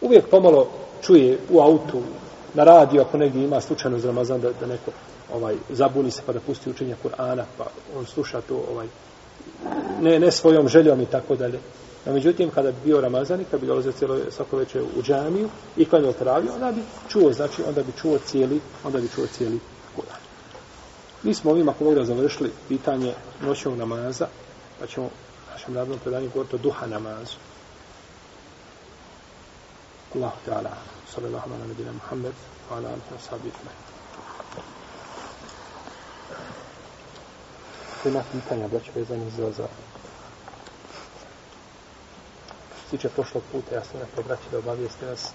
Uvijek 0.00 0.28
pomalo 0.28 0.68
čuje 1.02 1.38
u 1.50 1.60
autu, 1.60 2.02
na 2.54 2.64
radio, 2.64 3.02
ako 3.02 3.18
negdje 3.18 3.44
ima 3.44 3.60
slučajno 3.60 3.98
za 3.98 4.06
Ramazan, 4.06 4.40
da, 4.40 4.52
da 4.60 4.66
neko 4.66 4.90
ovaj 5.34 5.56
zabuni 5.70 6.10
se 6.10 6.22
pa 6.26 6.32
da 6.32 6.40
pusti 6.40 6.70
učenje 6.70 6.96
Kur'ana, 7.04 7.44
pa 7.58 7.64
on 7.96 8.06
sluša 8.06 8.40
to 8.40 8.64
ovaj, 8.72 8.86
ne, 10.00 10.18
ne 10.20 10.30
svojom 10.30 10.68
željom 10.68 11.00
i 11.00 11.06
tako 11.06 11.36
dalje. 11.36 11.60
No, 12.06 12.12
međutim, 12.12 12.50
kada 12.50 12.70
bi 12.70 12.76
bio 12.84 13.00
Ramazan 13.00 13.40
i 13.40 13.44
kada 13.44 13.58
bi 13.58 13.66
dolazio 13.66 13.92
cijelo 13.92 14.18
svako 14.30 14.56
večer 14.56 14.82
u 14.98 15.02
džamiju 15.02 15.48
i 15.76 15.84
kad 15.84 16.02
je 16.02 16.08
otravio 16.08 16.54
onda 16.54 16.72
bi 16.72 16.82
čuo, 17.08 17.32
znači, 17.32 17.62
onda 17.68 17.82
bi 17.82 17.92
čuo 18.00 18.18
cijeli, 18.18 18.60
onda 18.84 19.00
bi 19.00 19.08
čuo 19.14 19.26
cijeli 19.26 19.58
Kur'an. 19.96 20.22
Mi 21.22 21.34
smo 21.34 21.50
ovim, 21.50 21.68
ako 21.68 21.84
mogu 21.84 22.04
završili 22.04 22.50
pitanje 22.68 23.14
noćnog 23.42 23.78
namaza, 23.78 24.26
pa 24.80 24.86
ćemo 24.86 25.10
našem 25.52 25.74
radnom 25.74 25.98
predanju 25.98 26.28
govoriti 26.34 26.56
o 26.56 26.58
duha 26.58 26.86
namazu. 26.86 27.36
الله 30.14 30.32
تعالى 30.46 30.72
صلى 31.08 31.26
الله 31.26 31.40
على 31.40 31.64
نبينا 31.72 31.92
محمد 31.92 32.34
وعلى 32.70 32.86
wa 32.86 33.14
وصحبه 33.16 33.48
اجمعين. 33.52 33.80
Ima 38.04 38.22
pitanja, 38.32 38.68
da 38.68 38.80
će 38.80 38.90
vezani 38.94 39.30
za 39.30 39.52
za 39.52 39.66
što 42.78 42.90
tiče 42.90 43.08
prošlog 43.08 43.42
puta, 43.52 43.74
ja 43.74 43.84
sam 43.84 44.00
nekako 44.00 44.22
vraći 44.22 44.42
da 44.50 44.58
obavijeste 44.58 45.06
vas 45.06 45.30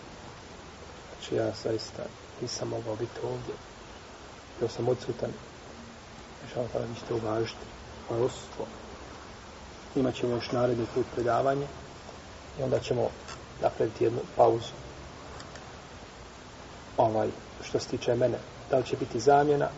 znači 1.20 1.36
ja 1.36 1.52
zaista 1.64 2.04
nisam 2.42 2.68
mogao 2.68 2.96
biti 2.96 3.20
ovdje. 3.24 3.56
Jer 4.62 4.72
sam 4.72 4.88
odsutan. 4.88 5.32
Znači 6.40 6.60
vam 6.60 6.90
vi 6.90 7.00
ćete 7.00 7.14
uvažiti 7.14 7.66
moje 8.10 8.24
osustvo 8.24 8.66
još 10.30 10.52
naredni 10.52 10.86
put 10.96 11.06
predavanje 11.16 11.68
i 12.60 12.64
onda 12.64 12.80
ćemo 12.80 13.10
Dakle, 13.62 13.70
napraviti 13.70 14.04
jednu 14.04 14.20
pauzu. 14.36 14.74
Ovaj, 16.98 17.30
što 17.64 17.80
se 17.80 17.88
tiče 17.88 18.16
mene, 18.16 18.38
da 18.70 18.78
li 18.78 18.86
će 18.86 18.96
biti 18.98 19.20
zamjena, 19.20 19.70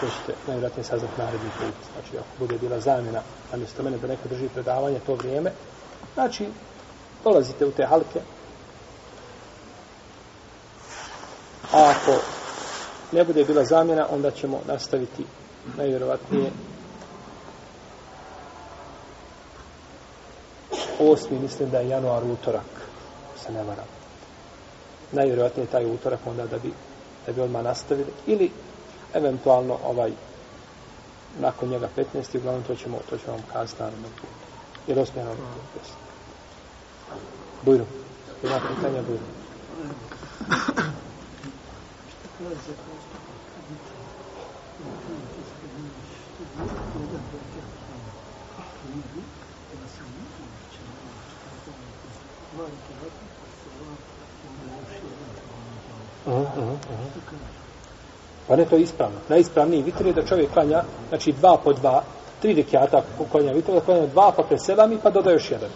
to 0.00 0.06
ćete 0.06 0.38
najvjerojatnije 0.46 0.84
saznat 0.84 1.18
naredni 1.18 1.50
put. 1.58 1.74
Znači, 1.92 2.18
ako 2.18 2.38
bude 2.38 2.58
bila 2.58 2.80
zamjena, 2.80 3.22
a 3.52 3.56
mjesto 3.56 3.82
mene 3.82 3.98
da 3.98 4.06
neko 4.06 4.28
drži 4.28 4.48
predavanje 4.48 5.00
to 5.06 5.14
vrijeme, 5.14 5.52
znači, 6.14 6.46
dolazite 7.24 7.66
u 7.66 7.72
te 7.72 7.86
halke, 7.86 8.20
a 11.72 11.90
ako 11.90 12.20
ne 13.12 13.24
bude 13.24 13.44
bila 13.44 13.64
zamjena, 13.64 14.06
onda 14.10 14.30
ćemo 14.30 14.60
nastaviti 14.66 15.24
najvjerovatnije 15.76 16.50
osmi, 21.00 21.38
mislim 21.38 21.70
da 21.70 21.78
je 21.78 21.88
januar 21.88 22.24
utorak, 22.24 22.70
se 23.44 23.52
ne 23.52 23.62
varam. 23.62 23.84
Najvjerojatnije 25.12 25.66
taj 25.66 25.94
utorak 25.94 26.20
onda 26.26 26.46
da 26.46 26.58
bi, 26.58 26.72
da 27.26 27.32
bi 27.32 27.40
odmah 27.40 27.64
nastavili. 27.64 28.12
Ili 28.26 28.50
eventualno 29.14 29.78
ovaj 29.84 30.12
nakon 31.40 31.68
njega 31.68 31.88
15. 31.96 32.38
uglavnom 32.38 32.62
to 32.62 32.74
ćemo, 32.74 32.98
to 33.10 33.18
ćemo 33.18 33.32
vam 33.32 33.44
kazati 33.52 33.82
naravno. 33.82 34.08
Jer 34.86 34.98
osmijeno 34.98 35.30
ono 35.30 35.40
Bujro. 37.62 37.84
Ima 38.42 38.60
pitanja 38.68 39.02
Bujro. 39.02 39.22
Pa 58.48 58.56
ne, 58.56 58.64
to 58.64 58.76
je 58.76 58.82
ispravno. 58.82 59.18
Najispravniji 59.28 59.82
vitr 59.82 60.06
je 60.06 60.12
da 60.12 60.26
čovjek 60.26 60.50
klanja, 60.52 60.82
znači 61.08 61.32
dva 61.32 61.56
po 61.64 61.72
dva, 61.72 62.02
tri 62.42 62.54
rekiata 62.54 63.02
ako 63.14 63.30
klanja 63.30 63.52
vitr, 63.52 63.72
da 63.72 63.80
klanja 63.80 64.06
dva 64.06 64.32
pa 64.36 64.42
preselami 64.42 64.98
pa 65.02 65.10
doda 65.10 65.30
još 65.30 65.50
jedan. 65.50 65.70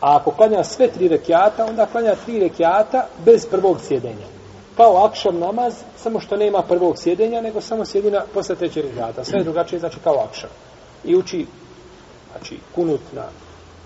A 0.00 0.16
ako 0.16 0.30
klanja 0.30 0.64
sve 0.64 0.88
tri 0.88 1.08
rekiata, 1.08 1.64
onda 1.64 1.86
klanja 1.86 2.14
tri 2.24 2.38
rekiata 2.38 3.06
bez 3.24 3.46
prvog 3.46 3.80
sjedenja. 3.80 4.26
Kao 4.76 5.04
akšam 5.04 5.38
namaz, 5.38 5.74
samo 5.96 6.20
što 6.20 6.36
nema 6.36 6.62
prvog 6.62 6.98
sjedenja, 6.98 7.40
nego 7.40 7.60
samo 7.60 7.84
sjedina 7.84 8.22
posle 8.34 8.56
trećeg 8.56 8.84
rekiata. 8.84 9.24
Sve 9.24 9.38
je 9.38 9.44
drugačije, 9.44 9.78
znači 9.78 9.98
kao 10.04 10.24
akšam. 10.28 10.50
I 11.04 11.16
uči, 11.16 11.46
znači, 12.32 12.58
kunut 12.74 13.00
na, 13.12 13.24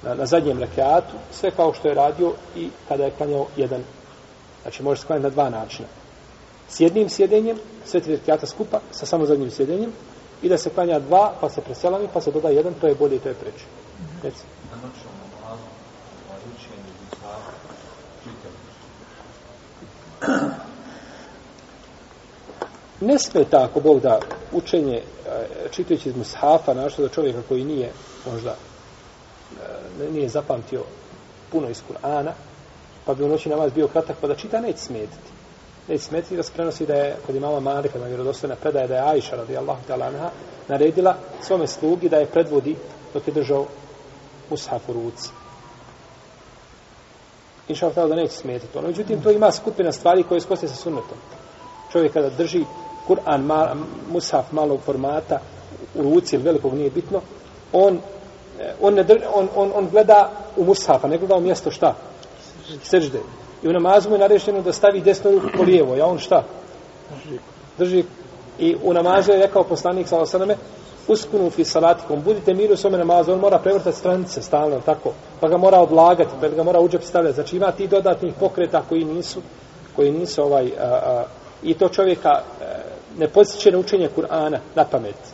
na, 0.05 0.15
na 0.15 0.27
zadnjem 0.27 0.59
rekiatu, 0.59 1.15
sve 1.33 1.51
kao 1.51 1.75
što 1.75 1.89
je 1.89 1.95
radio 1.95 2.33
i 2.57 2.69
kada 2.89 3.05
je 3.05 3.11
klanjao 3.11 3.47
jedan. 3.57 3.81
Znači, 4.63 4.83
može 4.83 5.01
se 5.01 5.07
klanjati 5.07 5.23
na 5.23 5.31
dva 5.31 5.51
načina 5.51 5.89
s 6.69 6.81
jednim 6.81 7.09
sjedenjem, 7.09 7.59
sve 7.85 8.01
tri 8.01 8.17
rekiata 8.17 8.47
skupa, 8.47 8.81
sa 8.91 9.07
samo 9.07 9.27
zadnjim 9.27 9.51
sjedenjem, 9.51 9.93
i 10.43 10.49
da 10.49 10.59
se 10.59 10.71
klanja 10.71 10.99
dva, 10.99 11.33
pa 11.41 11.51
se 11.51 11.61
preselami, 11.61 12.09
pa 12.13 12.21
se 12.21 12.31
doda 12.31 12.49
jedan, 12.49 12.75
to 12.81 12.87
je 12.87 12.95
bolje 12.95 13.17
i 13.17 13.19
to 13.19 13.29
je 13.29 13.35
preče. 13.35 13.65
Reci. 14.23 14.45
Ne 23.01 23.19
smeta 23.19 23.65
ako 23.65 23.81
Bog 23.81 24.01
da 24.01 24.21
učenje 24.53 24.97
e, 24.97 25.03
čitajući 25.71 26.09
iz 26.09 26.17
mushafa 26.17 26.75
našto 26.75 27.03
da 27.03 27.09
čovjeka 27.09 27.43
koji 27.49 27.65
nije 27.65 27.93
možda 28.33 28.57
E, 30.01 30.11
nije 30.13 30.29
zapamtio 30.29 30.83
puno 31.53 31.69
iz 31.71 31.83
Kur'ana 31.89 32.33
pa 33.07 33.15
bi 33.15 33.25
u 33.25 33.29
noći 33.29 33.49
namaz 33.49 33.73
bio 33.73 33.89
kratak 33.89 34.17
pa 34.21 34.27
da 34.27 34.35
čita 34.35 34.61
neće 34.61 34.79
smetiti 34.79 35.35
ne 35.89 35.99
smeti 35.99 36.37
da 36.37 36.43
se 36.43 36.53
prenosi 36.53 36.87
da 36.87 36.95
je 36.95 37.17
kod 37.27 37.37
imama 37.37 37.61
Malika 37.61 37.99
na 37.99 38.07
vjerodostojna 38.07 38.57
predaje 38.57 38.89
da 38.89 38.95
je 38.95 39.09
Ajša 39.09 39.37
radijallahu 39.37 39.81
ta'ala 39.89 40.07
anha 40.07 40.31
naredila 40.69 41.17
svome 41.43 41.67
slugi 41.67 42.09
da 42.09 42.17
je 42.17 42.27
predvodi 42.27 42.77
dok 43.15 43.27
je 43.29 43.35
držao 43.35 43.67
mushaf 44.51 44.89
u 44.89 44.93
ruci. 44.93 45.31
Inša 47.69 47.91
Allah 47.97 48.09
da 48.09 48.17
neće 48.17 48.35
smeti 48.35 48.67
ono. 48.75 48.89
Međutim, 48.89 49.23
to 49.23 49.31
ima 49.31 49.53
skupina 49.53 49.93
stvari 49.93 50.23
koje 50.23 50.41
skoste 50.41 50.69
sa 50.69 50.75
sunnetom. 50.75 51.19
Čovjek 51.93 52.13
kada 52.13 52.31
drži 52.31 52.65
Kur'an, 53.09 53.41
ma, 53.41 53.75
mushaf 54.13 54.53
malog 54.53 54.81
formata 54.81 55.41
u 55.95 56.03
ruci 56.03 56.37
ili 56.37 56.45
velikog 56.45 56.75
nije 56.75 56.91
bitno, 56.91 57.21
on, 57.73 58.01
on, 58.81 58.95
ne 58.95 59.05
on, 59.35 59.49
on, 59.57 59.71
on 59.75 59.89
gleda 59.91 60.31
u 60.57 60.65
mushafa, 60.65 61.09
ne 61.09 61.19
gleda 61.19 61.37
u 61.37 61.41
mjesto 61.41 61.71
šta? 61.71 61.95
Sežde. 62.83 63.21
I 63.63 63.69
u 63.69 63.73
namazu 63.73 64.09
mu 64.09 64.15
je 64.15 64.19
narešeno 64.19 64.63
da 64.63 64.73
stavi 64.73 65.01
desnu 65.01 65.31
ruku 65.31 65.47
po 65.57 65.63
lijevo. 65.63 65.97
Ja 65.97 66.07
on 66.07 66.19
šta? 66.19 66.43
Drži. 67.79 68.05
I 68.59 68.77
u 68.83 68.93
namazu 68.93 69.33
je 69.33 69.39
rekao 69.39 69.65
poslanik 69.65 70.09
sa 70.09 70.19
osaname, 70.19 70.57
uskunu 71.09 71.51
fi 71.51 71.65
salatikom, 71.65 72.23
budite 72.23 72.55
miri 72.55 72.73
u 72.73 72.77
svome 72.77 72.99
namazu, 72.99 73.33
on 73.33 73.39
mora 73.39 73.59
prevrtati 73.59 73.97
stranice 73.97 74.43
stalno, 74.43 74.81
tako, 74.81 75.13
pa 75.41 75.49
ga 75.49 75.57
mora 75.57 75.81
odlagati, 75.81 76.31
pa 76.41 76.49
ga 76.49 76.63
mora 76.63 76.81
uđep 76.81 77.03
stavljati. 77.03 77.35
Znači 77.35 77.57
ima 77.57 77.73
ti 77.73 77.87
dodatnih 77.87 78.35
pokreta 78.41 78.83
koji 78.89 79.05
nisu, 79.05 79.41
koji 79.97 80.13
nisu 80.13 80.43
ovaj, 80.43 80.73
a, 80.79 80.85
a, 80.85 81.25
i 81.63 81.75
to 81.75 81.89
čovjeka 81.89 82.31
a, 82.31 82.43
ne 83.19 83.29
posjeće 83.29 83.73
na 83.73 83.79
učenje 83.79 84.09
Kur'ana 84.17 84.59
na 84.75 84.85
pamet. 84.85 85.34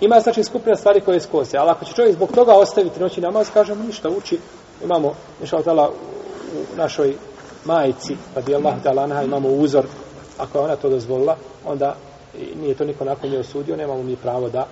Ima 0.00 0.20
znači 0.20 0.44
skupina 0.44 0.76
stvari 0.76 1.00
koje 1.00 1.20
skose, 1.20 1.58
ali 1.58 1.70
ako 1.70 1.84
će 1.84 1.92
čovjek 1.92 2.14
zbog 2.14 2.32
toga 2.32 2.52
ostaviti 2.52 3.00
noći 3.00 3.20
namaz, 3.20 3.50
kažemo 3.54 3.84
ništa, 3.84 4.08
uči, 4.08 4.38
imamo, 4.84 5.14
inša 5.40 5.56
Allah, 5.66 5.90
u 6.74 6.76
našoj 6.76 7.14
majici, 7.64 8.16
pa 8.34 8.40
radi 8.40 8.54
Allah 8.54 8.74
ta'ala 8.84 9.04
anha, 9.04 9.22
imamo 9.22 9.48
uzor, 9.48 9.84
ako 10.38 10.58
je 10.58 10.64
ona 10.64 10.76
to 10.76 10.88
dozvolila, 10.88 11.36
onda 11.64 11.96
nije 12.60 12.74
to 12.74 12.84
niko 12.84 13.04
nakon 13.04 13.30
nje 13.30 13.38
osudio, 13.38 13.76
nemamo 13.76 14.02
mi 14.02 14.16
pravo 14.16 14.48
da 14.48 14.66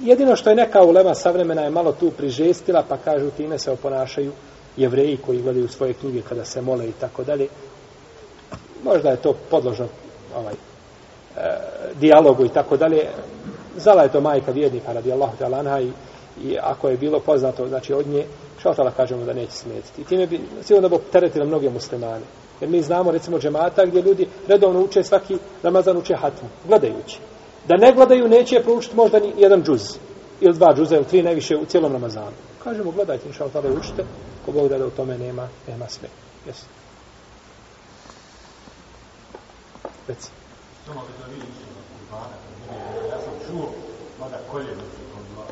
Jedino 0.00 0.36
što 0.36 0.50
je 0.50 0.56
neka 0.56 0.82
ulema 0.82 1.14
savremena 1.14 1.62
je 1.62 1.70
malo 1.70 1.92
tu 1.92 2.10
prižestila, 2.10 2.84
pa 2.88 2.96
kažu 2.96 3.30
time 3.30 3.58
se 3.58 3.70
oponašaju 3.70 4.32
jevreji 4.76 5.16
koji 5.16 5.42
gledaju 5.42 5.68
svoje 5.68 5.92
knjige 5.92 6.22
kada 6.28 6.44
se 6.44 6.62
mole 6.62 6.88
i 6.88 6.92
tako 6.92 7.24
dalje. 7.24 7.48
Možda 8.84 9.10
je 9.10 9.16
to 9.16 9.34
podložno 9.50 9.86
ovaj, 10.36 10.54
e, 10.54 10.58
dijalogu 11.94 12.44
i 12.44 12.48
tako 12.48 12.76
dalje. 12.76 13.06
Zala 13.76 14.02
je 14.02 14.12
to 14.12 14.20
majka 14.20 14.50
vjernika 14.50 14.92
radi 14.92 15.12
Allahu 15.12 15.36
ta'ala 15.40 15.50
lanha 15.50 15.80
i, 15.80 15.90
i 16.42 16.58
ako 16.62 16.88
je 16.88 16.96
bilo 16.96 17.20
poznato, 17.20 17.68
znači 17.68 17.92
od 17.92 18.06
nje, 18.06 18.26
šautala 18.62 18.90
kažemo 18.90 19.24
da 19.24 19.32
neće 19.32 19.52
smetiti. 19.52 20.00
I 20.00 20.04
time 20.04 20.26
bi 20.26 20.40
sigurno 20.62 20.88
da 20.88 20.96
bi 20.96 21.02
teretila 21.12 21.46
mnoge 21.46 21.70
muslimane. 21.70 22.24
Jer 22.60 22.70
mi 22.70 22.82
znamo 22.82 23.10
recimo 23.10 23.38
džemata 23.38 23.86
gdje 23.86 24.02
ljudi 24.02 24.28
redovno 24.48 24.80
uče 24.80 25.02
svaki 25.02 25.38
Ramazan 25.62 25.96
uče 25.96 26.14
hatmu, 26.16 26.48
gledajući. 26.68 27.18
Da 27.68 27.76
ne 27.76 27.92
gledaju, 27.92 28.28
neće 28.28 28.62
proučiti 28.62 28.96
možda 28.96 29.18
ni 29.18 29.32
jedan 29.36 29.62
džuz. 29.62 29.82
Ili 30.40 30.54
dva 30.54 30.74
džuza, 30.74 30.96
ili 30.96 31.04
tri 31.04 31.22
najviše 31.22 31.56
u 31.56 31.64
cijelom 31.64 31.92
Ramazanu. 31.92 32.36
Kažemo, 32.64 32.90
gledajte, 32.90 33.28
inša 33.28 33.44
Allah, 33.44 33.78
učite, 33.78 34.04
ko 34.46 34.52
Bog 34.52 34.68
da, 34.68 34.78
da 34.78 34.86
u 34.86 34.90
tome 34.90 35.18
nema, 35.18 35.48
nema 35.68 35.88
sve. 35.88 36.08
Jesu. 36.46 36.66
Reci. 40.08 40.28
Samo 40.86 41.00
da 41.20 41.26
vidim 41.26 41.46
što 41.56 42.16
na 42.16 42.53
ja 43.10 43.18
sam 43.24 43.34
čuo, 43.46 43.66
mada 44.20 44.38
koljeno 44.50 44.82
se 44.94 45.02
to 45.10 45.18
dva, 45.34 45.44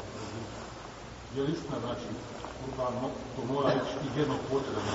je 1.37 1.43
li 1.43 1.53
istina, 1.53 1.77
znači, 1.81 2.07
kurban, 2.61 2.93
to 3.37 3.55
mora 3.55 3.73
ići 3.73 3.95
iz 4.11 4.19
jednog 4.19 4.39
potrebno. 4.51 4.93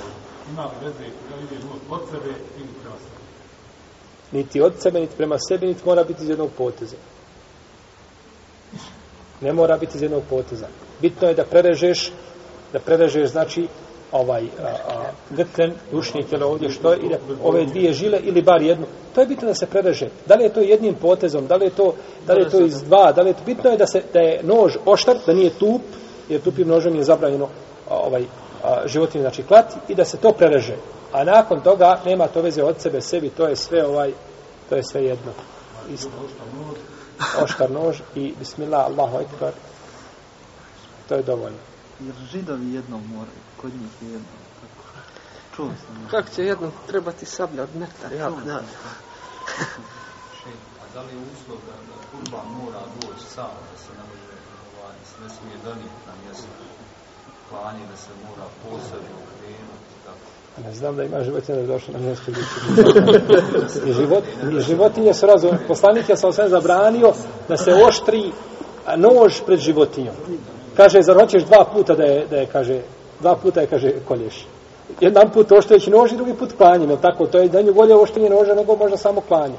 Ima 0.51 0.65
li 0.65 0.71
veze, 0.86 1.11
da 1.30 1.36
li 1.36 1.43
ide 1.43 1.55
od 1.89 2.01
sebe 2.11 2.30
ili 2.57 2.67
prema 2.82 2.95
sebe? 2.97 3.21
Niti 4.32 4.61
od 4.61 4.73
sebe, 4.80 4.99
niti 4.99 5.15
prema 5.17 5.38
sebi, 5.39 5.67
niti 5.67 5.86
mora 5.86 6.03
biti 6.03 6.23
iz 6.23 6.30
jednog 6.30 6.49
poteza. 6.57 6.95
Ne 9.41 9.53
mora 9.53 9.78
biti 9.78 9.97
iz 9.97 10.01
jednog 10.01 10.23
poteza. 10.30 10.67
Bitno 11.01 11.28
je 11.28 11.34
da 11.34 11.45
prerežeš, 11.45 12.11
da 12.73 12.80
prerežeš, 12.80 13.32
znači, 13.32 13.67
ovaj 14.12 14.43
a, 14.64 14.68
a, 14.68 15.72
dušni 15.91 16.24
tijelo 16.24 16.47
ovdje 16.47 16.70
što 16.70 16.91
je, 16.91 16.99
ide 16.99 17.20
ove 17.43 17.66
dvije 17.66 17.93
žile 17.93 18.20
ili 18.24 18.41
bar 18.41 18.62
jednu. 18.62 18.86
To 19.16 19.22
je 19.22 19.28
bitno 19.28 19.47
da 19.47 19.53
se 19.53 19.66
prereže. 19.66 20.10
Da 20.26 20.36
li 20.36 20.43
je 20.43 20.53
to 20.53 20.60
jednim 20.60 20.95
potezom, 20.95 21.47
da 21.47 21.55
li 21.55 21.66
je 21.66 21.70
to, 21.70 21.93
da 22.28 22.34
li 22.34 22.41
je 22.41 22.49
to 22.49 22.60
iz 22.62 22.82
dva, 22.84 23.12
da 23.12 23.22
li 23.22 23.30
je 23.30 23.34
to, 23.34 23.39
bitno 23.45 23.70
je 23.70 23.78
da, 23.78 23.88
se, 23.88 24.03
da 24.14 24.20
je 24.20 24.39
nož 24.43 24.76
oštar, 24.86 25.18
da 25.26 25.34
nije 25.34 25.49
tup, 25.49 25.82
jer 26.30 26.41
tupim 26.41 26.68
nožem 26.68 26.95
je 26.95 27.03
zabranjeno 27.03 27.49
ovaj, 27.89 28.24
a, 28.64 28.88
životinje, 28.88 29.22
znači 29.22 29.43
klati, 29.43 29.76
i 29.88 29.95
da 29.95 30.05
se 30.05 30.18
to 30.18 30.32
prereže. 30.32 30.76
A 31.12 31.24
nakon 31.24 31.62
toga 31.62 31.99
nema 32.05 32.28
to 32.28 32.41
veze 32.41 32.64
od 32.64 32.82
sebe, 32.82 33.01
sebi, 33.01 33.30
to 33.30 33.47
je 33.47 33.55
sve 33.55 33.86
ovaj, 33.86 34.12
to 34.70 34.76
je 34.76 34.84
sve 34.84 35.03
jedno. 35.03 35.32
Isto. 35.93 36.10
Oštar 37.43 37.72
nož 37.72 37.97
i 38.16 38.34
bismillah, 38.39 38.86
Allahu 38.86 39.20
ekbar. 39.20 39.51
To 41.10 41.16
je 41.16 41.24
dovoljno. 41.24 41.76
Jer 41.99 42.15
židovi 42.31 42.73
jednom 42.73 43.01
moraju, 43.07 43.41
kod 43.61 43.71
njih 43.73 44.01
je 44.01 44.07
jednom. 44.07 44.41
Čuo 45.55 45.65
sam. 45.65 46.07
Kako 46.11 46.29
će 46.35 46.43
jednom 46.43 46.71
trebati 46.87 47.25
sablja 47.25 47.63
od 47.63 47.75
metar? 47.75 48.13
Ja, 48.13 48.29
da. 48.29 48.61
A 50.81 50.85
da 50.93 51.01
li 51.01 51.11
je 51.13 51.19
uslov 51.33 51.57
da, 51.67 51.73
da 51.89 51.95
kurban 52.11 52.47
mora 52.61 52.81
doći 53.01 53.25
sam, 53.35 53.51
da 53.71 53.77
se 53.83 53.89
ne 53.97 54.03
može, 54.09 54.33
ovaj, 54.79 54.95
se 55.09 55.23
ne 55.23 55.29
smije 55.29 55.57
donijeti 55.63 56.01
na 56.07 56.13
mjesto 56.25 56.47
klanje, 57.49 57.85
da 57.91 57.97
se 57.97 58.09
mora 58.27 58.47
posebno 58.63 59.17
krenuti, 59.39 59.93
tako? 60.05 60.27
Ne 60.67 60.73
znam 60.73 60.95
da 60.95 61.03
ima 61.03 61.23
životinja 61.23 61.57
da 61.57 61.67
došla 61.67 61.93
na 61.93 61.99
mjesto 61.99 62.31
gdje 62.31 62.43
će 62.43 62.59
biti. 62.69 63.89
I, 63.89 63.93
život, 63.93 64.23
I 64.51 64.61
životinje 64.61 65.13
su 65.13 65.25
razum. 65.25 65.57
Poslanik 65.67 66.09
je 66.09 66.17
sam 66.17 66.33
sve 66.33 66.49
zabranio 66.49 67.13
da 67.47 67.57
se 67.57 67.73
oštri 67.73 68.31
nož 68.97 69.41
pred 69.45 69.59
životinjom. 69.59 70.15
Kaže, 70.78 71.01
zar 71.01 71.15
hoćeš 71.19 71.43
dva 71.43 71.65
puta 71.73 71.95
da 71.95 72.03
je, 72.03 72.25
da 72.30 72.38
je 72.38 72.45
kaže, 72.45 72.80
dva 73.19 73.36
puta 73.36 73.61
je, 73.61 73.67
kaže, 73.67 73.91
kolješ. 74.07 74.47
Jedan 75.01 75.32
put 75.34 75.51
oštrijeći 75.51 75.89
nož 75.91 76.11
i 76.11 76.15
drugi 76.15 76.34
put 76.34 76.53
klanjem, 76.57 76.89
jel 76.89 76.99
tako? 77.01 77.25
To 77.28 77.39
je 77.39 77.49
da 77.49 77.61
nju 77.61 77.73
bolje 77.73 77.95
oštrenje 77.95 78.30
noža 78.30 78.55
nego 78.55 78.75
možda 78.75 78.97
samo 78.97 79.21
klanje. 79.21 79.55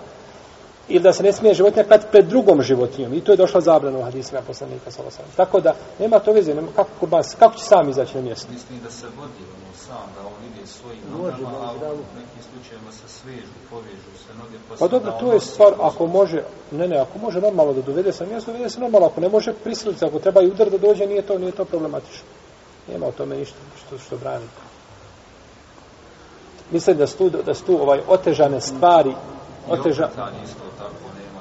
Ili 0.88 1.02
da 1.02 1.12
se 1.12 1.22
ne 1.22 1.32
smije 1.32 1.54
životinja 1.54 1.84
klati 1.84 2.06
pred 2.10 2.26
drugom 2.26 2.62
životinjom. 2.62 3.14
I 3.14 3.20
to 3.20 3.32
je 3.32 3.36
došla 3.36 3.60
zabrana 3.60 3.98
u 3.98 4.02
hadisima 4.02 4.40
poslanika 4.46 4.90
sa 4.90 5.02
osam. 5.06 5.24
Tako 5.36 5.60
da, 5.60 5.74
nema 5.98 6.18
to 6.18 6.32
veze, 6.32 6.54
nema, 6.54 6.68
kako, 6.76 6.90
kurban, 7.00 7.22
kako 7.38 7.56
će 7.56 7.64
sam 7.64 7.88
izaći 7.88 8.16
na 8.16 8.22
mjesto? 8.22 8.52
Mislim 8.52 8.80
da 8.84 8.90
se 8.90 9.06
vodi 9.06 9.42
ono 9.54 9.74
sam, 9.76 10.08
da 10.16 10.26
on 10.26 10.44
ide 10.52 10.66
svojim 10.66 11.00
nogama, 11.12 11.58
a 11.60 11.66
može, 11.66 11.78
da. 11.78 11.92
u 11.92 11.96
nekim 11.96 12.42
slučajevima 12.52 12.92
se 12.92 13.08
svežu, 13.08 13.54
povežu 13.70 14.12
se 14.26 14.34
noge, 14.38 14.56
pa, 14.68 14.74
Pa 14.78 14.88
dobro, 14.88 15.12
to 15.20 15.26
on 15.26 15.34
je 15.34 15.40
stvar, 15.40 15.72
ako 15.80 16.06
može, 16.06 16.42
ne, 16.72 16.88
ne, 16.88 16.98
ako 16.98 17.18
može 17.18 17.40
normalno 17.40 17.72
da 17.72 17.82
dovede 17.82 18.12
sa 18.12 18.26
mjesto, 18.26 18.52
dovede 18.52 18.70
se 18.70 18.80
normalno, 18.80 19.06
ako 19.06 19.20
ne 19.20 19.28
može 19.28 19.52
prisiliti, 19.52 20.04
ako 20.04 20.18
treba 20.18 20.42
i 20.42 20.50
udar 20.50 20.70
da 20.70 20.78
dođe, 20.78 21.06
nije 21.06 21.22
to, 21.22 21.38
nije 21.38 21.52
to 21.52 21.64
problematično. 21.64 22.28
Nema 22.92 23.06
o 23.06 23.12
tome 23.12 23.36
ništa 23.36 23.56
što, 23.86 23.98
što 23.98 24.16
brani. 24.16 24.46
Mislim 26.70 26.96
da 26.96 27.06
su 27.06 27.18
tu, 27.18 27.30
da 27.30 27.54
su 27.54 27.64
tu 27.64 27.82
ovaj, 27.82 28.00
otežane 28.08 28.60
stvari, 28.60 29.14
oteža, 29.70 30.08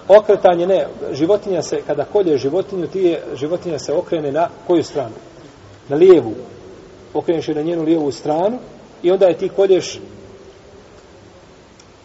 okretanje 0.08 0.68
ne, 0.68 0.88
životinja 1.12 1.62
se, 1.62 1.82
kada 1.88 2.06
kolje 2.06 2.38
životinju, 2.38 2.88
ti 2.88 3.00
je, 3.00 3.24
životinja 3.36 3.80
se 3.80 3.94
okrene 3.94 4.32
na 4.32 4.50
koju 4.68 4.84
stranu? 4.84 5.16
Na 5.90 5.96
lijevu. 5.96 6.34
Okreneš 7.14 7.48
je 7.48 7.56
na 7.56 7.62
njenu 7.62 7.84
lijevu 7.84 8.12
stranu 8.12 8.60
i 9.04 9.12
onda 9.12 9.26
je 9.26 9.38
ti 9.38 9.50
kolješ 9.50 10.00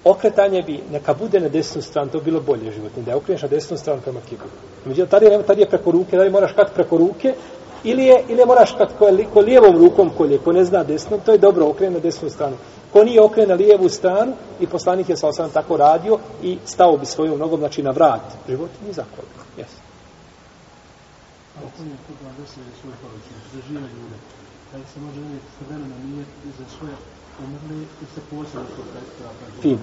okretanje 0.05 0.63
bi, 0.63 0.81
neka 0.93 1.15
bude 1.15 1.41
na 1.41 1.49
desnu 1.49 1.83
stranu, 1.83 2.11
to 2.11 2.19
bi 2.19 2.25
bilo 2.25 2.41
bolje 2.41 2.73
životinje, 2.73 3.05
da 3.05 3.11
je 3.11 3.17
okreneš 3.17 3.43
na 3.43 3.49
desnu 3.49 3.77
stranu 3.77 4.01
prema 4.01 4.21
kiblu. 4.29 4.47
Međutim, 4.85 5.11
tada 5.11 5.27
je, 5.27 5.43
tada 5.43 5.61
je 5.61 5.69
preko 5.69 5.91
ruke, 5.91 6.17
da 6.17 6.23
li 6.23 6.31
moraš 6.31 6.53
kat 6.53 6.75
preko 6.75 6.97
ruke, 6.97 7.35
ili 7.85 8.05
je, 8.05 8.25
ili 8.29 8.41
je 8.41 8.47
moraš 8.47 8.73
kat 8.73 8.89
ko, 8.99 9.09
ko 9.33 9.41
lijevom 9.41 9.79
rukom 9.79 10.11
kolje, 10.11 10.39
ko 10.39 10.53
ne 10.53 10.65
zna 10.65 10.85
desnom, 10.85 11.21
to 11.21 11.33
je 11.33 11.39
dobro, 11.39 11.67
okrene 11.67 11.95
na 11.95 12.01
desnu 12.01 12.31
stranu. 12.31 12.57
Ko 12.93 13.05
nije 13.05 13.23
okren 13.23 13.49
na 13.49 13.55
lijevu 13.55 13.89
stranu, 13.89 14.33
i 14.61 14.67
poslanik 14.67 15.09
je 15.09 15.17
sa 15.17 15.49
tako 15.55 15.77
radio, 15.77 16.19
i 16.43 16.59
stao 16.65 16.97
bi 16.97 17.07
svojom 17.07 17.39
nogom, 17.39 17.59
znači 17.59 17.83
na 17.83 17.91
vrat 17.91 18.21
životinje 18.49 18.91
i 18.91 18.93
zakolio. 18.93 19.43
Yes. 19.59 19.73
Ako 21.57 21.83
je 21.83 21.97
kurban 22.07 22.35
desi 22.41 22.61
svoj 22.81 22.93
porodični, 23.03 23.35
za 28.53 28.59
to 28.77 28.83
predstavlja? 28.93 29.63
Fino. 29.63 29.79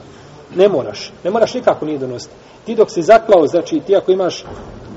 Ne 0.56 0.68
moraš. 0.68 1.12
Ne 1.24 1.30
moraš 1.30 1.54
nikako 1.54 1.86
nije 1.86 1.98
donositi. 1.98 2.34
Ti 2.66 2.76
dok 2.76 2.92
si 2.92 3.02
zaklao, 3.02 3.48
znači 3.48 3.80
ti 3.80 3.96
ako 3.96 4.12
imaš 4.12 4.44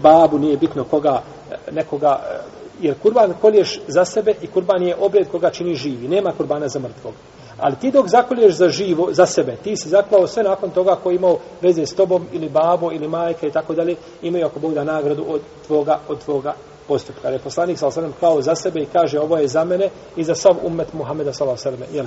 babu, 0.03 0.39
nije 0.39 0.57
bitno 0.57 0.85
koga, 0.85 1.23
e, 1.51 1.73
nekoga, 1.73 2.21
e, 2.31 2.39
jer 2.81 2.99
kurban 3.03 3.35
kolješ 3.41 3.81
za 3.89 4.05
sebe 4.05 4.35
i 4.43 4.47
kurban 4.47 4.83
je 4.83 4.97
obred 5.01 5.29
koga 5.31 5.51
čini 5.51 5.75
živi. 5.75 6.09
Nema 6.09 6.33
kurbana 6.33 6.69
za 6.69 6.79
mrtvog. 6.79 7.15
Ali 7.63 7.77
ti 7.77 7.91
dok 7.91 8.09
zakolješ 8.09 8.55
za 8.55 8.69
živo, 8.69 9.09
za 9.13 9.27
sebe, 9.27 9.57
ti 9.57 9.77
si 9.77 9.89
zaklao 9.89 10.27
sve 10.27 10.43
nakon 10.43 10.71
toga 10.71 10.97
ko 10.97 11.11
je 11.11 11.17
imao 11.17 11.39
veze 11.61 11.87
s 11.87 11.95
tobom 11.95 12.27
ili 12.33 12.49
babo 12.49 12.93
ili 12.93 13.09
majka 13.09 13.47
i 13.47 13.51
tako 13.51 13.75
dalje, 13.75 13.97
imaju 14.23 14.47
ako 14.47 14.61
Bog 14.61 14.75
da 14.75 14.85
nagradu 14.85 15.25
od 15.29 15.41
tvoga, 15.67 15.99
od 16.09 16.25
tvoga 16.25 16.55
postupka. 16.89 17.29
Jer 17.29 17.35
je 17.35 17.45
poslanik 17.45 17.79
sa 17.79 17.87
osadom 17.87 18.13
klao 18.21 18.43
za 18.43 18.55
sebe 18.55 18.81
i 18.81 18.87
kaže 18.93 19.21
ovo 19.21 19.37
je 19.37 19.49
za 19.49 19.65
mene 19.65 19.89
i 20.17 20.25
za 20.25 20.35
sav 20.35 20.57
umet 20.63 20.93
Muhameda 20.93 21.33
sa 21.33 21.45
osadom. 21.45 21.81
Jel? 21.93 22.07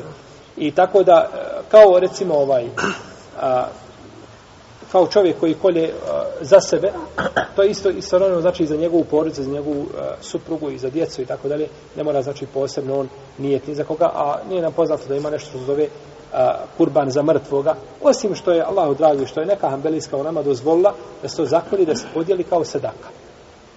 I 0.58 0.72
tako 0.72 1.04
da, 1.04 1.30
e, 1.34 1.38
kao 1.72 2.00
recimo 2.00 2.36
ovaj, 2.36 2.66
a, 3.42 3.66
kao 4.96 5.08
čovjek 5.08 5.40
koji 5.40 5.54
kolje 5.54 5.94
za 6.42 6.60
sebe, 6.60 6.92
to 7.56 7.64
je 7.64 7.70
isto 7.70 7.90
isto 7.90 8.16
ono 8.16 8.42
znači 8.42 8.64
i 8.64 8.68
za 8.68 8.76
njegovu 8.76 9.04
porodicu, 9.04 9.44
za 9.44 9.52
njegovu 9.52 9.86
suprugu 10.22 10.72
i 10.72 10.78
za 10.78 10.90
djecu 10.90 11.22
i 11.22 11.26
tako 11.26 11.48
dalje, 11.48 11.68
ne 11.96 12.04
mora 12.04 12.22
znači 12.22 12.46
posebno 12.46 13.00
on 13.00 13.08
nije 13.38 13.60
ni 13.68 13.76
za 13.76 13.84
koga, 13.84 14.06
a 14.14 14.36
nije 14.50 14.62
nam 14.62 14.74
poznato 14.74 15.04
da 15.08 15.16
ima 15.16 15.30
nešto 15.30 15.50
što 15.50 15.60
se 15.60 15.66
zove 15.66 15.88
kurban 16.78 17.10
za 17.10 17.24
mrtvoga, 17.24 17.76
osim 18.02 18.36
što 18.36 18.52
je 18.52 18.64
Allahu 18.64 18.94
dragi, 18.94 19.26
što 19.26 19.40
je 19.40 19.46
neka 19.46 19.70
hambelijska 19.70 20.18
nama 20.18 20.42
dozvolila 20.42 20.94
da 21.22 21.28
se 21.28 21.38
to 21.38 21.46
zakoli, 21.46 21.86
da 21.86 21.96
se 21.96 22.08
podijeli 22.14 22.44
kao 22.44 22.64
sedaka. 22.64 23.10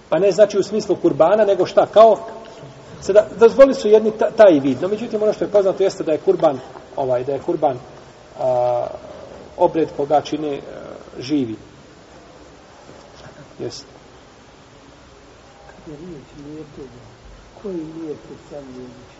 Pa 0.09 0.19
ne 0.19 0.31
znači 0.31 0.59
u 0.59 0.63
smislu 0.63 0.95
kurbana, 1.01 1.45
nego 1.45 1.65
šta, 1.65 1.85
kao 1.85 2.17
Sada, 3.01 3.25
dozvoli 3.39 3.73
su 3.73 3.87
jedni 3.87 4.11
taj 4.35 4.59
vid, 4.59 4.81
no 4.81 4.87
međutim 4.87 5.23
ono 5.23 5.33
što 5.33 5.45
je 5.45 5.51
poznato 5.51 5.83
jeste 5.83 6.03
da 6.03 6.11
je 6.11 6.17
kurban, 6.17 6.59
ovaj, 6.95 7.23
da 7.23 7.33
je 7.33 7.39
kurban 7.39 7.77
a, 8.39 8.87
obred 9.57 9.89
koga 9.97 10.21
čine 10.21 10.57
a, 10.57 10.88
živi. 11.19 11.55
Jeste. 13.59 13.85
Je 15.87 15.97
riječ 15.97 16.25
nijetoga, 16.47 17.01
Koji 17.61 17.75
lijet 17.75 18.17
je 18.29 18.37
sam 18.49 18.65
jezički? 18.67 19.19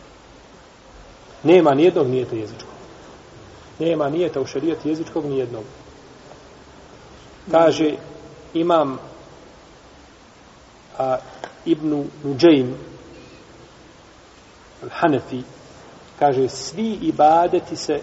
Nema 1.43 1.73
nijednog 1.73 2.07
nijeta 2.07 2.35
jezičkog. 2.35 2.69
Nema 3.79 4.09
nijeta 4.09 4.41
u 4.41 4.45
šarijetu 4.45 4.89
jezičkog 4.89 5.25
nijednog. 5.25 5.63
Kaže 7.51 7.95
imam 8.53 8.99
a, 10.97 11.17
Ibnu 11.65 12.05
Nuđejm 12.23 12.75
Hanefi 14.91 15.43
kaže 16.19 16.49
svi 16.49 16.97
ibadeti 17.01 17.75
se 17.75 17.99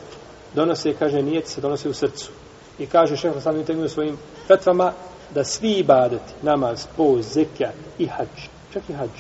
donose, 0.55 0.95
kaže 0.99 1.23
nijeti 1.23 1.51
se 1.51 1.61
donose 1.61 1.89
u 1.89 1.95
srcu. 1.95 2.31
I 2.79 2.87
kaže 2.87 3.17
šeho 3.17 3.41
sam 3.41 3.65
imaju 3.69 3.89
svojim 3.89 4.17
fetvama 4.47 4.93
da 5.35 5.45
svi 5.45 5.73
ibadeti, 5.73 6.33
namaz, 6.43 6.87
post, 6.97 7.33
zekija 7.33 7.73
i 7.99 8.07
hađ, 8.07 8.29
čak 8.73 8.83
i 8.89 8.93
hađ. 8.93 9.11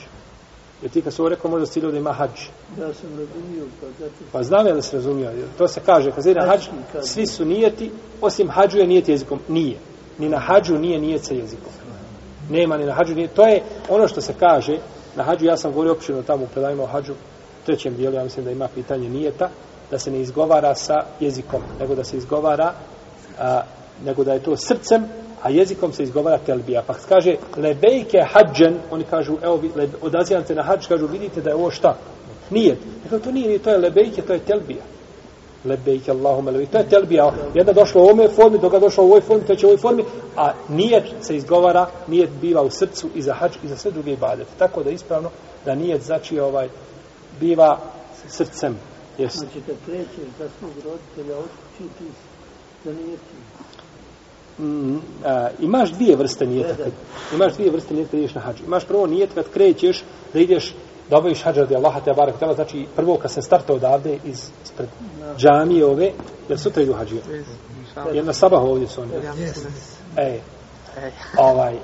Jer 0.82 0.90
ti 0.90 1.02
kad 1.02 1.12
su 1.12 1.22
ovo 1.22 1.28
rekao, 1.28 1.50
možda 1.50 1.66
si 1.66 1.80
da 1.80 1.98
ima 1.98 2.12
hađ. 2.12 2.40
Ja 2.80 2.94
sam 2.94 3.10
razumio, 3.10 3.64
pa 3.80 3.86
zato 3.98 4.12
Pa 4.32 4.42
znam 4.42 4.66
ja 4.66 4.74
da 4.74 4.82
se 4.82 4.96
razumio. 4.96 5.30
To 5.58 5.68
se 5.68 5.80
kaže, 5.86 6.12
kad 6.12 6.24
se 6.24 6.34
na 6.34 6.46
hađ, 6.46 6.60
svi 7.02 7.26
su 7.26 7.44
nijeti, 7.44 7.90
osim 8.20 8.50
hađu 8.50 8.78
je 8.78 8.86
nijet 8.86 9.08
jezikom. 9.08 9.40
Nije. 9.48 9.76
Ni 10.18 10.28
na 10.28 10.38
hađu 10.38 10.78
nije 10.78 10.98
nijet 10.98 11.24
sa 11.24 11.34
jezikom. 11.34 11.72
Nema 12.50 12.76
ni 12.76 12.84
na 12.84 12.92
hađu 12.92 13.14
nije. 13.14 13.28
To 13.28 13.46
je 13.46 13.62
ono 13.88 14.08
što 14.08 14.20
se 14.20 14.34
kaže, 14.38 14.78
na 15.16 15.22
hađu, 15.22 15.44
ja 15.44 15.56
sam 15.56 15.72
govorio 15.72 15.92
općino 15.92 16.22
tamo 16.22 16.44
u 16.44 16.48
predajima 16.48 16.82
o 16.82 16.86
hađu, 16.86 17.12
u 17.12 17.66
trećem 17.66 17.96
dijelu, 17.96 18.16
ja 18.16 18.24
mislim 18.24 18.44
da 18.44 18.50
ima 18.50 18.68
pitanje 18.74 19.08
nijeta, 19.08 19.48
da 19.90 19.98
se 19.98 20.10
ne 20.10 20.20
izgovara 20.20 20.74
sa 20.74 21.04
jezikom, 21.20 21.62
nego 21.80 21.94
da 21.94 22.04
se 22.04 22.16
izgovara, 22.16 22.74
a, 23.38 23.62
nego 24.04 24.24
da 24.24 24.32
je 24.32 24.42
to 24.42 24.56
srcem, 24.56 25.04
a 25.42 25.50
jezikom 25.50 25.92
se 25.92 26.02
izgovara 26.02 26.38
telbija. 26.38 26.82
Pa 26.86 26.94
kaže 27.08 27.36
lebejke 27.56 28.18
hađen, 28.32 28.74
oni 28.90 29.04
kažu, 29.04 29.36
evo, 29.42 29.60
le, 29.76 29.88
odazivam 30.02 30.44
se 30.44 30.54
na 30.54 30.62
hađ, 30.62 30.86
kažu, 30.86 31.06
vidite 31.06 31.40
da 31.40 31.50
je 31.50 31.56
ovo 31.56 31.70
šta? 31.70 31.96
Nije. 32.50 32.76
Dakle, 33.02 33.18
to 33.18 33.32
nije, 33.32 33.58
to 33.58 33.70
je 33.70 33.78
lebejke, 33.78 34.22
to 34.22 34.32
je 34.32 34.38
telbija. 34.38 34.82
Lebejke 35.64 36.10
Allahume 36.10 36.50
lebejke. 36.50 36.72
To 36.72 36.78
je 36.78 36.88
telbija. 36.88 37.32
Jedna 37.54 37.72
došla 37.72 38.02
u 38.02 38.04
ovoj 38.04 38.28
formi, 38.28 38.58
druga 38.58 38.78
došla 38.78 39.04
u 39.04 39.06
ovoj 39.06 39.20
formi, 39.20 39.46
treća 39.46 39.66
u 39.66 39.70
ovoj 39.70 39.80
formi, 39.80 40.04
a 40.36 40.52
nijet 40.68 41.04
se 41.20 41.36
izgovara, 41.36 41.86
nijet 42.06 42.30
biva 42.40 42.62
u 42.62 42.70
srcu 42.70 43.08
i 43.14 43.22
za 43.22 43.34
hađ 43.34 43.52
i 43.64 43.68
za 43.68 43.76
sve 43.76 43.90
druge 43.90 44.12
ibadete. 44.12 44.50
Tako 44.58 44.82
da 44.82 44.90
ispravno 44.90 45.30
da 45.64 45.74
nijet 45.74 46.02
znači 46.02 46.40
ovaj, 46.40 46.68
biva 47.40 47.78
srcem. 48.28 48.76
Jeste. 49.18 49.38
Znači, 49.38 49.60
kad 49.66 49.76
krećeš 49.86 50.28
za 50.38 50.48
svog 50.58 50.72
roditelja, 50.84 51.38
otkući 51.38 51.94
ti 51.98 52.04
Mm, 54.58 54.96
a, 55.24 55.48
imaš 55.60 55.90
dvije 55.90 56.16
vrste 56.16 56.46
nijeta. 56.46 56.74
Kad, 56.76 56.92
imaš 57.34 57.54
dvije 57.54 57.70
vrste 57.70 57.94
nijeta 57.94 58.10
kad 58.10 58.20
ideš 58.20 58.34
na 58.34 58.40
hađ. 58.40 58.60
Imaš 58.66 58.84
prvo 58.84 59.06
nijet 59.06 59.30
kad 59.34 59.50
krećeš 59.50 60.04
da 60.32 60.40
ideš 60.40 60.74
da 61.10 61.18
obaviš 61.18 61.42
hađ 61.42 61.56
radi 61.56 61.76
Allaha 61.76 62.00
te 62.00 62.12
barak 62.12 62.38
tela, 62.38 62.54
znači 62.54 62.86
prvo 62.96 63.16
kad 63.16 63.30
se 63.32 63.42
starta 63.42 63.72
odavde 63.72 64.18
iz 64.24 64.50
ispred 64.64 64.88
džamije 65.36 65.86
ove, 65.86 66.12
jer 66.48 66.58
sutra 66.58 66.82
idu 66.82 66.92
hađije. 66.92 67.22
Jer 68.12 68.24
na 68.24 68.32
sabah 68.32 68.62
ovdje 68.62 68.88
su 68.88 69.02
oni. 69.02 69.12
E, 70.16 70.40
ovaj, 71.38 71.74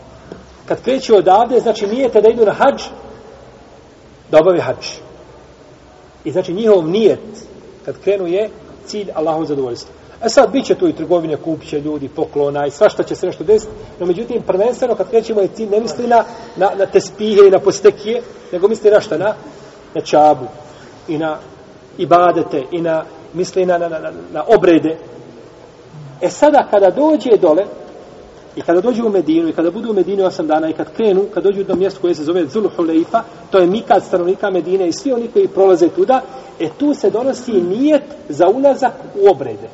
kad 0.66 0.82
kreću 0.82 1.16
odavde, 1.16 1.61
znači 1.61 1.86
nijete 1.86 2.20
da 2.20 2.28
idu 2.28 2.45
na 2.45 2.53
hađ, 2.53 2.82
da 4.30 4.38
obavi 4.38 4.61
hađ. 4.61 4.86
I 6.24 6.32
znači 6.32 6.53
njihov 6.53 6.88
nijet, 6.88 7.20
kad 7.84 7.99
krenu 7.99 8.26
je 8.26 8.51
cilj 8.86 9.11
Allahov 9.14 9.45
zadovoljstva. 9.45 9.95
E 10.25 10.29
sad, 10.29 10.51
bit 10.53 10.64
će 10.64 10.75
tu 10.75 10.89
i 10.89 10.93
trgovine, 10.93 11.37
kupit 11.37 11.68
će 11.68 11.81
ljudi, 11.81 12.09
poklona 12.09 12.66
i 12.66 12.70
svašta 12.70 13.03
će 13.03 13.14
se 13.14 13.27
nešto 13.27 13.45
desiti, 13.45 13.73
no 14.01 14.07
međutim, 14.07 14.43
prvenstveno 14.43 14.95
kad 14.95 15.11
krećemo 15.11 15.41
je 15.41 15.49
cilj, 15.49 15.70
ne 15.70 15.81
misli 15.81 16.07
na, 16.07 16.25
na, 16.57 16.70
na 16.79 16.87
tespihe 16.87 17.41
i 17.47 17.51
na 17.51 17.59
postekije, 17.59 18.23
nego 18.53 18.68
misli 18.68 18.91
na 18.91 19.01
šta, 19.01 19.18
na, 19.18 19.35
na 19.95 20.01
čabu 20.01 20.47
i 21.09 21.18
na 21.18 21.37
ibadete 21.99 22.62
i 22.70 22.81
na, 22.81 23.05
misli 23.35 23.66
na, 23.66 23.79
na, 23.79 23.89
na, 23.89 24.12
na, 24.33 24.45
obrede. 24.57 24.97
E 26.20 26.31
sada, 26.31 26.68
kada 26.70 26.91
dođe 26.91 27.37
dole, 27.41 27.64
I 28.57 28.61
kada 28.61 28.81
dođu 28.81 29.07
u 29.07 29.09
Medinu 29.09 29.49
i 29.49 29.53
kada 29.53 29.70
budu 29.70 29.91
u 29.91 29.95
Medini 29.95 30.23
8 30.23 30.47
dana 30.47 30.68
i 30.68 30.73
kad 30.73 30.93
krenu, 30.93 31.25
kad 31.35 31.45
dođu 31.45 31.64
do 31.64 31.75
mjesta 31.75 32.01
koje 32.01 32.14
se 32.14 32.25
zove 32.25 32.47
Zulhuleifa, 32.47 33.23
to 33.51 33.59
je 33.59 33.66
mikad 33.66 34.05
stanovnika 34.05 34.51
Medine 34.51 34.89
i 34.89 34.93
svi 34.93 35.12
oni 35.12 35.29
koji 35.29 35.49
prolaze 35.49 35.89
tuda, 35.89 36.20
e 36.61 36.68
tu 36.79 36.95
se 36.95 37.11
donosi 37.11 37.53
nijet 37.53 38.03
za 38.29 38.49
ulazak 38.49 38.93
u 39.16 39.31
obrede. 39.31 39.68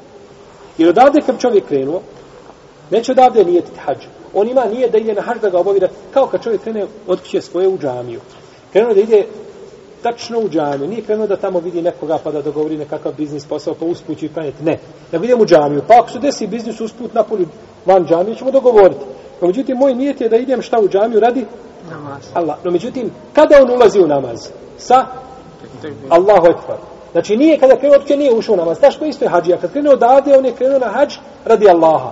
Jer 0.78 0.88
odavde 0.88 1.20
kad 1.26 1.40
čovjek 1.40 1.68
krenuo, 1.68 2.00
neće 2.90 3.12
odavde 3.12 3.44
nijetiti 3.44 3.78
hađ. 3.78 3.98
On 4.34 4.48
ima 4.48 4.64
nijet 4.64 4.92
da 4.92 4.98
ide 4.98 5.14
na 5.14 5.22
hađ 5.22 5.40
da 5.40 5.50
ga 5.50 5.58
obavi, 5.58 5.80
da, 5.80 5.88
kao 6.14 6.26
kad 6.26 6.42
čovjek 6.42 6.62
krene 6.62 6.86
od 7.06 7.20
kuće 7.20 7.40
svoje 7.40 7.68
u 7.68 7.78
džamiju. 7.78 8.20
Krenuo 8.72 8.94
da 8.94 9.00
ide 9.00 9.26
tačno 10.02 10.38
u 10.38 10.48
džamiju. 10.48 10.88
Nije 10.88 11.02
krenuo 11.02 11.26
da 11.26 11.36
tamo 11.36 11.60
vidi 11.60 11.82
nekoga 11.82 12.18
pa 12.24 12.30
da 12.30 12.42
dogovori 12.42 12.76
nekakav 12.76 13.12
biznis 13.16 13.46
posao 13.46 13.74
pa 13.74 13.84
usput 13.84 14.22
i 14.22 14.28
klanjati. 14.28 14.64
Ne. 14.64 14.78
Nego 15.12 15.24
idem 15.24 15.40
u 15.40 15.46
džamiju. 15.46 15.82
Pa 15.88 15.94
ako 15.94 16.10
se 16.10 16.18
desi 16.18 16.46
biznis 16.46 16.80
usput 16.80 17.14
na 17.14 17.22
polju 17.22 17.46
van 17.86 18.06
džamije 18.06 18.36
ćemo 18.36 18.50
dogovoriti. 18.50 19.04
No, 19.40 19.46
međutim, 19.46 19.76
moj 19.76 19.94
nijet 19.94 20.20
je 20.20 20.28
da 20.28 20.36
idem 20.36 20.62
šta 20.62 20.80
u 20.80 20.88
džamiju 20.88 21.20
radi 21.20 21.46
Namaz. 21.90 22.22
Allah. 22.34 22.56
No, 22.64 22.70
međutim, 22.70 23.10
kada 23.32 23.62
on 23.62 23.70
ulazi 23.70 24.00
u 24.00 24.06
namaz? 24.06 24.48
Sa 24.78 25.06
Allahu 26.08 26.46
Ekber. 26.46 26.76
Znači, 27.12 27.36
nije 27.36 27.58
kada 27.58 27.76
krenuo, 27.76 27.96
otke 27.96 28.16
nije 28.16 28.34
ušao 28.34 28.52
u 28.52 28.56
namaz. 28.56 28.78
Znaš 28.78 28.96
ko 28.96 29.04
isto 29.04 29.24
je 29.24 29.28
hađija? 29.28 29.58
Kad 29.58 29.72
krenuo 29.72 29.92
odavde, 29.92 30.38
on 30.38 30.44
je 30.44 30.52
krenuo 30.52 30.78
na 30.78 30.88
hađ 30.88 31.14
radi 31.44 31.68
Allaha. 31.68 32.10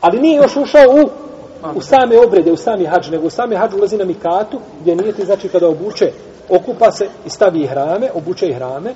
Ali 0.00 0.20
nije 0.20 0.36
još 0.36 0.56
ušao 0.56 0.90
u 0.90 1.26
u 1.74 1.80
same 1.80 2.18
obrede, 2.26 2.52
u 2.52 2.56
sami 2.56 2.84
hađ, 2.84 3.10
nego 3.10 3.26
u 3.26 3.30
sami 3.30 3.56
hađ 3.56 3.74
ulazi 3.74 3.96
na 3.96 4.04
mikatu, 4.04 4.60
gdje 4.80 4.96
nije 4.96 5.12
ti, 5.12 5.24
znači, 5.24 5.48
kada 5.48 5.68
obuče, 5.68 6.12
okupa 6.50 6.92
se 6.92 7.08
i 7.26 7.30
stavi 7.30 7.60
ihrame, 7.60 8.10
obuče 8.14 8.48
ihrame, 8.48 8.94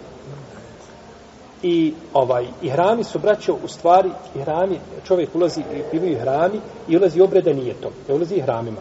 i 1.63 1.95
ovaj 2.15 2.47
ihrami 2.63 3.05
su 3.05 3.19
braćo 3.19 3.57
u 3.65 3.69
stvari 3.69 4.11
ihrami 4.37 4.81
čovjek 5.05 5.35
ulazi 5.35 5.61
i 5.61 5.83
bivaju 5.93 6.13
ihrami 6.13 6.61
i 6.89 6.97
ulazi 6.97 7.21
obrede 7.21 7.55
nije 7.55 7.75
to 7.75 7.91
ne 8.09 8.15
ulazi 8.15 8.35
ihramima 8.35 8.81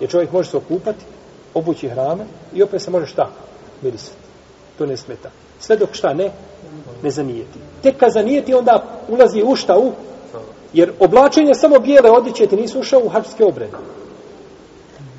jer 0.00 0.10
čovjek 0.10 0.32
može 0.32 0.50
se 0.50 0.56
okupati 0.56 1.04
obući 1.54 1.86
ihrame 1.86 2.24
i 2.54 2.62
opet 2.62 2.82
se 2.82 2.90
može 2.90 3.06
šta 3.06 3.30
mirisati 3.82 4.21
to 4.78 4.86
ne 4.86 4.96
smeta 4.96 5.30
sve 5.60 5.76
dok 5.76 5.88
šta 5.92 6.14
ne 6.14 6.30
ne 7.02 7.10
zanijeti 7.10 7.58
tek 7.82 7.96
kad 7.96 8.12
zanijeti 8.12 8.54
onda 8.54 8.84
ulazi 9.08 9.42
u 9.42 9.56
šta 9.56 9.78
u 9.78 9.92
jer 10.72 10.92
oblačenje 11.00 11.54
samo 11.54 11.78
bijele 11.78 12.10
odjeće 12.10 12.46
ti 12.46 12.56
nisu 12.56 12.80
ušao 12.80 13.00
u 13.04 13.08
hačske 13.08 13.44
obrede 13.44 13.76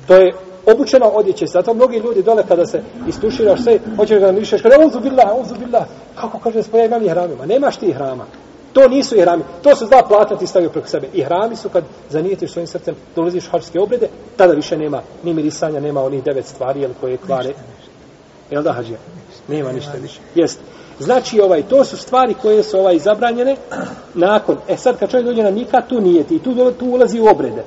to 0.06 0.16
je 0.16 0.32
obučeno 0.66 1.06
odjeće. 1.06 1.46
Zato 1.46 1.74
mnogi 1.74 1.96
ljudi 1.96 2.22
dole 2.22 2.42
kada 2.48 2.66
se 2.66 2.82
istuširaš 3.08 3.62
sve, 3.62 3.78
hoćeš 3.96 4.20
da 4.20 4.32
mišeš, 4.32 4.62
kada 4.62 4.86
uzu 4.86 5.00
billah, 5.00 5.28
uzu 5.40 5.54
billah. 5.58 5.84
Kako 6.14 6.38
kaže 6.38 6.62
da 6.72 6.78
ja 6.78 6.84
imam 6.84 7.02
i 7.02 7.08
hramima? 7.08 7.46
Nemaš 7.46 7.76
ti 7.76 7.92
hrama. 7.92 8.26
To 8.72 8.88
nisu 8.88 9.16
i 9.16 9.20
hrami. 9.20 9.42
To 9.62 9.76
su 9.76 9.86
dva 9.86 10.02
plata 10.08 10.36
ti 10.36 10.46
stavio 10.46 10.70
preko 10.70 10.88
sebe. 10.88 11.08
I 11.12 11.22
hrami 11.22 11.56
su 11.56 11.68
kad 11.68 11.84
zanijetiš 12.10 12.52
svojim 12.52 12.66
srcem, 12.66 12.94
dolaziš 13.16 13.48
u 13.48 13.82
obrede, 13.82 14.08
tada 14.36 14.52
više 14.52 14.76
nema 14.76 15.02
ni 15.22 15.34
mirisanja, 15.34 15.80
nema 15.80 16.02
onih 16.02 16.24
devet 16.24 16.46
stvari 16.46 16.80
jel, 16.80 16.90
koje 17.00 17.16
kvare. 17.16 17.52
Jel 18.50 18.62
da 18.62 18.72
hađija? 18.72 18.98
Nema 19.48 19.72
ništa 19.72 19.92
više. 20.02 20.20
Jest. 20.34 20.60
Znači, 20.98 21.40
ovaj, 21.40 21.62
to 21.62 21.84
su 21.84 21.96
stvari 21.96 22.34
koje 22.42 22.62
su 22.62 22.78
ovaj 22.78 22.98
zabranjene 22.98 23.56
nakon. 24.14 24.56
E 24.68 24.76
sad, 24.76 24.98
kad 24.98 25.10
čovjek 25.10 25.26
dođe 25.26 25.42
na 25.42 25.50
nika, 25.50 25.80
tu 25.80 26.00
nijeti. 26.00 26.36
I 26.36 26.38
tu, 26.38 26.54
dole- 26.54 26.72
tu 26.78 26.86
ulazi 26.86 27.20
u 27.20 27.26
obrede. 27.26 27.64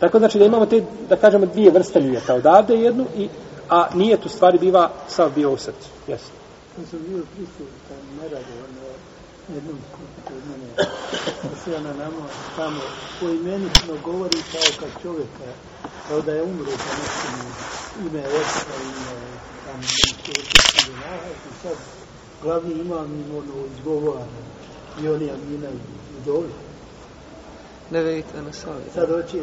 Tako 0.00 0.18
znači 0.18 0.38
da 0.38 0.44
imamo 0.44 0.66
te, 0.66 0.82
da 1.08 1.16
kažemo, 1.16 1.46
dvije 1.46 1.70
vrste 1.70 2.00
nijeta. 2.00 2.34
Odavde 2.34 2.74
jednu, 2.74 3.06
i, 3.16 3.28
a 3.68 3.86
nijet 3.94 4.26
u 4.26 4.28
stvari 4.28 4.58
biva 4.58 4.90
sav 5.08 5.30
bio 5.34 5.52
u 5.52 5.56
srcu. 5.56 5.88
Jesi. 6.08 6.30
Ja 6.78 6.86
sam 6.90 6.98
bio 7.08 7.22
prisutan, 7.36 7.96
ne 8.22 8.28
rade, 8.28 8.52
ono, 8.68 8.86
jednom 9.54 9.76
sve 11.64 11.80
na 11.80 11.92
nama, 11.92 12.26
tamo, 12.56 12.80
poimenično 13.20 13.94
govori 14.04 14.38
kao 14.52 14.70
kad 14.80 15.02
čovjeka, 15.02 15.48
kao 16.08 16.20
da 16.20 16.32
je 16.32 16.42
umro 16.42 16.64
pa 16.64 16.92
nešto 17.00 17.28
mu 17.36 18.08
ime 18.08 18.20
oca, 18.20 18.74
ime, 18.82 19.16
tamo, 19.66 19.78
nešto 19.78 20.30
oca, 20.30 20.90
i 21.50 21.62
sad 21.62 21.76
glavni 22.42 22.74
imam 22.74 23.06
im 23.06 23.36
ono 23.36 23.66
izgovara, 23.76 24.26
i 25.02 25.08
oni 25.08 25.30
Amina 25.30 25.68
i 25.68 26.24
doli. 26.26 26.48
Ne 27.90 28.02
vidite 28.02 28.42
na 28.42 28.52
savjet. 28.52 28.92
Sad 28.94 29.08
hoće 29.08 29.38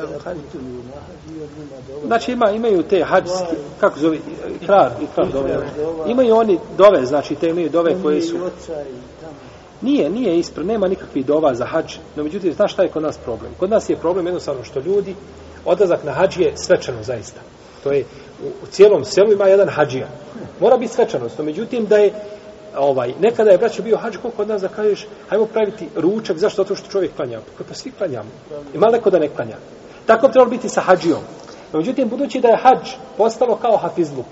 da 0.00 0.34
putuju 0.34 0.82
na 0.84 1.00
hađi, 1.06 1.42
on 1.42 1.48
nema 1.58 1.82
dovoljno. 1.88 2.06
Znači 2.06 2.32
ima, 2.32 2.50
imaju 2.50 2.82
te 2.82 3.04
hađske, 3.04 3.56
kako 3.80 3.98
zove, 3.98 4.18
ikrar, 4.62 4.92
ikrar 5.02 5.32
dove. 5.32 5.58
Imaju 6.06 6.34
oni 6.34 6.58
dove, 6.76 7.06
znači 7.06 7.34
te 7.34 7.48
imaju 7.48 7.68
dove 7.68 8.02
koje 8.02 8.22
su... 8.22 8.36
I 8.36 8.40
oca 8.40 8.82
i 8.82 9.20
tamo. 9.20 9.34
Nije, 9.82 10.10
nije 10.10 10.38
ispred, 10.38 10.66
nema 10.66 10.88
nikakvih 10.88 11.26
dova 11.26 11.54
za 11.54 11.64
hađ, 11.64 11.96
no 12.16 12.22
međutim, 12.24 12.52
znaš 12.52 12.72
šta 12.72 12.82
je 12.82 12.88
kod 12.88 13.02
nas 13.02 13.18
problem? 13.18 13.52
Kod 13.58 13.70
nas 13.70 13.90
je 13.90 13.96
problem 13.96 14.26
jednostavno 14.26 14.64
što 14.64 14.80
ljudi, 14.80 15.14
odlazak 15.64 16.04
na 16.04 16.12
hađ 16.12 16.38
je 16.38 16.52
svečano 16.56 17.02
zaista. 17.02 17.40
To 17.84 17.92
je, 17.92 18.04
u, 18.44 18.46
u 18.46 18.66
cijelom 18.70 19.04
selu 19.04 19.32
ima 19.32 19.46
jedan 19.46 19.68
hađija. 19.68 20.08
Mora 20.60 20.76
biti 20.76 20.94
svečanost, 20.94 21.38
no 21.38 21.44
međutim 21.44 21.86
da 21.86 21.98
je, 21.98 22.12
ovaj, 22.76 23.14
nekada 23.20 23.50
je 23.50 23.58
braćo 23.58 23.82
bio 23.82 23.96
hađ, 23.96 24.16
koliko 24.16 24.42
od 24.42 24.48
nas 24.48 24.62
da 24.62 24.68
kažeš, 24.68 25.06
hajmo 25.28 25.46
praviti 25.46 25.88
ručak, 25.96 26.36
zašto? 26.38 26.62
Zato 26.62 26.74
što 26.74 26.90
čovjek 26.90 27.16
klanja. 27.16 27.40
Pa, 27.58 27.64
pa 27.64 27.74
svi 27.74 27.90
klanjamo. 27.90 28.30
Ima 28.74 28.86
neko 28.86 29.10
da 29.10 29.18
ne 29.18 29.28
klanja. 29.28 29.56
Tako 30.06 30.26
bi 30.26 30.32
trebalo 30.32 30.50
biti 30.50 30.68
sa 30.68 30.80
hađijom. 30.80 31.20
No, 31.72 31.78
međutim, 31.78 32.08
budući 32.08 32.40
da 32.40 32.48
je 32.48 32.56
hađ 32.56 32.90
postalo 33.16 33.56
kao 33.56 33.76
hafizluk, 33.76 34.26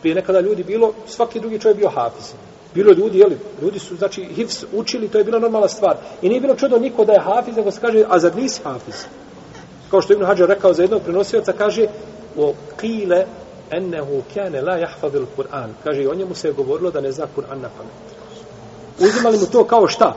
prije 0.00 0.14
nekada 0.14 0.40
ljudi 0.40 0.64
bilo, 0.64 0.92
svaki 1.06 1.40
drugi 1.40 1.58
čovjek 1.58 1.78
bio 1.78 1.90
hafiz. 1.90 2.34
Bilo 2.74 2.90
je 2.90 2.96
ljudi, 2.96 3.18
jeli, 3.18 3.38
ljudi 3.62 3.78
su, 3.78 3.96
znači, 3.96 4.24
hifs 4.24 4.64
učili, 4.72 5.08
to 5.08 5.18
je 5.18 5.24
bila 5.24 5.38
normalna 5.38 5.68
stvar. 5.68 5.96
I 6.22 6.28
nije 6.28 6.40
bilo 6.40 6.54
čudo 6.54 6.78
niko 6.78 7.04
da 7.04 7.12
je 7.12 7.20
hafiz, 7.20 7.56
nego 7.56 7.70
se 7.70 7.80
kaže, 7.80 8.04
a 8.08 8.18
zar 8.18 8.36
nisi 8.36 8.60
hafiz? 8.64 9.04
Kao 9.90 10.00
što 10.00 10.12
Ibn 10.12 10.24
Hađar 10.24 10.48
rekao 10.48 10.72
za 10.72 10.82
jednog 10.82 11.02
prenosioca, 11.02 11.52
kaže, 11.52 11.86
o 12.36 12.54
kile 12.80 13.24
ennehu 13.70 14.22
kjane 14.32 14.60
la 14.60 14.76
jahfadil 14.76 15.26
Kur'an. 15.36 15.68
Kaže, 15.84 16.02
i 16.02 16.06
o 16.06 16.14
njemu 16.14 16.34
se 16.34 16.48
je 16.48 16.52
govorilo 16.52 16.90
da 16.90 17.00
ne 17.00 17.12
zna 17.12 17.26
Kur'an 17.36 17.60
na 17.60 17.68
pamet. 17.68 18.22
Uzimali 19.00 19.38
mu 19.38 19.46
to 19.46 19.64
kao 19.64 19.86
šta? 19.86 20.16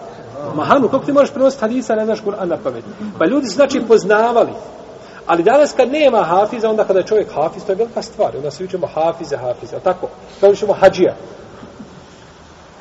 Mahanu, 0.55 0.89
kako 0.89 1.05
ti 1.05 1.11
možeš 1.11 1.33
prenositi 1.33 1.61
hadisa, 1.61 1.95
ne 1.95 2.05
znaš 2.05 2.21
Kur'an 2.21 2.49
na 2.49 2.57
pamet. 2.57 2.83
Pa 3.19 3.25
ljudi 3.25 3.47
su 3.47 3.55
znači 3.55 3.81
poznavali. 3.87 4.51
Ali 5.25 5.43
danas 5.43 5.73
kad 5.73 5.91
nema 5.91 6.23
hafiza, 6.23 6.69
onda 6.69 6.83
kada 6.83 6.99
je 6.99 7.05
čovjek 7.05 7.31
hafiz, 7.33 7.65
to 7.65 7.71
je 7.71 7.75
velika 7.75 8.01
stvar. 8.01 8.37
Onda 8.37 8.51
se 8.51 8.63
učimo 8.63 8.87
hafize, 8.87 9.37
hafize. 9.37 9.79
Tako, 9.83 10.07
kao 10.39 10.49
učimo 10.49 10.73
hađija. 10.73 11.15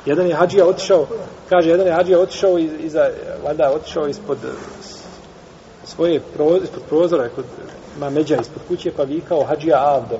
Jedan 0.05 0.27
je 0.27 0.35
hađija 0.35 0.67
otišao, 0.67 1.07
kaže, 1.49 1.69
jedan 1.69 1.87
je 1.87 1.93
hađija 1.93 2.19
otišao 2.19 2.57
iz, 2.57 2.71
iza, 2.79 3.09
valjda 3.43 3.71
otišao 3.75 4.07
ispod 4.07 4.37
eh, 4.43 4.49
svoje 5.83 6.21
pro, 6.33 6.57
ispod 6.63 6.83
prozora, 6.89 7.29
kod, 7.35 7.45
ima 7.97 8.09
međa 8.09 8.35
ispod 8.35 8.61
kuće, 8.67 8.91
pa 8.97 9.03
vikao 9.03 9.43
hađija 9.43 9.77
Avdo. 9.77 10.19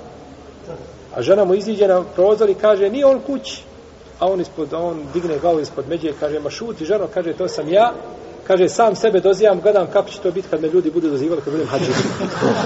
A 1.15 1.21
žena 1.21 1.45
mu 1.45 1.55
iziđe 1.55 1.87
na 1.87 2.03
prozor 2.15 2.49
i 2.49 2.53
kaže, 2.53 2.89
nije 2.89 3.05
on 3.05 3.19
kući. 3.19 3.63
A 4.19 4.27
on 4.27 4.41
ispod, 4.41 4.73
on 4.73 5.03
digne 5.13 5.39
glavu 5.39 5.59
ispod 5.59 5.85
međe 5.89 6.09
i 6.09 6.13
kaže, 6.19 6.39
ma 6.39 6.49
šuti 6.49 6.85
ženo, 6.85 7.07
kaže, 7.13 7.33
to 7.33 7.47
sam 7.47 7.69
ja. 7.69 7.93
Kaže, 8.47 8.69
sam 8.69 8.95
sebe 8.95 9.19
dozivam, 9.19 9.61
gledam 9.61 9.87
kako 9.93 10.09
će 10.09 10.19
to 10.19 10.31
biti 10.31 10.47
kad 10.49 10.61
me 10.61 10.67
ljudi 10.67 10.91
budu 10.91 11.09
dozivali 11.09 11.41
kad 11.41 11.53
budem 11.53 11.67
hađiju. 11.67 11.93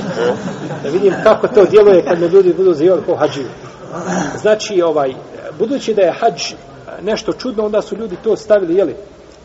da 0.83 0.89
vidim 0.89 1.13
kako 1.23 1.47
to 1.47 1.65
djeluje 1.65 2.03
kad 2.03 2.19
me 2.19 2.27
ljudi 2.27 2.53
budu 2.53 2.69
dozivali 2.69 3.01
kao 3.05 3.15
hađiju. 3.15 3.47
Znači, 4.41 4.81
ovaj, 4.81 5.13
budući 5.59 5.93
da 5.93 6.01
je 6.01 6.13
hađ 6.19 6.53
nešto 7.01 7.33
čudno, 7.33 7.65
onda 7.65 7.81
su 7.81 7.95
ljudi 7.95 8.17
to 8.23 8.35
stavili, 8.35 8.75
jeli? 8.75 8.95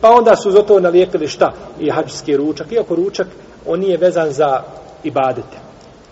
Pa 0.00 0.10
onda 0.10 0.36
su 0.36 0.50
za 0.50 0.62
to 0.62 0.80
nalijepili 0.80 1.28
šta? 1.28 1.52
I 1.80 1.90
hađski 1.90 2.36
ručak. 2.36 2.72
Iako 2.72 2.94
ručak, 2.94 3.26
on 3.66 3.80
nije 3.80 3.96
vezan 3.96 4.32
za 4.32 4.62
ibadete. 5.04 5.64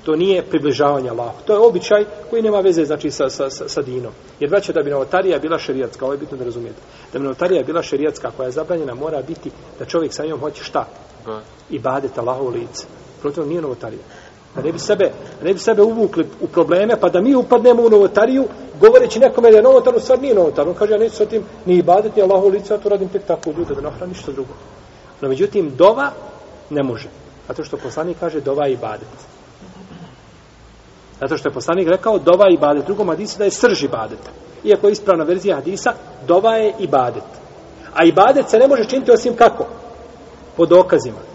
To 0.04 0.16
nije 0.16 0.42
približavanje 0.42 1.10
Allahu. 1.10 1.38
To 1.44 1.52
je 1.52 1.58
običaj 1.58 2.04
koji 2.30 2.42
nema 2.42 2.60
veze 2.60 2.84
znači 2.84 3.10
sa, 3.10 3.30
sa, 3.30 3.50
sa, 3.50 3.68
sa 3.68 3.82
dinom. 3.82 4.12
Jer 4.40 4.50
braće 4.50 4.72
da 4.72 4.82
bi 4.82 4.90
novotarija 4.90 5.38
bila 5.38 5.58
šerijatska, 5.58 6.04
ovo 6.04 6.14
je 6.14 6.18
bitno 6.18 6.36
da 6.36 6.44
razumijete. 6.44 6.80
Da 7.12 7.18
bi 7.18 7.24
novotarija 7.24 7.62
bila 7.62 7.82
šerijatska 7.82 8.30
koja 8.36 8.46
je 8.46 8.52
zabranjena, 8.52 8.94
mora 8.94 9.22
biti 9.22 9.50
da 9.78 9.84
čovjek 9.84 10.12
sa 10.12 10.26
njom 10.26 10.40
hoće 10.40 10.64
šta? 10.64 10.86
I 11.70 11.78
badet 11.78 12.18
Allahovu 12.18 12.48
lice. 12.48 12.86
Protiv 13.20 13.46
nije 13.46 13.62
novotarija. 13.62 14.02
Da 14.54 14.62
ne 14.62 14.72
bi 14.72 14.78
sebe, 14.78 15.12
da 15.40 15.46
ne 15.46 15.52
bi 15.52 15.58
sebe 15.58 15.82
uvukli 15.82 16.26
u 16.40 16.46
probleme, 16.46 16.96
pa 17.00 17.08
da 17.08 17.20
mi 17.20 17.34
upadnemo 17.34 17.82
u 17.82 17.90
novotariju, 17.90 18.44
govoreći 18.80 19.18
nekome 19.18 19.50
da 19.50 19.56
je 19.56 19.62
novotar, 19.62 19.96
u 19.96 20.00
stvar 20.00 20.22
nije 20.22 20.34
novotar. 20.34 20.68
On 20.68 20.74
kaže, 20.74 20.92
ja 20.92 20.98
neću 20.98 21.16
sa 21.16 21.26
tim 21.26 21.42
ni 21.66 21.74
ibadet, 21.74 22.16
ni 22.16 22.22
Allahovu 22.22 22.48
lice, 22.48 22.74
ja 22.74 22.78
to 22.78 22.88
radim 22.88 23.08
tek 23.08 23.22
tako 23.24 23.50
u 23.50 23.52
ljude, 23.52 23.74
da 23.74 23.90
ne 24.00 24.06
ništa 24.06 24.32
drugo. 24.32 24.52
No, 25.20 25.28
međutim, 25.28 25.72
dova 25.76 26.10
ne 26.70 26.82
može. 26.82 27.08
Zato 27.48 27.64
što 27.64 27.76
poslanik 27.76 28.16
kaže, 28.20 28.40
dova 28.40 28.66
je 28.66 28.72
ibadet. 28.72 29.08
Zato 31.20 31.36
što 31.36 31.48
je 31.48 31.54
poslanik 31.54 31.88
rekao 31.88 32.18
dova 32.18 32.50
i 32.50 32.54
ibadet. 32.54 32.86
Drugom 32.86 33.08
hadisu 33.08 33.38
da 33.38 33.44
je 33.44 33.50
srž 33.50 33.82
ibadeta. 33.82 34.30
Iako 34.64 34.86
je 34.86 34.92
ispravna 34.92 35.24
verzija 35.24 35.56
hadisa, 35.56 35.92
dova 36.26 36.56
je 36.56 36.74
ibadet. 36.78 37.24
A 37.94 38.04
ibadet 38.04 38.50
se 38.50 38.58
ne 38.58 38.68
može 38.68 38.84
činiti 38.84 39.12
osim 39.12 39.36
kako? 39.36 39.66
Po 40.56 40.66
dokazima. 40.66 41.31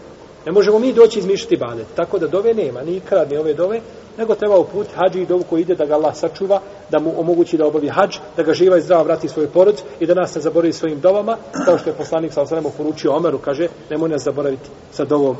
Ne 0.47 0.51
možemo 0.51 0.79
mi 0.79 0.93
doći 0.93 1.19
izmišljati 1.19 1.57
badet. 1.57 1.87
Tako 1.95 2.19
da 2.19 2.27
dove 2.27 2.53
nema, 2.53 2.81
ni 2.81 3.01
ni 3.29 3.37
ove 3.37 3.53
dove, 3.53 3.81
nego 4.17 4.35
treba 4.35 4.57
uput 4.57 4.87
hađi 4.95 5.21
i 5.21 5.25
dovu 5.25 5.43
koji 5.49 5.61
ide 5.61 5.75
da 5.75 5.85
ga 5.85 5.93
Allah 5.93 6.15
sačuva, 6.15 6.61
da 6.89 6.99
mu 6.99 7.19
omogući 7.19 7.57
da 7.57 7.67
obavi 7.67 7.87
hađ, 7.87 8.17
da 8.37 8.43
ga 8.43 8.53
živa 8.53 8.77
i 8.77 8.81
zdrava 8.81 9.03
vrati 9.03 9.27
svoj 9.27 9.47
porod 9.47 9.81
i 9.99 10.05
da 10.05 10.13
nas 10.13 10.35
ne 10.35 10.41
zaboravi 10.41 10.73
svojim 10.73 10.99
dovama, 10.99 11.37
kao 11.65 11.77
što 11.77 11.89
je 11.89 11.95
poslanik 11.95 12.33
sa 12.33 12.45
poručio 12.77 13.15
Omeru, 13.15 13.37
kaže, 13.37 13.67
nemoj 13.89 14.09
nas 14.09 14.23
zaboraviti 14.23 14.69
sa 14.91 15.05
dovom 15.05 15.37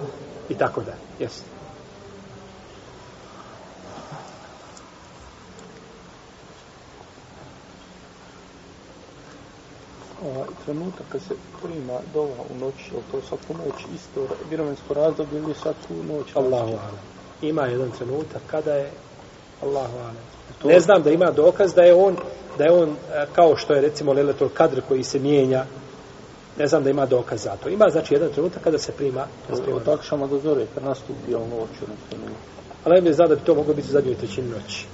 i 0.50 0.56
tako 0.56 0.82
da. 0.82 0.94
Jesu. 1.20 1.44
ovaj 10.26 10.57
trenutak 10.68 11.06
kad 11.12 11.22
se 11.22 11.34
prima 11.64 12.00
dova 12.14 12.44
u 12.50 12.60
noći, 12.60 12.96
je 12.96 13.02
to 13.12 13.22
svaku 13.28 13.54
noć 13.54 13.76
isto 13.96 14.36
vremensko 14.52 14.94
razdoblje 14.94 15.40
ili 15.40 15.54
svaku 15.54 15.94
noć? 16.08 16.36
Allahu 16.36 16.72
ala. 16.72 17.00
Ima 17.42 17.66
jedan 17.66 17.92
trenutak 17.92 18.42
kada 18.48 18.74
je 18.74 18.90
Allahu 19.64 19.98
ala. 19.98 20.14
Ne 20.64 20.80
znam 20.80 21.04
da 21.04 21.12
ima 21.12 21.32
dokaz 21.32 21.74
da 21.74 21.82
je 21.82 21.94
on 21.94 22.16
da 22.58 22.64
je 22.64 22.72
on 22.72 22.90
e, 22.90 23.26
kao 23.36 23.56
što 23.58 23.74
je 23.74 23.82
recimo 23.82 24.14
Leletul 24.14 24.50
Kadr 24.50 24.82
koji 24.88 25.04
se 25.04 25.20
mijenja 25.20 25.66
ne 26.58 26.68
znam 26.68 26.84
da 26.84 26.90
ima 26.90 27.06
dokaz 27.06 27.44
za 27.44 27.56
to. 27.64 27.70
Ima 27.70 27.86
znači 27.92 28.14
jedan 28.14 28.30
trenutak 28.30 28.64
kada 28.64 28.78
se 28.78 28.92
prima 28.92 29.28
od 29.74 29.86
takšama 29.86 30.28
do 30.28 30.40
zore 30.40 30.66
kad 30.74 30.84
nastupi 30.84 31.36
on 31.36 31.50
noć 31.50 31.70
odnosno 31.82 32.36
Ali 32.84 33.02
mi 33.02 33.14
zna 33.14 33.28
da 33.28 33.36
bi 33.36 33.42
to 33.42 33.56
moglo 33.56 33.74
biti 33.74 33.88
zadnjoj 33.88 34.16
trećini 34.16 34.50
noći. 34.50 34.86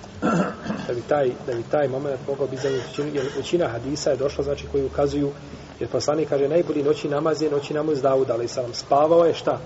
Da 0.88 0.94
bi 0.94 1.02
taj, 1.08 1.32
da 1.48 1.54
bi 1.54 1.64
taj 1.72 1.88
moment 1.88 2.20
mogao 2.28 2.48
biti 2.48 2.62
zanimljiv. 2.62 3.16
jer 3.16 3.26
većina 3.38 3.68
hadisa 3.68 4.10
je 4.10 4.18
došla, 4.18 4.44
znači, 4.44 4.66
koji 4.72 4.86
ukazuju, 4.86 5.32
jer 5.80 5.90
poslanik 5.90 6.30
kaže, 6.30 6.48
najbolji 6.48 6.84
noći 6.84 7.10
namaz 7.10 7.42
je 7.42 7.52
noći 7.52 7.74
namaz 7.74 8.02
Davud, 8.02 8.30
ali 8.30 8.48
sam 8.48 8.74
spavao 8.74 9.26
je 9.26 9.34
šta? 9.34 9.60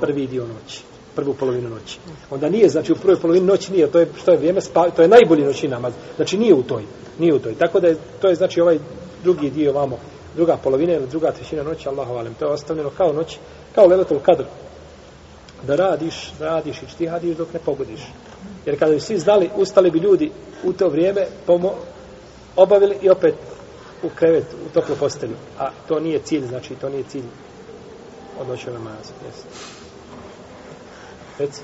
Prvi 0.00 0.26
dio 0.26 0.46
noći 0.46 0.82
prvu 1.14 1.34
polovinu 1.34 1.68
noći. 1.68 1.98
Onda 2.30 2.48
nije, 2.48 2.68
znači 2.68 2.92
u 2.92 2.96
prvoj 2.96 3.20
polovini 3.20 3.46
noći 3.46 3.72
nije, 3.72 3.90
to 3.90 3.98
je 3.98 4.08
što 4.22 4.30
je 4.30 4.36
vrijeme 4.36 4.60
spa, 4.60 4.90
to 4.90 5.02
je 5.02 5.08
najbolji 5.08 5.44
noći 5.44 5.68
namaz. 5.68 5.92
Znači 6.16 6.38
nije 6.38 6.54
u 6.54 6.62
toj, 6.62 6.82
nije 7.18 7.34
u 7.34 7.38
toj. 7.38 7.54
Tako 7.54 7.80
da 7.80 7.88
je, 7.88 7.96
to 8.20 8.28
je 8.28 8.34
znači 8.34 8.60
ovaj 8.60 8.78
drugi 9.22 9.50
dio 9.50 9.72
vamo, 9.72 9.98
druga 10.36 10.56
polovina 10.56 10.92
ili 10.92 11.06
druga 11.06 11.32
trećina 11.32 11.62
noći, 11.62 11.88
Allahu 11.88 12.14
alem. 12.14 12.34
To 12.34 12.44
je 12.44 12.52
ostavljeno 12.52 12.90
kao 12.96 13.12
noć, 13.12 13.38
kao 13.74 13.86
leletul 13.86 14.18
kadr 14.18 14.44
da 15.66 15.76
radiš, 15.76 16.32
radiš 16.40 16.82
i 16.82 16.86
štihadiš 16.94 17.36
dok 17.36 17.52
ne 17.52 17.60
pogodiš. 17.64 18.00
Jer 18.66 18.78
kada 18.78 18.92
bi 18.92 19.00
svi 19.00 19.18
znali, 19.18 19.50
ustali 19.56 19.90
bi 19.90 19.98
ljudi 19.98 20.32
u 20.64 20.72
to 20.72 20.88
vrijeme, 20.88 21.26
pomo, 21.46 21.74
obavili 22.56 22.96
i 23.02 23.10
opet 23.10 23.34
u 24.02 24.08
krevet, 24.08 24.46
u 24.66 24.68
toplu 24.74 24.96
postelju. 24.96 25.36
A 25.58 25.70
to 25.88 26.00
nije 26.00 26.18
cilj, 26.18 26.46
znači 26.46 26.74
to 26.74 26.88
nije 26.88 27.04
cilj 27.04 27.24
od 28.40 28.48
noće 28.48 28.70
namaza. 28.70 29.12
Jesi. 29.26 29.46
Reci. 31.38 31.62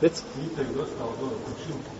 Reci. 0.00 0.22
Pitaju 0.34 0.68
dosta 0.76 1.04
od 1.04 1.22
ovog 1.22 1.38
kućinku, 1.46 1.90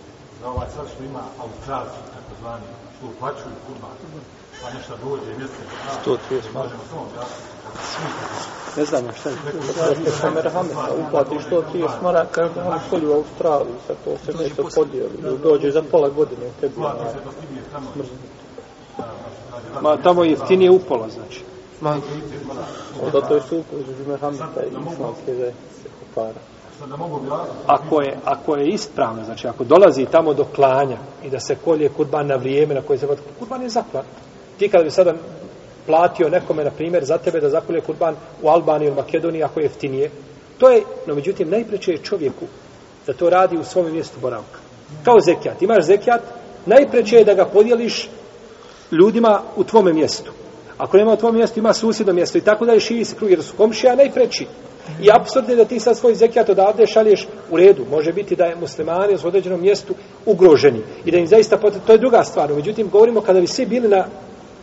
da 0.41 0.47
ovaj 0.47 0.67
sad 0.75 0.87
što 0.95 1.03
ima 1.03 1.23
australci, 1.39 1.99
tako 2.13 2.31
zvani, 2.41 2.65
što 2.97 3.07
uplaćuju 3.07 3.55
kurban, 3.67 3.91
pa 4.61 4.69
nešto 4.69 4.93
dođe, 5.03 5.37
mjesto, 5.37 5.55
130 6.05 6.53
možemo 6.53 6.83
to 6.91 7.07
da 7.15 7.25
Ne 8.77 8.85
znam 8.85 9.03
šta 9.19 9.29
je. 9.29 9.35
Merhameta 10.35 10.87
uplati 11.07 11.39
što 11.47 11.61
ti 11.61 11.79
je 11.79 11.87
smara, 11.99 12.25
kaže 12.31 12.53
da 12.53 12.69
oni 12.69 12.79
kolju 12.89 13.11
u 13.11 13.13
Australiji, 13.13 13.75
sad 13.87 13.95
to 14.05 14.17
se 14.25 14.43
nešto 14.43 14.63
podijeli, 14.75 15.37
dođe 15.43 15.71
za 15.71 15.83
pola 15.91 16.09
godine 16.09 16.47
u 16.47 16.61
tebi. 16.61 16.75
Ma 19.81 19.97
tamo 19.97 20.23
je 20.23 20.29
jeftinije 20.29 20.71
upola, 20.71 21.09
znači. 21.09 21.43
Ma, 21.81 21.97
zato 23.13 23.35
je 23.35 23.41
super 23.41 23.79
između 23.79 24.09
Merhameta 24.09 24.63
i 24.63 24.91
islamske 24.93 25.35
zajednice 25.35 25.89
para. 26.15 26.39
Ako 27.67 28.01
je, 28.01 28.17
ako 28.25 28.55
je 28.55 28.67
ispravno, 28.67 29.23
znači 29.23 29.47
ako 29.47 29.63
dolazi 29.63 30.05
tamo 30.05 30.33
do 30.33 30.45
klanja 30.55 30.97
i 31.23 31.29
da 31.29 31.39
se 31.39 31.55
kolje 31.55 31.89
kurban 31.89 32.27
na 32.27 32.35
vrijeme 32.35 32.75
na 32.75 32.81
koje 32.81 32.99
se 32.99 33.07
vodi, 33.07 33.21
kurban 33.39 33.61
je 33.61 33.69
zaklat. 33.69 34.05
Ti 34.59 34.69
kada 34.69 34.83
bi 34.83 34.91
sada 34.91 35.13
platio 35.85 36.29
nekome, 36.29 36.63
na 36.63 36.71
primjer, 36.71 37.05
za 37.05 37.17
tebe 37.17 37.39
da 37.39 37.49
zakolje 37.49 37.81
kurban 37.81 38.15
u 38.41 38.49
Albaniji 38.49 38.87
ili 38.87 38.95
Makedoniji 38.95 39.43
ako 39.43 39.59
je 39.59 39.63
jeftinije, 39.63 40.11
to 40.57 40.69
je, 40.69 40.83
no 41.07 41.15
međutim, 41.15 41.49
najpreče 41.49 41.91
je 41.91 42.03
čovjeku 42.03 42.45
da 43.07 43.13
to 43.13 43.29
radi 43.29 43.57
u 43.57 43.63
svom 43.63 43.91
mjestu 43.91 44.19
boravka. 44.21 44.59
Kao 45.05 45.19
zekijat. 45.19 45.61
Imaš 45.61 45.85
zekijat, 45.85 46.21
najpreče 46.65 47.15
je 47.15 47.25
da 47.25 47.33
ga 47.33 47.45
podijeliš 47.45 48.09
ljudima 48.91 49.41
u 49.55 49.63
tvome 49.63 49.93
mjestu. 49.93 50.31
Ako 50.77 50.97
nema 50.97 51.13
u 51.13 51.17
tvom 51.17 51.35
mjestu, 51.35 51.59
ima 51.59 51.73
susjedno 51.73 52.13
mjesto 52.13 52.37
i 52.37 52.41
tako 52.41 52.65
da 52.65 52.73
je 52.73 52.79
širi 52.79 53.05
se 53.05 53.15
krug, 53.15 53.29
jer 53.29 53.43
su 53.43 53.53
komšija 53.57 53.95
najpreći. 53.95 54.47
I 55.01 55.11
apsurdno 55.19 55.49
je 55.49 55.55
da 55.55 55.65
ti 55.65 55.79
sad 55.79 55.97
svoj 55.97 56.15
zekijat 56.15 56.49
odavde 56.49 56.87
šalješ 56.87 57.27
u 57.51 57.57
redu. 57.57 57.85
Može 57.91 58.13
biti 58.13 58.35
da 58.35 58.45
je 58.45 58.55
muslimani 58.55 59.15
u 59.23 59.27
određenom 59.27 59.61
mjestu 59.61 59.93
ugroženi. 60.25 60.81
I 61.05 61.11
da 61.11 61.17
im 61.17 61.27
zaista 61.27 61.57
potrebno, 61.57 61.87
to 61.87 61.93
je 61.93 61.97
druga 61.97 62.23
stvar. 62.23 62.53
Međutim, 62.53 62.89
govorimo 62.89 63.21
kada 63.21 63.41
bi 63.41 63.47
svi 63.47 63.65
bili 63.65 63.87
na, 63.87 64.05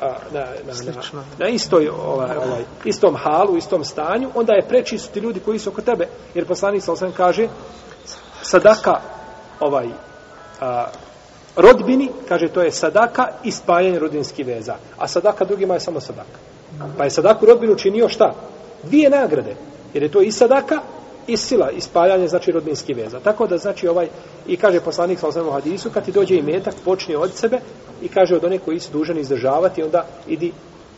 na, 0.01 0.09
na, 0.33 0.93
na, 0.93 1.23
na 1.39 1.49
istoj, 1.49 1.89
ovaj, 1.89 2.37
ovaj, 2.37 2.65
istom 2.85 3.17
halu, 3.17 3.57
istom 3.57 3.85
stanju, 3.85 4.31
onda 4.35 4.53
je 4.53 4.69
preči 4.69 4.99
su 4.99 5.11
ti 5.11 5.21
ljudi 5.21 5.41
koji 5.41 5.59
su 5.59 5.71
oko 5.71 5.83
tebe. 5.83 6.09
Jer 6.35 6.47
poslanik 6.47 6.83
sa 6.83 6.93
osam 6.93 7.13
kaže, 7.13 7.49
sadaka 8.43 9.01
ovaj, 9.61 9.89
a, 10.61 10.87
rodbini, 11.57 12.11
kaže, 12.29 12.49
to 12.49 12.63
je 12.63 12.73
sadaka 12.73 13.29
i 13.45 13.53
spajanje 13.53 13.99
rodinskih 13.99 14.47
veza. 14.47 14.75
A 14.99 15.09
sadaka 15.09 15.45
drugima 15.45 15.75
je 15.75 15.81
samo 15.81 16.01
sadaka. 16.01 16.39
Pa 16.99 17.05
je 17.05 17.11
sadaku 17.11 17.47
rodbinu 17.47 17.75
činio 17.75 18.09
šta? 18.09 18.35
Dvije 18.83 19.11
nagrade. 19.11 19.57
Jer 19.95 20.03
je 20.03 20.13
to 20.13 20.21
i 20.23 20.33
sadaka 20.33 20.81
i 21.27 21.37
sila, 21.37 21.71
i 21.71 21.81
spaljanje, 21.81 22.29
znači 22.29 22.53
rodbinski 22.53 22.95
veza. 22.95 23.21
Tako 23.21 23.47
da, 23.47 23.59
znači, 23.59 23.89
ovaj, 23.89 24.09
i 24.47 24.57
kaže 24.57 24.81
poslanik 24.81 25.19
sa 25.19 25.29
osnovu 25.29 25.51
hadisu, 25.51 25.91
kad 25.91 26.05
ti 26.05 26.13
dođe 26.13 26.37
i 26.37 26.43
metak, 26.43 26.75
počne 26.85 27.17
od 27.17 27.35
sebe 27.35 27.61
i 28.03 28.09
kaže 28.09 28.37
od 28.37 28.45
one 28.45 28.59
koji 28.59 28.81
su 28.81 28.93
dužani 28.93 29.21
izdržavati, 29.21 29.83
onda 29.83 30.07
idi, 30.27 30.53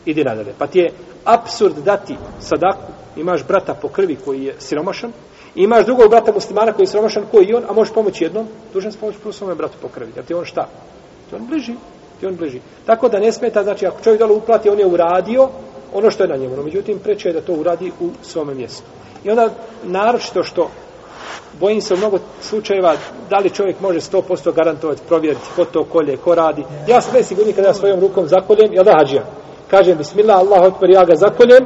idi 0.05 0.23
nadalje. 0.23 0.53
Pa 0.57 0.67
ti 0.67 0.79
je 0.79 0.91
absurd 1.25 1.77
dati 1.77 2.15
sadaku, 2.39 2.91
imaš 3.17 3.47
brata 3.47 3.73
po 3.73 3.87
krvi 3.87 4.15
koji 4.25 4.43
je 4.43 4.55
siromašan, 4.59 5.11
i 5.55 5.63
imaš 5.63 5.85
drugog 5.85 6.09
brata 6.09 6.31
muslimana 6.31 6.71
koji 6.71 6.83
je 6.83 6.87
siromašan, 6.87 7.23
koji 7.31 7.45
i 7.45 7.53
on, 7.53 7.63
a 7.69 7.73
možeš 7.73 7.93
pomoći 7.93 8.23
jednom, 8.23 8.47
dužan 8.73 8.91
si 8.91 8.97
pomoći 8.97 9.19
prvo 9.19 9.33
svome 9.33 9.55
bratu 9.55 9.77
po 9.81 9.87
krvi. 9.87 10.11
Jer 10.15 10.25
ti 10.25 10.33
on 10.33 10.45
šta? 10.45 10.67
Ti 11.29 11.35
on 11.35 11.47
bliži. 11.47 11.73
ti 12.19 12.25
on 12.25 12.35
bliži. 12.35 12.59
Tako 12.85 13.09
da 13.09 13.19
ne 13.19 13.31
smeta, 13.31 13.63
znači 13.63 13.85
ako 13.85 14.03
čovjek 14.03 14.19
dole 14.19 14.33
uplati, 14.33 14.69
on 14.69 14.79
je 14.79 14.85
uradio 14.85 15.49
ono 15.93 16.11
što 16.11 16.23
je 16.23 16.29
na 16.29 16.35
njemu. 16.35 16.55
No, 16.55 16.63
međutim, 16.63 16.99
preče 16.99 17.29
je 17.29 17.33
da 17.33 17.41
to 17.41 17.53
uradi 17.53 17.91
u 17.99 18.09
svome 18.21 18.53
mjestu. 18.53 18.83
I 19.23 19.29
onda, 19.29 19.49
naročito 19.83 20.43
što 20.43 20.69
bojim 21.59 21.81
se 21.81 21.93
u 21.93 21.97
mnogo 21.97 22.19
slučajeva 22.41 22.95
da 23.29 23.37
li 23.37 23.49
čovjek 23.49 23.79
može 23.79 23.99
100% 23.99 24.53
garantovati, 24.53 25.01
provjeriti 25.07 25.45
ko 25.55 25.65
to 25.65 25.83
kolje, 25.83 26.17
ko 26.17 26.35
radi. 26.35 26.63
Ja 26.87 27.01
sve 27.01 27.23
sigurni 27.23 27.53
kada 27.53 27.67
ja 27.67 27.73
svojom 27.73 27.99
rukom 27.99 28.27
zakoljem, 28.27 28.73
jel 28.73 28.83
da 28.83 28.93
hađija? 28.97 29.23
Kažem, 29.67 29.97
bismillah, 29.97 30.37
Allah, 30.37 30.61
otpor, 30.61 30.89
ja 30.89 31.05
ga 31.05 31.15
zakoljem, 31.15 31.65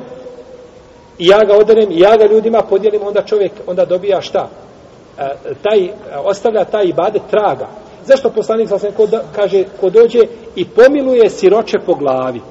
i 1.17 1.27
ja 1.27 1.39
ga 1.43 1.57
odanem, 1.57 1.91
i 1.91 1.99
ja 1.99 2.17
ga 2.17 2.25
ljudima 2.25 2.61
podijelim, 2.69 3.01
onda 3.03 3.21
čovjek 3.21 3.51
onda 3.67 3.85
dobija 3.85 4.21
šta? 4.21 4.49
E, 5.19 5.29
taj, 5.63 5.89
ostavlja 6.23 6.65
taj 6.65 6.85
ibadet 6.85 7.21
traga. 7.29 7.67
Zašto 8.05 8.29
poslanik 8.29 8.69
sa 8.69 8.91
ko 8.97 9.05
da, 9.05 9.23
kaže, 9.35 9.63
ko 9.81 9.89
dođe 9.89 10.19
i 10.55 10.65
pomiluje 10.65 11.29
siroče 11.29 11.77
po 11.85 11.93
glavi? 11.93 12.41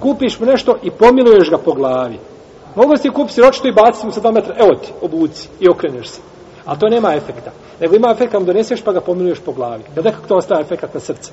Kupiš 0.00 0.40
mu 0.40 0.46
nešto 0.46 0.76
i 0.82 0.90
pomiluješ 0.90 1.50
ga 1.50 1.58
po 1.58 1.72
glavi. 1.72 2.18
Mogu 2.74 2.96
si 2.96 3.10
kupiti 3.10 3.34
siročito 3.34 3.68
i 3.68 3.72
baciti 3.72 4.06
mu 4.06 4.12
sa 4.12 4.20
dva 4.20 4.30
metra, 4.32 4.54
evo 4.58 4.74
ti, 4.74 4.92
obuci 5.00 5.48
i 5.60 5.68
okreneš 5.68 6.08
se. 6.08 6.20
A 6.64 6.76
to 6.76 6.88
nema 6.88 7.14
efekta. 7.14 7.50
Nego 7.80 7.96
ima 7.96 8.10
efekt 8.10 8.32
kad 8.32 8.42
doneseš 8.42 8.82
pa 8.82 8.92
ga 8.92 9.00
pominuješ 9.00 9.38
po 9.38 9.52
glavi. 9.52 9.82
Da 9.94 10.02
nekako 10.02 10.26
to 10.28 10.36
ostaje 10.36 10.60
efekt 10.60 10.94
na 10.94 11.00
srce. 11.00 11.32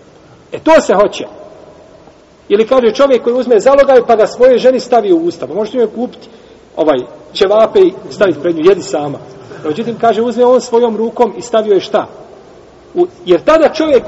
E 0.51 0.59
to 0.59 0.81
se 0.81 0.93
hoće. 0.93 1.25
Ili 2.49 2.67
kaže 2.67 2.93
čovjek 2.93 3.23
koji 3.23 3.35
uzme 3.35 3.59
zalogaj 3.59 4.05
pa 4.07 4.15
ga 4.15 4.27
svoje 4.27 4.57
ženi 4.57 4.79
stavi 4.79 5.13
u 5.13 5.17
usta. 5.17 5.47
Pa 5.47 5.53
možete 5.53 5.77
joj 5.77 5.93
kupiti 5.95 6.27
ovaj 6.75 6.97
ćevape 7.33 7.79
i 7.79 7.93
staviti 8.09 8.39
pred 8.41 8.55
nju, 8.55 8.61
jedi 8.65 8.81
sama. 8.81 9.17
Međutim, 9.65 9.97
kaže, 10.01 10.21
uzme 10.21 10.45
on 10.45 10.61
svojom 10.61 10.97
rukom 10.97 11.33
i 11.37 11.41
stavio 11.41 11.73
je 11.73 11.79
šta? 11.79 12.07
U, 12.95 13.07
jer 13.25 13.41
tada 13.41 13.73
čovjek 13.73 14.03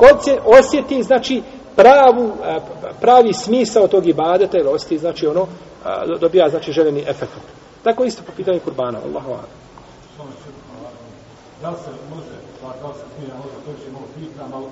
osjeti, 0.45 1.03
znači, 1.03 1.41
pravu, 1.75 2.31
eh, 2.45 2.57
pravi 3.01 3.33
smisao 3.33 3.87
tog 3.87 4.07
ibadeta, 4.07 4.57
jer 4.57 4.67
osjeti, 4.67 4.97
znači, 4.97 5.27
ono, 5.27 5.47
dobija, 6.19 6.49
znači, 6.49 6.71
željeni 6.71 7.03
efekt. 7.07 7.41
Tako 7.83 8.03
isto 8.03 8.23
po 8.23 8.31
pitanju 8.37 8.59
kurbana. 8.59 8.99
Allahu 9.05 9.31
akbar. 9.31 9.49
Da 11.61 11.71
se 11.83 11.91
može, 12.13 12.35
da 12.81 12.93
se 12.93 13.05
smije, 13.15 13.33
možda 13.41 13.57
to 13.65 13.71
više 13.77 13.89
malo 13.91 14.07
pitam, 14.15 14.49
ali 14.53 14.67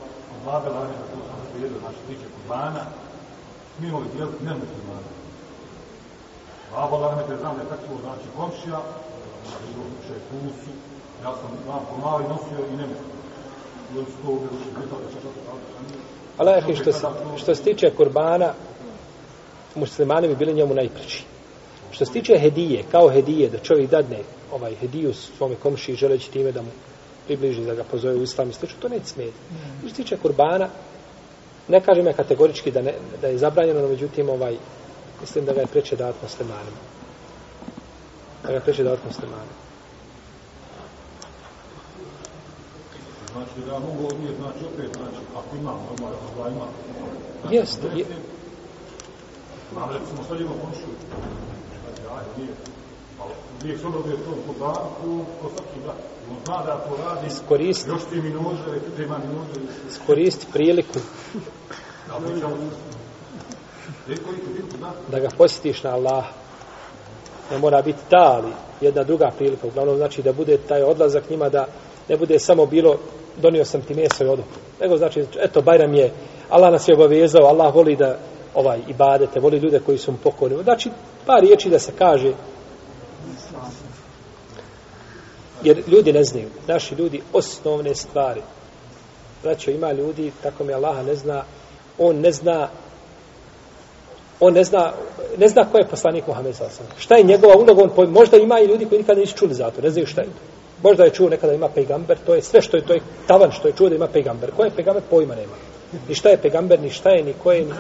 vlade 0.46 0.70
vanje 0.70 0.94
da 1.00 1.06
to 1.12 1.18
sam 1.28 1.40
svijedo, 1.52 1.76
znači 1.80 2.00
tiče 2.08 2.28
kurbana, 2.36 2.82
smijemo 3.76 4.00
li 4.00 4.08
dijeliti 4.14 4.44
nemuslimana? 4.44 5.10
Baba 6.74 6.98
da 7.00 7.28
te 7.28 7.38
znam 7.42 7.56
da 7.56 7.62
je 7.62 7.70
tako, 7.70 7.94
znači 8.06 8.28
komšija, 8.38 8.80
znači 9.48 9.70
še 10.08 10.16
kusu, 10.30 10.72
ja 11.24 11.32
sam 11.40 11.50
vam 11.68 11.84
pomali 11.92 12.24
nosio 12.34 12.60
i 12.72 12.76
ne 12.82 12.86
mislim. 12.92 13.20
I 13.94 14.00
on 14.00 14.06
su 14.06 14.18
to 14.24 14.30
uvijek 14.32 14.52
gledali, 14.76 15.06
što 15.12 15.20
što 15.20 15.30
to 15.30 15.52
Ali 16.38 16.76
što, 16.76 16.92
se, 16.92 17.08
što 17.38 17.56
se 17.56 17.64
tiče 17.64 17.96
kurbana, 17.98 18.54
muslimani 19.76 20.28
bi 20.28 20.36
bili 20.36 20.54
njemu 20.54 20.74
najpriči. 20.74 21.24
Što 21.92 22.06
se 22.06 22.12
tiče 22.12 22.38
hedije, 22.38 22.84
kao 22.92 23.10
hedije, 23.10 23.50
da 23.50 23.58
čovjek 23.58 23.90
dadne 23.90 24.20
ovaj 24.52 24.76
hediju 24.76 25.14
svome 25.14 25.56
komši 25.56 25.96
želeći 25.96 26.32
time 26.32 26.52
da 26.52 26.62
mu 26.62 26.70
približi, 27.26 27.66
da 27.66 27.74
ga 27.74 27.84
pozove 27.84 28.16
u 28.16 28.24
islam 28.24 28.50
i 28.50 28.54
sl. 28.54 28.66
to 28.80 28.90
neće 28.90 29.06
smeti. 29.06 29.38
Mm. 29.52 29.80
Što 29.80 29.90
se 29.90 29.96
tiče 29.96 30.18
kurbana, 30.18 30.70
ne 31.68 31.82
kažem 31.82 32.08
ja 32.08 32.14
kategorički 32.14 32.72
da, 32.72 32.82
ne, 32.82 32.94
da 33.22 33.28
je 33.28 33.38
zabranjeno, 33.38 33.82
no 33.82 33.88
međutim, 33.88 34.30
ovaj, 34.30 34.58
mislim 35.22 35.46
da 35.46 35.54
ga 35.54 35.62
je 35.62 35.68
preče 35.68 35.96
davati 35.96 36.18
muslimanima. 36.24 36.78
Da 38.44 38.50
ga 38.50 38.56
je 38.56 38.62
preče 38.62 38.84
davati 38.84 39.08
muslimanima. 39.08 39.58
Znači, 43.34 43.60
da 43.68 43.80
mogu 43.80 44.08
odnijeti, 44.08 44.38
znači, 44.42 44.66
opet, 44.74 44.98
znači, 44.98 45.22
ako 45.36 45.56
imam, 45.56 45.80
normalno, 45.90 46.18
da 46.38 46.50
ima. 46.50 46.66
Znači, 47.42 47.56
Jeste. 47.56 47.88
Je... 47.96 48.06
Mam, 49.76 49.90
recimo, 49.90 50.24
sad 50.28 50.40
imamo 50.42 50.56
komšu. 50.64 50.90
Znači, 51.84 52.02
ajde, 52.16 52.30
nije. 52.38 52.54
Ali, 53.22 53.34
nije 53.64 53.78
se 53.78 53.88
ono 53.88 54.02
da 54.02 54.12
je 54.12 54.18
to 54.18 54.32
po 54.48 54.54
banku, 54.66 55.26
ko 55.42 55.50
svaki 55.50 55.80
brat. 55.84 55.98
On 56.32 56.38
zna 56.46 56.64
da 56.66 56.76
to 56.78 56.98
radi. 57.04 57.28
Iskoristi. 57.28 57.90
Još 57.90 58.04
ti 58.10 58.16
mi 58.16 58.30
nože, 58.30 58.80
ti 58.96 59.04
ima 59.04 59.18
mi 59.18 59.34
nože. 59.36 59.60
Iskoristi 59.90 60.46
priliku. 60.54 61.00
Da, 62.08 62.14
pričamo 62.28 62.56
da 65.12 65.20
ga 65.20 65.28
posjetiš 65.38 65.84
na 65.84 65.90
Allah 65.90 66.26
ne 67.52 67.58
mora 67.58 67.82
biti 67.82 68.00
ta 68.10 68.42
ali 68.42 68.52
jedna 68.82 69.04
druga 69.04 69.32
prilika 69.38 69.68
uglavnom 69.68 69.98
znači 69.98 70.22
da 70.22 70.34
bude 70.34 70.58
taj 70.58 70.84
odlazak 70.84 71.30
njima 71.30 71.50
da 71.50 71.68
ne 72.10 72.18
bude 72.18 72.40
samo 72.40 72.66
bilo 72.66 72.98
donio 73.38 73.66
sam 73.66 73.82
ti 73.82 73.94
meso 73.94 74.24
i 74.24 74.28
odu 74.28 74.44
nego 74.82 74.98
znači 74.98 75.26
eto 75.40 75.62
Bajram 75.62 75.94
je 75.94 76.12
Allah 76.50 76.72
nas 76.72 76.88
je 76.88 76.96
obavezao 76.96 77.46
Allah 77.46 77.76
voli 77.76 77.96
da 77.96 78.18
ovaj 78.54 78.80
ibadete 78.88 79.40
voli 79.40 79.58
ljude 79.58 79.80
koji 79.80 79.98
su 79.98 80.12
mu 80.12 80.18
pokorni 80.18 80.64
znači 80.64 80.90
par 81.26 81.42
riječi 81.42 81.70
da 81.70 81.80
se 81.80 81.92
kaže 81.98 82.34
jer 85.64 85.84
ljudi 85.88 86.14
ne 86.14 86.24
znaju 86.24 86.50
naši 86.68 86.96
ljudi 86.96 87.22
osnovne 87.34 87.96
stvari 87.96 88.42
znači 89.42 89.72
ima 89.72 89.92
ljudi 89.92 90.32
tako 90.44 90.64
mi 90.64 90.74
Allah 90.74 91.06
ne 91.06 91.16
zna 91.16 91.44
on 91.98 92.16
ne 92.16 92.32
zna 92.32 92.70
on 94.40 94.54
ne 94.54 94.64
zna, 94.64 94.92
ne 95.38 95.48
zna 95.48 95.66
ko 95.72 95.78
je 95.78 95.86
poslanik 95.86 96.28
Muhammed 96.28 96.56
sallallahu 96.56 97.00
Šta 97.00 97.16
je 97.16 97.24
njegova 97.24 97.56
uloga? 97.56 97.84
On 97.84 97.90
pojma. 97.96 98.14
možda 98.14 98.38
ima 98.38 98.60
i 98.60 98.66
ljudi 98.66 98.86
koji 98.86 99.00
nikada 99.00 99.20
nisu 99.20 99.38
čuli 99.38 99.54
za 99.54 99.72
to, 99.72 99.82
ne 99.82 99.90
znaju 99.90 100.08
šta 100.08 100.22
je 100.22 100.28
to. 100.28 100.42
Možda 100.84 101.04
je 101.04 101.10
čuo 101.10 101.30
nekada 101.30 101.54
ima 101.54 101.70
pejgamber, 101.70 102.18
to 102.26 102.36
je 102.36 102.42
sve 102.42 102.62
što 102.62 102.78
je 102.78 102.86
to 102.86 102.94
je 102.94 103.02
tavan 103.28 103.52
što 103.52 103.68
je 103.68 103.74
čuo 103.78 103.90
da 103.90 103.96
ima 103.96 104.08
pejgamber. 104.08 104.52
Ko 104.52 104.64
je 104.64 104.72
pejgamber 104.76 105.04
pojma 105.10 105.36
nema. 105.36 105.54
Ni 106.08 106.16
šta 106.16 106.30
je 106.30 106.38
pejgamber, 106.38 106.80
ni 106.80 106.90
šta 106.90 107.10
je, 107.10 107.24
ni 107.24 107.34
ko 107.44 107.52
je, 107.52 107.66
ni 107.66 107.74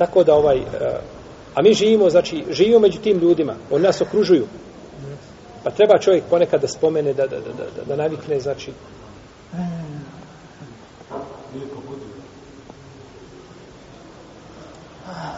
tako 0.00 0.24
da 0.24 0.34
ovaj 0.34 0.60
a 1.54 1.62
mi 1.62 1.74
živimo, 1.74 2.10
znači 2.10 2.44
živimo 2.50 2.78
među 2.78 3.00
tim 3.00 3.18
ljudima. 3.18 3.54
Oni 3.70 3.82
nas 3.82 4.00
okružuju. 4.00 4.46
Pa 5.64 5.70
treba 5.70 5.98
čovjek 5.98 6.24
ponekad 6.30 6.60
da 6.60 6.68
spomene 6.68 7.12
da 7.12 7.26
da 7.26 7.36
da 7.36 7.52
da, 7.76 7.84
da 7.88 7.96
navikne, 7.96 8.40
znači 8.40 8.72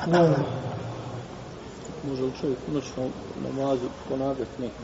No. 0.07 0.35
Može 2.09 2.23
li 2.23 2.33
čovjek 2.41 2.59
u 2.69 2.75
noćnom 2.75 3.11
namazu 3.45 3.87
ponavljati 4.09 4.63
neku 4.63 4.75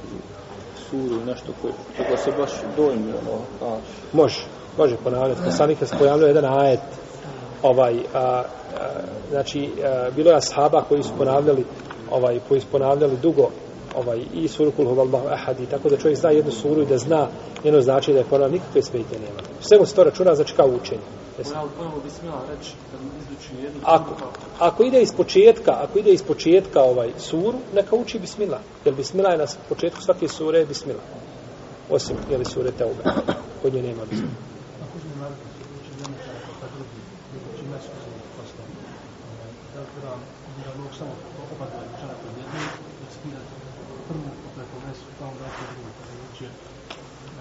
suru 0.91 1.20
i 1.22 1.26
nešto 1.26 1.53
koje, 1.62 1.72
koje 2.07 2.18
se 2.18 2.33
baš 2.39 2.51
dojmi 2.76 3.12
ono, 3.12 3.39
kaže? 3.61 3.83
Može, 4.12 4.41
može 4.79 4.97
ponavljati. 4.97 5.41
Poslanik 5.45 5.79
se 5.79 5.99
pojavljao 5.99 6.29
jedan 6.29 6.45
ajet 6.45 6.81
ovaj, 7.62 7.94
a, 8.14 8.18
a, 8.18 8.42
znači, 9.30 9.70
a, 9.84 10.11
bilo 10.16 10.30
je 10.30 10.36
ashaba 10.36 10.84
koji 10.88 11.02
su 11.02 11.11
ponavljali 11.18 11.64
ovaj, 12.11 12.40
koji 12.48 12.61
su 12.61 12.66
ponavljali 12.72 13.16
dugo 13.22 13.50
ovaj, 13.96 14.20
i 14.34 14.48
suru 14.48 14.70
kul 14.70 14.86
huvallahu 14.86 15.28
ahad 15.28 15.61
i 15.61 15.66
tako 15.66 15.88
da 15.88 15.96
čovjek 15.96 16.18
zna 16.18 16.30
jednu 16.30 16.52
suru 16.52 16.82
i 16.82 16.86
da 16.86 16.98
zna 16.98 17.28
njeno 17.64 17.80
znači 17.80 18.12
da 18.12 18.18
je 18.18 18.24
ponavljao 18.24 18.52
nikakve 18.52 18.82
smetnje 18.82 19.18
nema. 19.18 19.40
Sve 19.61 19.78
mu 19.78 19.86
se 19.86 19.94
to 19.94 20.04
računa 20.04 20.34
znači 20.34 20.54
kao 20.54 20.66
učenje. 20.66 21.02
Ako, 23.84 24.11
ako 24.59 24.82
ide 24.82 25.02
iz 25.02 25.12
početka, 25.12 25.72
ako 25.72 25.98
ide 25.98 26.11
iz 26.11 26.22
početka 26.22 26.82
ovaj 26.82 27.11
suru, 27.18 27.59
neka 27.74 27.96
uči 27.96 28.18
bismillah. 28.18 28.61
Jer 28.84 28.94
bismillah 28.94 29.32
je 29.32 29.38
na 29.38 29.46
početku 29.68 30.02
svake 30.02 30.28
sure 30.28 30.66
bismillah. 30.66 31.04
Osim, 31.90 32.16
jeli 32.30 32.44
sure 32.44 32.70
teube. 32.70 33.02
Kod 33.62 33.74
nje 33.74 33.82
nema 33.82 34.04
bismillah. 34.11 34.57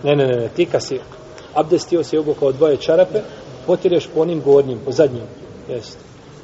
Ne, 0.08 0.16
ne, 0.16 0.28
ne, 0.28 0.49
ti 0.55 0.66
kad 0.66 0.84
si 0.84 0.99
abdestio 1.53 2.03
si 2.03 2.18
obukao 2.18 2.51
dvoje 2.51 2.78
čarape, 2.78 3.20
potireš 3.66 4.08
po 4.14 4.22
onim 4.22 4.41
gornjim, 4.41 4.80
po 4.86 4.91
zadnjim. 4.91 5.24
Jeste. 5.70 5.99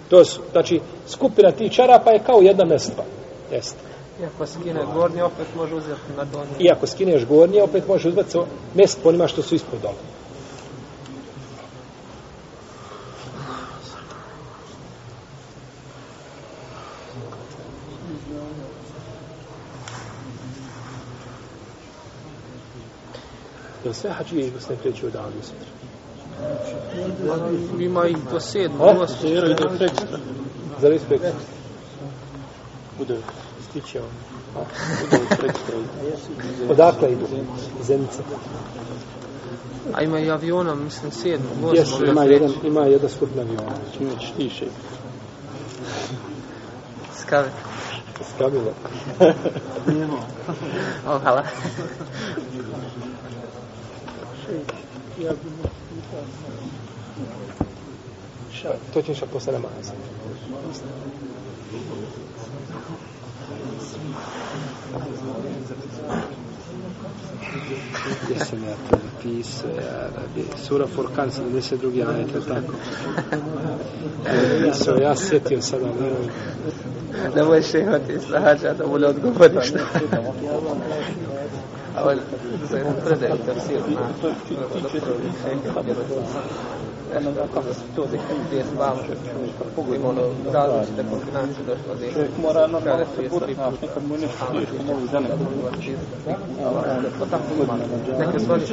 To 0.09 0.25
su, 0.25 0.41
znači, 0.51 0.81
skupina 1.07 1.51
tih 1.51 1.71
čarapa 1.71 2.11
je 2.11 2.23
kao 2.25 2.41
jedna 2.41 2.65
mestva. 2.65 3.03
Jeste. 3.51 3.79
Iako 4.21 4.45
skine 4.45 4.85
gornje, 4.93 5.23
opet 5.23 5.47
može 5.55 5.75
uzeti 5.75 6.11
na 6.17 6.23
donje. 6.23 6.51
Iako 6.59 6.87
skineš 6.87 7.25
gornje, 7.25 7.61
opet 7.61 7.87
može 7.87 8.09
uzeti 8.09 8.37
mest 8.75 8.99
po 9.03 9.09
onima 9.09 9.27
što 9.27 9.41
su 9.41 9.55
ispod 9.55 9.79
dole. 9.81 9.95
Sve 23.93 24.11
hađije 24.11 24.45
iz 24.45 24.53
Bosne 24.53 24.75
kreću 24.81 25.05
od 25.05 25.13
sutra? 25.41 25.67
Ima 27.79 28.07
ih 28.07 28.17
do 28.31 28.39
sedmo, 28.39 28.83
O, 28.83 28.87
osmo. 28.87 29.29
Zero 29.29 29.47
ide 29.47 29.63
prekstra. 29.77 30.17
Za 30.81 30.89
respekt. 30.89 31.23
Bude 32.97 33.17
stiće 33.69 34.01
on. 34.01 34.09
Odakle 36.69 37.11
idu? 37.11 37.25
Zenica. 37.81 38.23
A 39.93 40.01
ima 40.01 40.19
i 40.19 40.31
aviona, 40.31 40.75
mislim, 40.75 41.11
sedmo, 41.11 41.73
Jesu, 41.73 42.05
ima 42.05 42.23
jedan, 42.23 42.53
ima 42.63 42.85
jedan 42.85 43.09
skup 43.09 43.29
na 43.35 43.41
avionu. 43.41 43.71
Čime 43.97 44.11
ćeš 44.19 44.33
ti 44.37 44.49
šejh? 44.49 44.71
Skave. 47.19 47.49
Skabilo. 48.35 48.73
O, 51.07 51.19
hvala. 51.19 51.43
Ja 52.53 52.59
bi 52.59 52.67
mu 52.67 52.75
pitao, 52.95 54.32
To 58.93 59.01
ćeš 59.01 59.19
posle 59.33 59.53
namaza. 59.53 59.93
Gdje 68.23 68.45
sam 68.45 68.63
ja 68.63 68.75
to 68.89 68.97
napisao, 69.05 69.69
ja 69.69 70.09
rabi. 70.15 70.45
Sura 70.67 70.87
Furkan, 70.87 71.29
72. 71.29 72.07
ajet, 72.09 72.27
je 72.35 72.41
tako? 72.47 72.73
Napisao, 74.63 74.97
ja 74.97 75.15
sjetio 75.15 75.61
sada, 75.61 75.85
ne 75.85 76.11
Da 77.35 77.45
moj 77.45 77.61
šeha 77.61 77.99
ti 77.99 78.19
sahađa 78.31 78.73
da 78.73 78.87
mu 78.87 78.99
ne 78.99 79.07
odgovoriš. 79.07 79.73
A 81.97 82.09
on 82.09 82.19
za 82.69 82.77
jedan 82.77 82.93
predaj 83.05 83.31
u 83.31 83.45
tafsiru 83.45 83.83
na 87.19 87.31
kako 87.53 87.73
se 87.73 87.79
to 87.95 88.05
gdje 88.47 88.63
spavam, 88.75 88.97
ima 89.95 90.09
ono 90.09 90.21
različite 90.53 91.03
kombinacije 91.09 91.65
došlo 91.67 91.95
da 91.99 92.11
Čovjek 92.13 92.31
mora 92.41 92.67
normalno 92.67 93.05
se 93.15 93.29
burati, 93.29 93.53
znaš, 93.53 93.73
nekad 93.81 94.03
mu 94.07 94.17
nešto 94.17 94.45
teško 94.59 94.83
mogu 94.87 95.07
za 95.11 95.19
nekog. 95.19 95.47
To 97.19 97.25
tako 97.25 97.43
ima. 97.63 97.77
Neke 98.19 98.39
stvari 98.39 98.63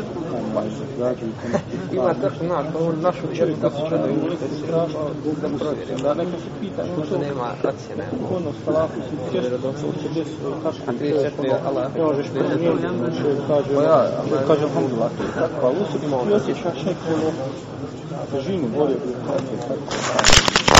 ima 1.93 2.14
tako, 2.14 2.45
znaš, 2.47 2.66
pa 2.72 2.78
on 2.78 3.01
našu 3.01 3.26
vjeru 3.33 3.53
da 3.62 3.70
se 3.70 3.76
čudo 3.89 4.07
i 4.09 4.16
da 5.43 5.49
provjerim. 5.59 5.99
Da 6.03 6.14
neka 6.14 6.37
se 6.43 6.51
pita 6.61 6.83
što 7.07 7.18
nema 7.18 7.47
racije, 7.62 7.97
nema. 7.97 8.37
ono 8.37 8.51
salafu 8.64 8.99
si 9.07 9.33
teško 9.33 9.57
da 9.62 9.78
se 9.78 9.87
uče 9.87 10.09
A 10.87 10.93
34 10.93 11.55
Allah. 11.66 11.95
Ne 11.95 12.01
kaže, 12.01 12.22
Pa 13.76 13.83
ja, 13.83 14.07
čovjek 14.28 14.47
kaže, 14.47 14.64
alhamdulillah, 14.64 15.11
to 15.16 15.22
je 15.22 15.33
tako, 15.39 15.66
ali 15.66 15.76
u 15.76 15.85
sebi 15.93 16.07
ti 16.07 16.35
osjećaš 16.35 16.83
neku 16.87 17.09
ono, 17.14 17.31
težinu, 18.31 18.68
volio 18.76 18.97
bi, 18.97 19.12
kako 19.26 19.53
je 19.53 19.61
tako. 19.68 20.70